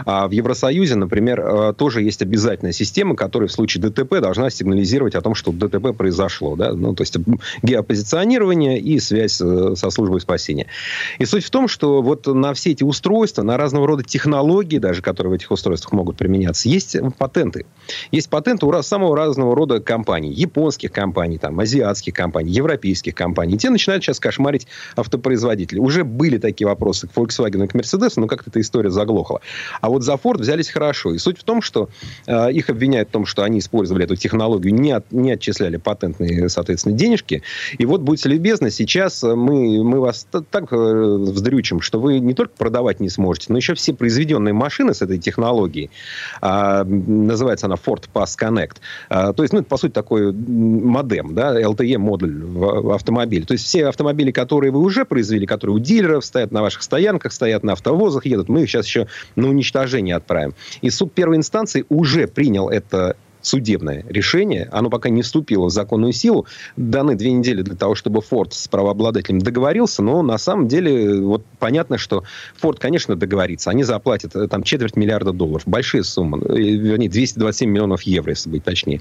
а 0.04 0.26
в 0.26 0.32
Евросоюзе, 0.32 0.96
например, 0.96 1.40
э, 1.40 1.72
тоже 1.74 2.02
есть 2.02 2.22
обязательная 2.22 2.72
система, 2.72 3.14
которая 3.14 3.48
в 3.48 3.52
случае 3.52 3.84
ДТП 3.84 4.18
должна 4.20 4.50
сигнализировать 4.50 5.14
о 5.14 5.20
том, 5.20 5.36
что 5.36 5.52
ДТП 5.52 5.96
произошло. 5.96 6.56
Да? 6.56 6.72
Ну, 6.72 6.96
то 6.96 7.02
есть 7.02 7.16
геопозиционирование 7.62 8.80
и 8.80 8.98
связь 8.98 9.34
со 9.34 9.90
службой 9.90 10.20
спасения. 10.20 10.66
И 11.20 11.24
суть 11.26 11.44
в 11.44 11.50
том, 11.50 11.68
что 11.68 12.02
вот 12.02 12.26
на 12.26 12.54
все 12.54 12.72
эти 12.72 12.82
устройства, 12.82 13.42
на 13.42 13.56
разного 13.56 13.86
рода 13.86 14.02
технологии, 14.02 14.78
даже 14.78 14.95
даже, 14.96 15.02
которые 15.02 15.32
в 15.32 15.34
этих 15.34 15.50
устройствах 15.50 15.92
могут 15.92 16.16
применяться, 16.16 16.68
есть 16.68 16.96
патенты. 17.18 17.66
Есть 18.10 18.30
патенты 18.30 18.64
у 18.64 18.82
самого 18.82 19.16
разного 19.16 19.54
рода 19.54 19.80
компаний. 19.80 20.32
Японских 20.32 20.92
компаний, 20.92 21.38
там, 21.38 21.58
азиатских 21.60 22.14
компаний, 22.14 22.52
европейских 22.52 23.14
компаний. 23.14 23.58
Те 23.58 23.70
начинают 23.70 24.02
сейчас 24.02 24.20
кошмарить 24.20 24.66
автопроизводителей. 24.96 25.80
Уже 25.80 26.04
были 26.04 26.38
такие 26.38 26.66
вопросы 26.66 27.08
к 27.08 27.12
Volkswagen 27.12 27.64
и 27.64 27.68
к 27.68 27.74
Mercedes, 27.74 28.14
но 28.16 28.26
как-то 28.26 28.50
эта 28.50 28.60
история 28.60 28.90
заглохла. 28.90 29.40
А 29.80 29.90
вот 29.90 30.02
за 30.02 30.14
Ford 30.14 30.38
взялись 30.38 30.70
хорошо. 30.70 31.14
И 31.14 31.18
суть 31.18 31.38
в 31.38 31.44
том, 31.44 31.60
что 31.60 31.88
э, 32.26 32.52
их 32.52 32.70
обвиняют 32.70 33.10
в 33.10 33.12
том, 33.12 33.26
что 33.26 33.42
они 33.42 33.58
использовали 33.58 34.04
эту 34.04 34.16
технологию, 34.16 34.74
не, 34.74 34.92
от, 34.92 35.12
не 35.12 35.32
отчисляли 35.32 35.76
патентные, 35.76 36.48
соответственно, 36.48 36.96
денежки. 36.96 37.42
И 37.76 37.84
вот, 37.84 38.00
будьте 38.00 38.28
любезны, 38.28 38.70
сейчас 38.70 39.22
мы, 39.22 39.82
мы 39.84 40.00
вас 40.00 40.26
так 40.30 40.72
э, 40.72 40.76
вздрючим, 40.76 41.80
что 41.80 42.00
вы 42.00 42.18
не 42.18 42.34
только 42.34 42.54
продавать 42.56 43.00
не 43.00 43.10
сможете, 43.10 43.46
но 43.50 43.58
еще 43.58 43.74
все 43.74 43.92
произведенные 43.92 44.54
машины 44.54 44.85
с 44.94 45.02
этой 45.02 45.18
технологией. 45.18 45.90
А, 46.40 46.84
называется 46.84 47.66
она 47.66 47.76
Ford 47.76 48.04
Pass 48.12 48.36
Connect. 48.40 48.76
А, 49.08 49.32
то 49.32 49.42
есть, 49.42 49.52
ну, 49.52 49.60
это, 49.60 49.68
по 49.68 49.76
сути, 49.76 49.92
такой 49.92 50.32
модем, 50.32 51.34
да, 51.34 51.60
LTE-модуль 51.60 52.44
в, 52.44 52.94
автомобиле. 52.94 53.44
То 53.44 53.52
есть, 53.52 53.64
все 53.64 53.86
автомобили, 53.86 54.30
которые 54.30 54.70
вы 54.70 54.80
уже 54.80 55.04
произвели, 55.04 55.46
которые 55.46 55.76
у 55.76 55.78
дилеров 55.78 56.24
стоят 56.24 56.52
на 56.52 56.62
ваших 56.62 56.82
стоянках, 56.82 57.32
стоят 57.32 57.64
на 57.64 57.72
автовозах, 57.72 58.26
едут, 58.26 58.48
мы 58.48 58.62
их 58.62 58.70
сейчас 58.70 58.86
еще 58.86 59.06
на 59.36 59.48
уничтожение 59.48 60.16
отправим. 60.16 60.54
И 60.82 60.90
суд 60.90 61.12
первой 61.12 61.36
инстанции 61.36 61.84
уже 61.88 62.26
принял 62.26 62.68
это 62.68 63.16
судебное 63.46 64.04
решение, 64.08 64.68
оно 64.72 64.90
пока 64.90 65.08
не 65.08 65.22
вступило 65.22 65.66
в 65.66 65.70
законную 65.70 66.12
силу. 66.12 66.46
Даны 66.76 67.14
две 67.14 67.32
недели 67.32 67.62
для 67.62 67.76
того, 67.76 67.94
чтобы 67.94 68.20
Форд 68.20 68.52
с 68.52 68.68
правообладателем 68.68 69.38
договорился, 69.38 70.02
но 70.02 70.22
на 70.22 70.38
самом 70.38 70.68
деле 70.68 71.20
вот 71.20 71.44
понятно, 71.58 71.98
что 71.98 72.24
Форд, 72.56 72.78
конечно, 72.78 73.16
договорится. 73.16 73.70
Они 73.70 73.84
заплатят 73.84 74.34
э, 74.34 74.48
там 74.48 74.62
четверть 74.62 74.96
миллиарда 74.96 75.32
долларов. 75.32 75.62
Большие 75.66 76.02
суммы. 76.02 76.38
Э, 76.48 76.56
вернее, 76.56 77.08
227 77.08 77.70
миллионов 77.70 78.02
евро, 78.02 78.30
если 78.30 78.50
быть 78.50 78.64
точнее. 78.64 79.00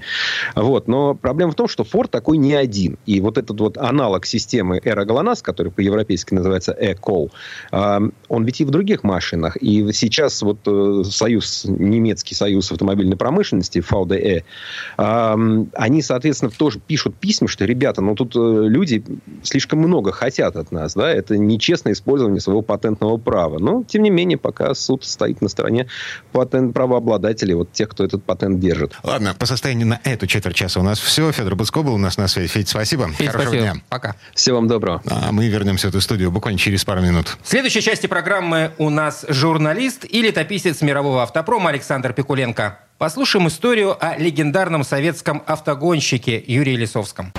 Вот. 0.56 0.88
Но 0.88 1.16
проблема 1.16 1.52
в 1.52 1.56
том, 1.56 1.68
что 1.68 1.84
Форд 1.84 2.12
такой 2.12 2.38
не 2.38 2.54
один. 2.54 2.98
И 3.06 3.20
вот 3.22 3.38
этот 3.38 3.60
вот 3.60 3.78
аналог 3.78 4.26
системы 4.26 4.80
Эра 4.84 5.06
ГЛОНАСС, 5.06 5.42
который 5.42 5.72
по-европейски 5.72 6.34
называется 6.34 6.76
ECOL, 6.80 7.32
он 7.72 8.46
ведь 8.46 8.62
и 8.62 8.66
в 8.66 8.70
других 8.70 9.04
машинах. 9.04 9.58
И 9.58 9.92
сейчас 9.92 10.42
вот 10.42 10.60
э, 10.68 11.04
союз, 11.06 11.66
немецкий 11.66 12.36
союз 12.36 12.72
автомобильной 12.72 13.18
промышленности, 13.18 13.80
VDE, 13.80 14.35
автомобиля. 14.36 15.70
Они, 15.76 16.02
соответственно, 16.02 16.52
тоже 16.52 16.80
пишут 16.80 17.16
письма, 17.16 17.48
что, 17.48 17.66
ребята, 17.66 18.02
ну 18.02 18.16
тут 18.16 18.36
э, 18.36 18.40
люди 18.40 19.04
слишком 19.44 19.80
много 19.80 20.12
хотят 20.12 20.56
от 20.56 20.72
нас, 20.72 20.94
да, 20.94 21.12
это 21.12 21.38
нечестное 21.38 21.94
использование 21.94 22.42
своего 22.42 22.62
патентного 22.62 23.18
права. 23.18 23.60
Но, 23.60 23.84
тем 23.84 24.04
не 24.04 24.10
менее, 24.10 24.38
пока 24.38 24.74
суд 24.74 25.04
стоит 25.04 25.42
на 25.42 25.50
стороне 25.50 25.88
патент 26.32 26.74
правообладателей, 26.74 27.54
вот 27.54 27.72
тех, 27.72 27.90
кто 27.90 28.04
этот 28.04 28.24
патент 28.24 28.60
держит. 28.60 28.94
Ладно, 29.04 29.36
по 29.38 29.46
состоянию 29.46 29.88
на 29.88 30.00
эту 30.04 30.28
четверть 30.28 30.56
часа 30.56 30.80
у 30.80 30.84
нас 30.84 31.00
все. 31.00 31.32
Федор 31.32 31.56
Буцко 31.56 31.84
был 31.84 31.96
у 31.96 31.98
нас 31.98 32.18
на 32.18 32.28
связи. 32.28 32.48
Федь, 32.48 32.70
спасибо. 32.70 33.08
Федь, 33.10 33.30
Хорошего 33.30 33.54
спасибо. 33.54 33.74
дня. 33.74 33.82
Пока. 33.90 34.16
Всего 34.34 34.58
вам 34.58 34.68
доброго. 34.68 35.02
А 35.10 35.32
мы 35.32 35.48
вернемся 35.48 35.88
в 35.88 35.90
эту 35.90 36.02
студию 36.02 36.32
буквально 36.32 36.60
через 36.60 36.84
пару 36.86 37.02
минут. 37.02 37.38
В 37.44 37.50
следующей 37.50 37.82
части 37.82 38.08
программы 38.08 38.72
у 38.78 38.90
нас 38.90 39.26
журналист 39.28 40.06
и 40.06 40.22
летописец 40.22 40.82
мирового 40.82 41.24
автопрома 41.24 41.70
Александр 41.70 42.14
Пикуленко. 42.14 42.80
Послушаем 42.98 43.50
историю 43.50 43.98
о 44.00 44.18
легендарном 44.18 44.86
советском 44.86 45.44
автогонщике 45.46 46.42
Юрии 46.48 46.78
Лисовском. 46.78 47.34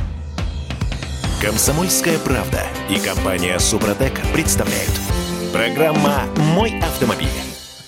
Комсомольская 1.40 2.18
правда 2.18 2.62
и 2.90 2.98
компания 2.98 3.58
Супротек 3.58 4.20
представляют. 4.34 4.90
Программа 5.54 6.24
«Мой 6.52 6.78
автомобиль». 6.80 7.30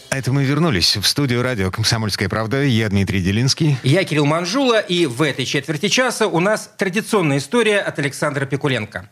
Это 0.09 0.33
мы 0.33 0.45
вернулись 0.45 0.97
в 0.97 1.07
студию 1.07 1.43
радио 1.43 1.71
«Комсомольская 1.71 2.31
правда». 2.31 2.63
Я 2.63 2.89
Дмитрий 2.89 3.21
Делинский. 3.21 3.77
Я 3.83 4.03
Кирилл 4.05 4.25
Манжула, 4.25 4.81
и 4.81 5.05
в 5.05 5.21
этой 5.21 5.45
четверти 5.45 5.89
часа 5.89 6.27
у 6.27 6.41
нас 6.41 6.71
традиционная 6.79 7.37
история 7.37 7.81
от 7.81 7.99
Александра 7.99 8.47
Пикуленко. 8.47 9.11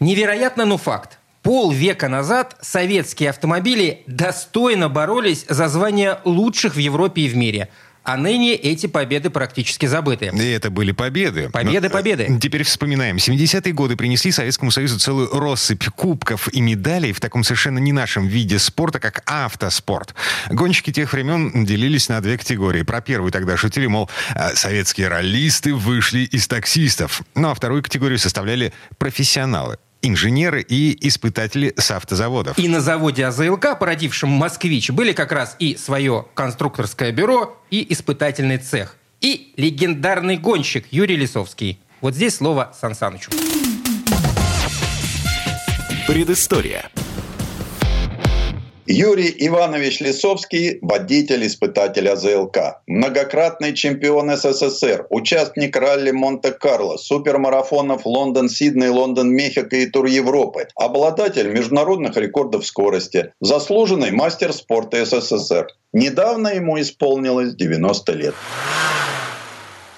Невероятно, 0.00 0.64
но 0.64 0.78
факт. 0.78 1.18
Полвека 1.42 2.08
назад 2.08 2.56
советские 2.62 3.30
автомобили 3.30 4.02
достойно 4.06 4.88
боролись 4.88 5.44
за 5.46 5.68
звание 5.68 6.20
лучших 6.24 6.74
в 6.74 6.78
Европе 6.78 7.22
и 7.22 7.28
в 7.28 7.36
мире– 7.36 7.68
а 8.08 8.16
ныне 8.16 8.54
эти 8.54 8.86
победы 8.86 9.28
практически 9.28 9.84
забыты. 9.84 10.30
И 10.32 10.48
это 10.50 10.70
были 10.70 10.92
победы. 10.92 11.50
Победы, 11.50 11.88
Но, 11.88 11.92
победы. 11.92 12.26
э, 12.26 12.40
Теперь 12.40 12.62
вспоминаем. 12.62 13.16
70-е 13.16 13.74
годы 13.74 13.96
принесли 13.96 14.32
Советскому 14.32 14.70
Союзу 14.70 14.98
целую 14.98 15.28
россыпь 15.38 15.84
кубков 15.94 16.48
и 16.54 16.62
медалей 16.62 17.12
в 17.12 17.20
таком 17.20 17.44
совершенно 17.44 17.78
не 17.78 17.92
нашем 17.92 18.26
виде 18.26 18.58
спорта, 18.58 18.98
как 18.98 19.22
автоспорт. 19.26 20.14
Гонщики 20.48 20.90
тех 20.90 21.12
времен 21.12 21.66
делились 21.66 22.08
на 22.08 22.22
две 22.22 22.38
категории. 22.38 22.80
Про 22.80 23.02
первую 23.02 23.30
тогда 23.30 23.58
шутили, 23.58 23.86
мол, 23.86 24.08
э, 24.34 24.54
советские 24.54 25.08
раллисты 25.08 25.74
вышли 25.74 26.20
из 26.20 26.48
таксистов. 26.48 27.20
Ну 27.34 27.50
а 27.50 27.54
вторую 27.54 27.82
категорию 27.82 28.18
составляли 28.18 28.72
профессионалы 28.96 29.76
инженеры 30.02 30.62
и 30.62 30.96
испытатели 31.06 31.74
с 31.76 31.90
автозаводов. 31.90 32.58
И 32.58 32.68
на 32.68 32.80
заводе 32.80 33.26
АЗЛК, 33.26 33.78
породившем 33.78 34.28
«Москвич», 34.28 34.90
были 34.90 35.12
как 35.12 35.32
раз 35.32 35.56
и 35.58 35.76
свое 35.76 36.26
конструкторское 36.34 37.12
бюро, 37.12 37.60
и 37.70 37.92
испытательный 37.92 38.58
цех, 38.58 38.96
и 39.20 39.52
легендарный 39.56 40.36
гонщик 40.36 40.86
Юрий 40.90 41.16
Лисовский. 41.16 41.80
Вот 42.00 42.14
здесь 42.14 42.36
слово 42.36 42.72
Сан 42.78 42.94
Санычу. 42.94 43.30
Предыстория. 46.06 46.90
Юрий 48.90 49.34
Иванович 49.46 50.00
Лисовский– 50.00 50.78
водитель-испытатель 50.80 52.08
АЗЛК, 52.08 52.80
многократный 52.86 53.74
чемпион 53.74 54.34
СССР, 54.34 55.06
участник 55.10 55.76
ралли 55.76 56.10
Монте-Карло, 56.10 56.96
супермарафонов 56.96 58.06
Лондон-Сидней, 58.06 58.88
Лондон-Мехико 58.88 59.76
и 59.76 59.84
Тур 59.84 60.06
Европы, 60.06 60.68
обладатель 60.74 61.48
международных 61.48 62.16
рекордов 62.16 62.64
скорости, 62.64 63.34
заслуженный 63.42 64.10
мастер 64.10 64.54
спорта 64.54 65.04
СССР. 65.04 65.66
Недавно 65.92 66.48
ему 66.48 66.80
исполнилось 66.80 67.54
90 67.56 68.12
лет. 68.12 68.34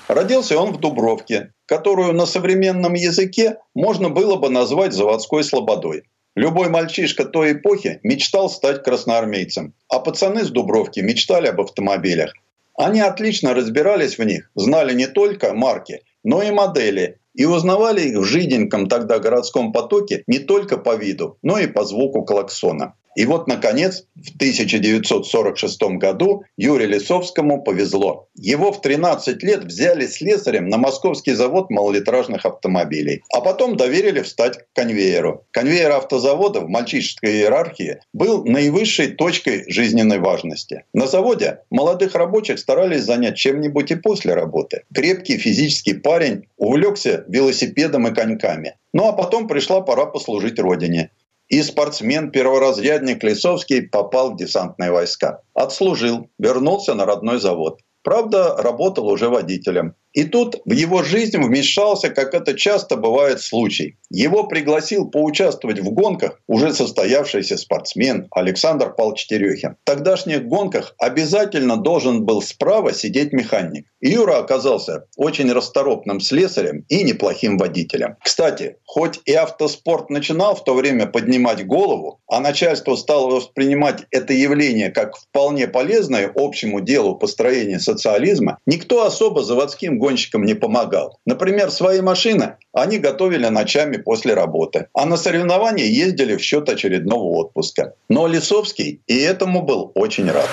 Родился 0.08 0.58
он 0.58 0.72
в 0.72 0.80
Дубровке, 0.80 1.52
которую 1.66 2.12
на 2.12 2.26
современном 2.26 2.94
языке 2.94 3.58
можно 3.72 4.10
было 4.10 4.34
бы 4.34 4.50
назвать 4.50 4.94
заводской 4.94 5.44
слободой. 5.44 6.02
Любой 6.36 6.68
мальчишка 6.68 7.24
той 7.24 7.52
эпохи 7.52 8.00
мечтал 8.02 8.48
стать 8.48 8.84
красноармейцем, 8.84 9.74
а 9.88 9.98
пацаны 9.98 10.44
с 10.44 10.50
Дубровки 10.50 11.00
мечтали 11.00 11.48
об 11.48 11.60
автомобилях. 11.60 12.32
Они 12.76 13.00
отлично 13.00 13.52
разбирались 13.52 14.16
в 14.16 14.22
них, 14.24 14.50
знали 14.54 14.94
не 14.94 15.06
только 15.06 15.52
марки, 15.54 16.02
но 16.22 16.42
и 16.42 16.50
модели, 16.50 17.18
и 17.40 17.46
узнавали 17.46 18.02
их 18.02 18.18
в 18.18 18.24
жиденьком 18.24 18.86
тогда 18.86 19.18
городском 19.18 19.72
потоке 19.72 20.24
не 20.26 20.40
только 20.40 20.76
по 20.76 20.94
виду, 20.94 21.38
но 21.40 21.58
и 21.58 21.66
по 21.66 21.86
звуку 21.86 22.22
клаксона. 22.22 22.96
И 23.16 23.24
вот, 23.24 23.48
наконец, 23.48 24.04
в 24.14 24.36
1946 24.36 25.82
году 25.98 26.44
Юрию 26.56 26.90
Лисовскому 26.90 27.62
повезло. 27.62 28.28
Его 28.36 28.72
в 28.72 28.80
13 28.80 29.42
лет 29.42 29.64
взяли 29.64 30.06
слесарем 30.06 30.68
на 30.68 30.78
московский 30.78 31.32
завод 31.32 31.70
малолитражных 31.70 32.46
автомобилей, 32.46 33.22
а 33.32 33.40
потом 33.40 33.76
доверили 33.76 34.20
встать 34.20 34.58
к 34.58 34.66
конвейеру. 34.74 35.44
Конвейер 35.50 35.90
автозавода 35.90 36.60
в 36.60 36.68
мальчишеской 36.68 37.32
иерархии 37.32 37.98
был 38.12 38.44
наивысшей 38.44 39.08
точкой 39.08 39.64
жизненной 39.68 40.18
важности. 40.18 40.84
На 40.92 41.06
заводе 41.06 41.60
молодых 41.70 42.14
рабочих 42.14 42.58
старались 42.58 43.02
занять 43.02 43.36
чем-нибудь 43.36 43.90
и 43.90 43.96
после 43.96 44.34
работы. 44.34 44.84
Крепкий 44.94 45.36
физический 45.36 45.94
парень 45.94 46.46
увлекся 46.56 47.24
велосипедом 47.30 48.08
и 48.08 48.14
коньками. 48.14 48.76
Ну 48.92 49.08
а 49.08 49.12
потом 49.12 49.48
пришла 49.48 49.80
пора 49.80 50.06
послужить 50.06 50.58
родине. 50.58 51.10
И 51.48 51.62
спортсмен-перворазрядник 51.62 53.24
Лисовский 53.24 53.82
попал 53.88 54.32
в 54.32 54.36
десантные 54.36 54.92
войска. 54.92 55.42
Отслужил, 55.54 56.30
вернулся 56.38 56.94
на 56.94 57.06
родной 57.06 57.40
завод. 57.40 57.80
Правда, 58.02 58.56
работал 58.56 59.08
уже 59.08 59.28
водителем. 59.28 59.94
И 60.12 60.24
тут 60.24 60.56
в 60.64 60.72
его 60.72 61.02
жизнь 61.02 61.38
вмешался, 61.38 62.10
как 62.10 62.34
это 62.34 62.54
часто 62.54 62.96
бывает 62.96 63.40
случай. 63.40 63.96
Его 64.10 64.44
пригласил 64.44 65.08
поучаствовать 65.08 65.78
в 65.78 65.90
гонках 65.92 66.40
уже 66.48 66.74
состоявшийся 66.74 67.56
спортсмен 67.56 68.26
Александр 68.32 68.92
Павлович. 68.92 69.10
В 69.30 69.74
тогдашних 69.84 70.46
гонках 70.46 70.94
обязательно 70.98 71.76
должен 71.76 72.24
был 72.24 72.42
справа 72.42 72.92
сидеть 72.92 73.32
механик. 73.32 73.86
Юра 74.00 74.38
оказался 74.38 75.06
очень 75.16 75.52
расторопным 75.52 76.20
слесарем 76.20 76.84
и 76.88 77.02
неплохим 77.02 77.58
водителем. 77.58 78.16
Кстати, 78.22 78.76
хоть 78.84 79.20
и 79.24 79.32
автоспорт 79.32 80.10
начинал 80.10 80.54
в 80.54 80.64
то 80.64 80.74
время 80.74 81.06
поднимать 81.06 81.66
голову, 81.66 82.20
а 82.26 82.40
начальство 82.40 82.96
стало 82.96 83.34
воспринимать 83.36 84.04
это 84.10 84.32
явление 84.32 84.90
как 84.90 85.16
вполне 85.16 85.68
полезное 85.68 86.32
общему 86.34 86.80
делу 86.80 87.16
построения 87.16 87.78
социализма, 87.78 88.58
никто 88.66 89.04
особо 89.04 89.42
заводским 89.42 89.98
гонщикам 90.00 90.44
не 90.44 90.54
помогал. 90.54 91.20
Например, 91.26 91.70
свои 91.70 92.00
машины 92.00 92.56
они 92.72 92.98
готовили 92.98 93.46
ночами 93.46 93.98
после 93.98 94.34
работы, 94.34 94.88
а 94.94 95.06
на 95.06 95.16
соревнования 95.16 95.84
ездили 95.84 96.36
в 96.36 96.42
счет 96.42 96.68
очередного 96.68 97.36
отпуска. 97.38 97.94
Но 98.08 98.26
Лисовский 98.26 99.00
и 99.06 99.18
этому 99.18 99.62
был 99.62 99.92
очень 99.94 100.28
рад. 100.30 100.48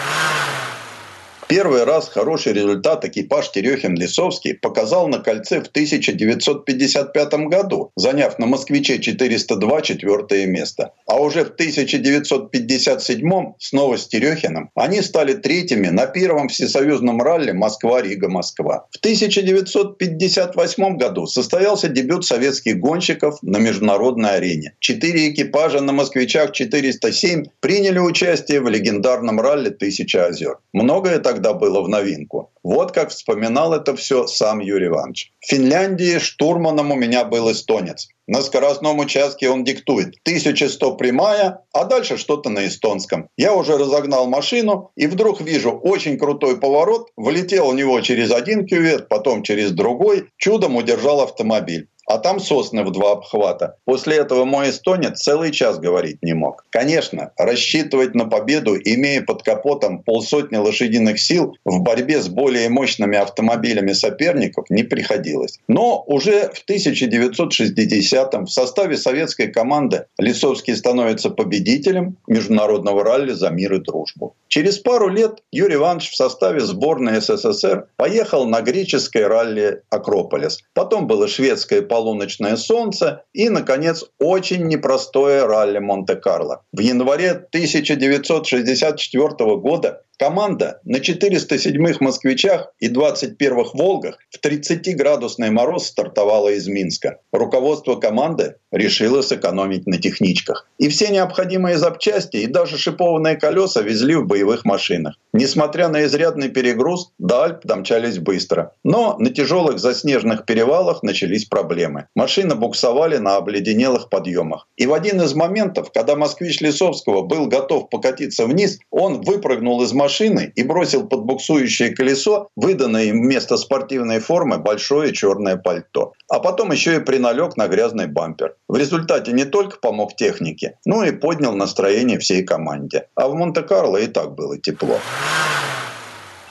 Первый 1.48 1.86
раз 1.86 2.10
хороший 2.10 2.52
результат 2.52 3.06
экипаж 3.06 3.50
Терехин-Лисовский 3.56 4.54
показал 4.54 5.08
на 5.08 5.20
кольце 5.20 5.62
в 5.62 5.68
1955 5.68 7.34
году, 7.48 7.94
заняв 7.96 8.38
на 8.38 8.48
«Москвиче 8.48 8.98
402» 8.98 9.82
четвертое 9.82 10.46
место. 10.46 10.92
А 11.06 11.22
уже 11.22 11.46
в 11.46 11.52
1957 11.52 13.54
снова 13.60 13.96
с 13.96 14.10
Терехиным 14.10 14.72
они 14.76 15.02
стали 15.02 15.36
третьими 15.36 15.88
на 15.88 16.06
первом 16.06 16.50
всесоюзном 16.50 17.22
ралли 17.22 17.54
Москва-Рига-Москва. 17.54 18.88
В 18.92 18.98
1958 18.98 20.98
году 20.98 21.28
состоялся 21.28 21.88
дебют 21.88 22.26
советских 22.26 22.78
гонщиков 22.78 23.42
на 23.42 23.58
международной 23.58 24.32
арене. 24.32 24.74
Четыре 24.80 25.32
экипажа 25.32 25.80
на 25.80 25.94
«Москвичах 25.94 26.52
407» 26.52 27.46
приняли 27.62 28.00
участие 28.00 28.60
в 28.60 28.68
легендарном 28.68 29.40
ралли 29.40 29.70
«Тысяча 29.70 30.26
озер». 30.26 30.58
Многое 30.74 31.20
тогда 31.20 31.37
было 31.54 31.82
в 31.82 31.90
новинку. 31.90 32.52
Вот 32.64 32.92
как 32.92 33.10
вспоминал 33.10 33.74
это 33.74 33.96
все 33.96 34.28
сам 34.28 34.60
Юрий 34.60 34.88
Иванович. 34.88 35.32
В 35.40 35.48
Финляндии 35.48 36.20
штурманом 36.20 36.92
у 36.92 36.96
меня 36.96 37.24
был 37.26 37.52
эстонец. 37.52 38.08
На 38.28 38.42
скоростном 38.42 39.00
участке 39.00 39.50
он 39.50 39.64
диктует 39.64 40.16
1100 40.26 40.96
прямая, 40.96 41.62
а 41.72 41.86
дальше 41.86 42.18
что-то 42.18 42.50
на 42.50 42.68
эстонском. 42.68 43.30
Я 43.38 43.54
уже 43.54 43.78
разогнал 43.78 44.28
машину 44.28 44.92
и 44.98 45.08
вдруг 45.08 45.40
вижу 45.40 45.72
очень 45.72 46.18
крутой 46.18 46.60
поворот, 46.60 47.08
влетел 47.16 47.72
в 47.72 47.76
него 47.76 48.02
через 48.02 48.32
один 48.32 48.66
кювет, 48.68 49.08
потом 49.08 49.44
через 49.44 49.72
другой, 49.72 50.30
чудом 50.38 50.76
удержал 50.76 51.22
автомобиль. 51.22 51.88
А 52.08 52.18
там 52.18 52.40
сосны 52.40 52.84
в 52.84 52.92
два 52.92 53.12
обхвата. 53.12 53.76
После 53.86 54.18
этого 54.18 54.46
мой 54.46 54.70
эстонец 54.70 55.20
целый 55.20 55.52
час 55.52 55.78
говорить 55.78 56.24
не 56.24 56.34
мог. 56.34 56.66
Конечно, 56.70 57.32
рассчитывать 57.38 58.16
на 58.16 58.26
победу, 58.26 58.76
имея 58.78 59.22
под 59.22 59.44
капотом 59.44 60.02
полсотни 60.04 60.56
лошадиных 60.56 61.20
сил 61.20 61.56
в 61.66 61.82
борьбе 61.82 62.22
с 62.22 62.30
более 62.30 62.70
мощными 62.70 63.18
автомобилями 63.18 63.92
соперников 63.92 64.70
не 64.70 64.84
приходилось. 64.84 65.60
Но 65.68 66.04
уже 66.08 66.50
в 66.54 66.64
1960-м 66.70 68.46
в 68.46 68.52
составе 68.52 68.98
советской 68.98 69.48
команды 69.48 70.06
Лисовский 70.18 70.76
становится 70.76 71.30
победителем 71.30 72.18
международного 72.28 73.04
ралли 73.04 73.34
за 73.34 73.50
мир 73.50 73.74
и 73.74 73.80
дружбу. 73.80 74.34
Через 74.48 74.80
пару 74.80 75.10
лет 75.10 75.44
Юрий 75.52 75.76
Иванович 75.76 76.12
в 76.12 76.16
составе 76.16 76.62
сборной 76.62 77.20
СССР 77.20 77.88
поехал 77.98 78.48
на 78.48 78.62
греческое 78.62 79.28
ралли 79.28 79.82
«Акрополис». 79.90 80.60
Потом 80.74 81.06
было 81.06 81.28
шведское 81.28 81.82
полуночное 81.98 82.58
солнце 82.58 83.24
и, 83.34 83.50
наконец, 83.50 84.06
очень 84.20 84.68
непростое 84.68 85.48
ралли 85.48 85.80
Монте-Карло. 85.80 86.64
В 86.72 86.80
январе 86.80 87.32
1964 87.32 89.58
года 89.58 90.04
Команда 90.20 90.82
на 90.84 90.98
407-х 90.98 91.98
«Москвичах» 92.00 92.74
и 92.80 92.90
21-х 92.90 93.70
«Волгах» 93.76 94.18
в 94.32 94.44
30-градусный 94.44 95.52
мороз 95.52 95.86
стартовала 95.86 96.50
из 96.50 96.68
Минска. 96.68 97.20
Руководство 97.32 97.98
команды 97.98 98.56
решило 98.72 99.22
сэкономить 99.22 99.86
на 99.86 100.00
техничках. 100.00 100.68
И 100.80 100.90
все 100.90 101.10
необходимые 101.10 101.78
запчасти 101.78 102.38
и 102.38 102.48
даже 102.48 102.80
шипованные 102.80 103.36
колеса 103.36 103.82
везли 103.82 104.16
в 104.16 104.26
боевых 104.26 104.66
машинах. 104.66 105.20
Несмотря 105.34 105.88
на 105.88 106.04
изрядный 106.06 106.50
перегруз, 106.50 107.12
до 107.20 107.44
Альп 107.44 107.60
домчались 107.64 108.18
быстро. 108.18 108.74
Но 108.84 109.18
на 109.20 109.30
тяжелых 109.30 109.78
заснеженных 109.78 110.46
перевалах 110.46 111.04
начались 111.04 111.46
проблемы. 111.46 112.08
Машины 112.16 112.56
буксовали 112.56 113.18
на 113.18 113.36
обледенелых 113.36 114.10
подъемах. 114.10 114.68
И 114.78 114.88
в 114.88 114.94
один 114.94 115.22
из 115.22 115.36
моментов, 115.36 115.92
когда 115.94 116.16
москвич 116.16 116.60
Лисовского 116.60 117.22
был 117.22 117.46
готов 117.46 117.90
покатиться 117.90 118.48
вниз, 118.48 118.80
он 118.90 119.22
выпрыгнул 119.22 119.84
из 119.84 119.94
машины 119.94 120.07
машины 120.08 120.54
и 120.56 120.64
бросил 120.64 121.06
под 121.06 121.26
буксующее 121.26 121.90
колесо 121.90 122.48
выданное 122.56 123.06
им 123.06 123.24
вместо 123.24 123.58
спортивной 123.58 124.20
формы 124.20 124.58
большое 124.58 125.12
черное 125.12 125.58
пальто. 125.58 126.14
А 126.30 126.40
потом 126.40 126.72
еще 126.72 126.96
и 126.96 127.00
приналег 127.00 127.58
на 127.58 127.68
грязный 127.68 128.08
бампер. 128.08 128.56
В 128.70 128.78
результате 128.78 129.34
не 129.34 129.44
только 129.44 129.80
помог 129.82 130.16
технике, 130.16 130.76
но 130.86 131.04
и 131.04 131.12
поднял 131.12 131.54
настроение 131.54 132.20
всей 132.20 132.44
команде. 132.44 133.08
А 133.16 133.28
в 133.28 133.36
Монте-Карло 133.36 133.98
и 133.98 134.08
так 134.08 134.34
было 134.34 134.58
тепло. 134.58 134.98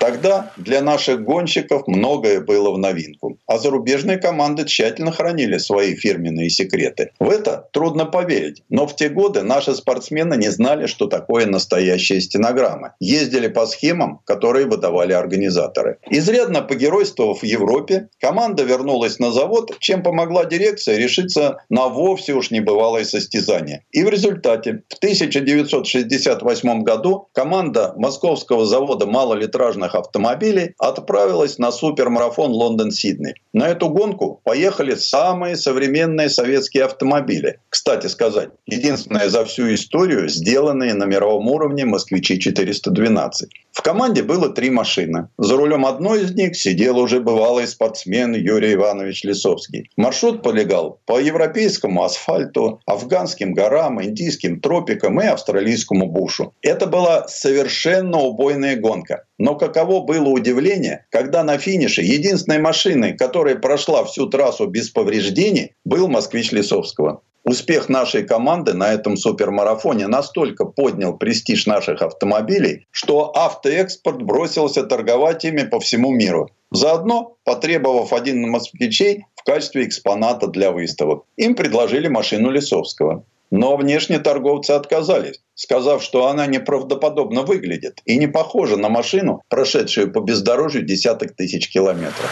Тогда 0.06 0.52
для 0.56 0.82
наших 0.82 1.24
гонщиков 1.24 1.88
многое 1.88 2.40
было 2.40 2.70
в 2.70 2.78
новинку, 2.78 3.40
а 3.48 3.58
зарубежные 3.58 4.18
команды 4.18 4.64
тщательно 4.64 5.10
хранили 5.10 5.58
свои 5.58 5.96
фирменные 5.96 6.48
секреты. 6.48 7.10
В 7.18 7.28
это 7.28 7.68
трудно 7.72 8.06
поверить, 8.06 8.62
но 8.68 8.86
в 8.86 8.94
те 8.94 9.08
годы 9.08 9.42
наши 9.42 9.74
спортсмены 9.74 10.36
не 10.36 10.48
знали, 10.48 10.86
что 10.86 11.08
такое 11.08 11.46
настоящая 11.46 12.20
стенограмма. 12.20 12.94
Ездили 13.00 13.48
по 13.48 13.66
схемам, 13.66 14.20
которые 14.24 14.66
выдавали 14.66 15.12
организаторы. 15.12 15.98
Изрядно 16.08 16.62
погеройствовав 16.62 17.40
в 17.40 17.44
Европе, 17.44 18.08
команда 18.20 18.62
вернулась 18.62 19.18
на 19.18 19.32
завод, 19.32 19.76
чем 19.80 20.04
помогла 20.04 20.44
дирекция 20.44 20.98
решиться 20.98 21.64
на 21.68 21.88
вовсе 21.88 22.34
уж 22.34 22.52
небывалое 22.52 23.04
состязание. 23.04 23.84
И 23.90 24.04
в 24.04 24.08
результате 24.08 24.84
в 24.88 24.98
1968 24.98 26.84
году 26.84 27.26
команда 27.32 27.92
московского 27.96 28.66
завода 28.66 29.06
малолитражных 29.06 29.95
автомобилей 29.96 30.74
отправилась 30.78 31.58
на 31.58 31.72
супермарафон 31.72 32.50
Лондон-Сидней. 32.50 33.34
На 33.52 33.68
эту 33.68 33.88
гонку 33.88 34.40
поехали 34.44 34.94
самые 34.94 35.56
современные 35.56 36.28
советские 36.28 36.84
автомобили. 36.84 37.58
Кстати 37.68 38.06
сказать, 38.06 38.50
единственное 38.66 39.28
за 39.28 39.44
всю 39.44 39.74
историю 39.74 40.28
сделанные 40.28 40.94
на 40.94 41.04
мировом 41.04 41.48
уровне 41.48 41.84
«Москвичи-412». 41.84 43.46
В 43.72 43.82
команде 43.82 44.22
было 44.22 44.48
три 44.48 44.70
машины. 44.70 45.28
За 45.36 45.56
рулем 45.56 45.84
одной 45.84 46.22
из 46.22 46.32
них 46.32 46.56
сидел 46.56 46.98
уже 46.98 47.20
бывалый 47.20 47.66
спортсмен 47.66 48.34
Юрий 48.34 48.74
Иванович 48.74 49.24
Лисовский. 49.24 49.90
Маршрут 49.96 50.42
полегал 50.42 51.00
по 51.04 51.20
европейскому 51.20 52.02
асфальту, 52.02 52.80
афганским 52.86 53.52
горам, 53.52 54.02
индийским 54.02 54.60
тропикам 54.60 55.20
и 55.20 55.26
австралийскому 55.26 56.06
бушу. 56.06 56.54
Это 56.62 56.86
была 56.86 57.28
совершенно 57.28 58.18
убойная 58.18 58.76
гонка. 58.76 59.24
Но 59.38 59.54
каково 59.54 59.85
было 59.86 60.28
удивление, 60.28 61.06
когда 61.10 61.42
на 61.42 61.58
финише 61.58 62.02
единственной 62.02 62.58
машиной, 62.58 63.16
которая 63.16 63.56
прошла 63.56 64.04
всю 64.04 64.26
трассу 64.26 64.66
без 64.66 64.90
повреждений, 64.90 65.74
был 65.84 66.08
«Москвич 66.08 66.52
Лисовского». 66.52 67.22
Успех 67.48 67.88
нашей 67.88 68.24
команды 68.24 68.74
на 68.74 68.92
этом 68.92 69.16
супермарафоне 69.16 70.08
настолько 70.08 70.64
поднял 70.64 71.16
престиж 71.16 71.66
наших 71.66 72.02
автомобилей, 72.02 72.88
что 72.90 73.30
автоэкспорт 73.36 74.20
бросился 74.20 74.82
торговать 74.82 75.44
ими 75.44 75.62
по 75.62 75.78
всему 75.78 76.10
миру. 76.10 76.50
Заодно 76.72 77.36
потребовав 77.44 78.12
один 78.12 78.44
из 78.44 78.50
москвичей 78.50 79.26
в 79.36 79.44
качестве 79.44 79.84
экспоната 79.84 80.48
для 80.48 80.72
выставок. 80.72 81.22
Им 81.36 81.54
предложили 81.54 82.08
машину 82.08 82.50
Лисовского. 82.50 83.24
Но 83.50 83.76
внешне 83.76 84.18
торговцы 84.18 84.72
отказались, 84.72 85.40
сказав, 85.54 86.02
что 86.02 86.26
она 86.26 86.46
неправдоподобно 86.46 87.42
выглядит 87.42 88.00
и 88.04 88.16
не 88.16 88.26
похожа 88.26 88.76
на 88.76 88.88
машину, 88.88 89.42
прошедшую 89.48 90.12
по 90.12 90.20
бездорожью 90.20 90.82
десяток 90.82 91.36
тысяч 91.36 91.70
километров. 91.70 92.30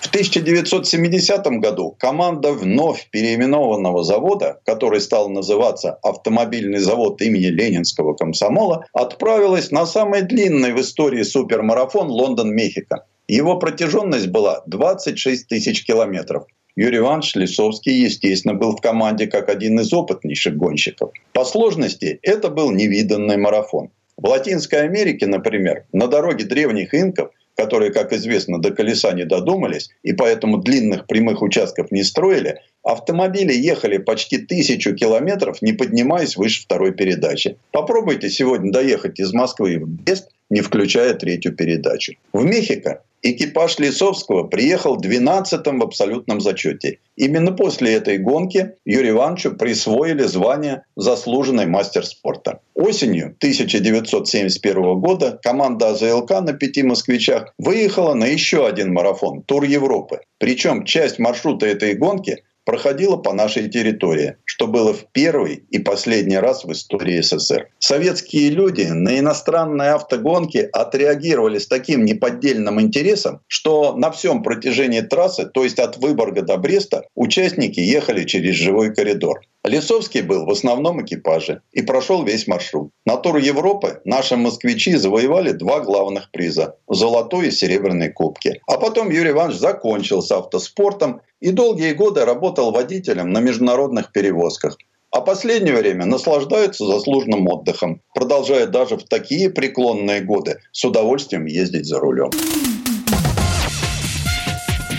В 0.00 0.08
1970 0.08 1.46
году 1.58 1.96
команда 1.98 2.52
вновь 2.52 3.08
переименованного 3.10 4.04
завода, 4.04 4.60
который 4.66 5.00
стал 5.00 5.30
называться 5.30 5.98
Автомобильный 6.02 6.80
завод 6.80 7.22
имени 7.22 7.46
Ленинского 7.46 8.14
комсомола, 8.14 8.84
отправилась 8.92 9.70
на 9.70 9.86
самый 9.86 10.22
длинный 10.22 10.74
в 10.74 10.80
истории 10.80 11.22
супермарафон 11.22 12.08
Лондон-Мехико. 12.08 13.06
Его 13.26 13.58
протяженность 13.58 14.26
была 14.26 14.62
26 14.66 15.48
тысяч 15.48 15.86
километров. 15.86 16.44
Юрий 16.74 16.98
Иванович 16.98 17.34
Лисовский, 17.34 17.92
естественно, 17.92 18.54
был 18.54 18.76
в 18.76 18.80
команде 18.80 19.26
как 19.26 19.50
один 19.50 19.78
из 19.80 19.92
опытнейших 19.92 20.56
гонщиков. 20.56 21.10
По 21.34 21.44
сложности 21.44 22.18
это 22.22 22.48
был 22.48 22.70
невиданный 22.70 23.36
марафон. 23.36 23.90
В 24.16 24.26
Латинской 24.26 24.82
Америке, 24.82 25.26
например, 25.26 25.84
на 25.92 26.06
дороге 26.06 26.44
древних 26.44 26.94
инков, 26.94 27.30
которые, 27.56 27.92
как 27.92 28.12
известно, 28.12 28.58
до 28.58 28.70
колеса 28.70 29.12
не 29.12 29.24
додумались 29.24 29.90
и 30.02 30.12
поэтому 30.12 30.58
длинных 30.58 31.06
прямых 31.06 31.42
участков 31.42 31.90
не 31.90 32.02
строили, 32.02 32.60
автомобили 32.82 33.52
ехали 33.52 33.98
почти 33.98 34.38
тысячу 34.38 34.94
километров, 34.94 35.60
не 35.60 35.72
поднимаясь 35.72 36.36
выше 36.36 36.62
второй 36.62 36.92
передачи. 36.92 37.58
Попробуйте 37.70 38.30
сегодня 38.30 38.72
доехать 38.72 39.20
из 39.20 39.32
Москвы 39.32 39.78
в 39.78 39.86
Брест, 39.86 40.30
не 40.48 40.62
включая 40.62 41.14
третью 41.14 41.54
передачу. 41.54 42.14
В 42.32 42.44
Мехико 42.44 43.02
Экипаж 43.24 43.78
Лисовского 43.78 44.48
приехал 44.48 45.00
12-м 45.00 45.78
в 45.78 45.82
абсолютном 45.84 46.40
зачете. 46.40 46.98
Именно 47.14 47.52
после 47.52 47.94
этой 47.94 48.18
гонки 48.18 48.72
Юрию 48.84 49.14
Ивановичу 49.14 49.52
присвоили 49.52 50.24
звание 50.24 50.82
«Заслуженный 50.96 51.66
мастер 51.66 52.04
спорта». 52.04 52.58
Осенью 52.74 53.36
1971 53.38 54.98
года 54.98 55.38
команда 55.40 55.90
АЗЛК 55.90 56.30
на 56.40 56.52
пяти 56.52 56.82
москвичах 56.82 57.54
выехала 57.58 58.14
на 58.14 58.24
еще 58.24 58.66
один 58.66 58.92
марафон– 58.92 59.42
Тур 59.46 59.62
Европы. 59.62 60.22
Причем 60.38 60.84
часть 60.84 61.20
маршрута 61.20 61.66
этой 61.66 61.94
гонки 61.94 62.42
проходила 62.64 63.16
по 63.16 63.32
нашей 63.32 63.68
территории, 63.68 64.36
что 64.44 64.66
было 64.66 64.92
в 64.92 65.06
первый 65.12 65.64
и 65.70 65.78
последний 65.78 66.36
раз 66.36 66.64
в 66.64 66.72
истории 66.72 67.20
СССР. 67.20 67.68
Советские 67.78 68.50
люди 68.50 68.82
на 68.82 69.18
иностранные 69.18 69.90
автогонки 69.90 70.68
отреагировали 70.72 71.58
с 71.58 71.66
таким 71.66 72.04
неподдельным 72.04 72.80
интересом, 72.80 73.40
что 73.48 73.96
на 73.96 74.10
всем 74.10 74.42
протяжении 74.42 75.00
трассы, 75.00 75.46
то 75.46 75.64
есть 75.64 75.78
от 75.78 75.96
Выборга 75.96 76.42
до 76.42 76.56
Бреста, 76.56 77.04
участники 77.14 77.80
ехали 77.80 78.24
через 78.24 78.54
живой 78.54 78.94
коридор. 78.94 79.40
Лисовский 79.64 80.22
был 80.22 80.44
в 80.44 80.50
основном 80.50 81.04
экипаже 81.04 81.62
и 81.70 81.82
прошел 81.82 82.24
весь 82.24 82.48
маршрут. 82.48 82.90
На 83.06 83.16
тур 83.16 83.36
Европы 83.36 84.00
наши 84.04 84.36
москвичи 84.36 84.96
завоевали 84.96 85.52
два 85.52 85.80
главных 85.80 86.32
приза– 86.32 86.76
золотой 86.88 87.48
и 87.48 87.50
серебряной 87.52 88.10
кубки. 88.10 88.60
А 88.66 88.76
потом 88.76 89.10
Юрий 89.10 89.30
Иванович 89.30 89.58
закончил 89.58 90.20
с 90.20 90.32
автоспортом 90.32 91.20
и 91.40 91.52
долгие 91.52 91.92
годы 91.92 92.24
работал 92.24 92.72
водителем 92.72 93.30
на 93.30 93.38
международных 93.38 94.10
перевозках. 94.10 94.76
А 95.12 95.20
последнее 95.20 95.76
время 95.76 96.06
наслаждается 96.06 96.84
заслуженным 96.84 97.46
отдыхом, 97.46 98.00
продолжая 98.14 98.66
даже 98.66 98.96
в 98.96 99.04
такие 99.04 99.48
преклонные 99.48 100.22
годы 100.22 100.58
с 100.72 100.84
удовольствием 100.84 101.44
ездить 101.44 101.86
за 101.86 102.00
рулем. 102.00 102.30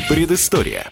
Предыстория. 0.07 0.91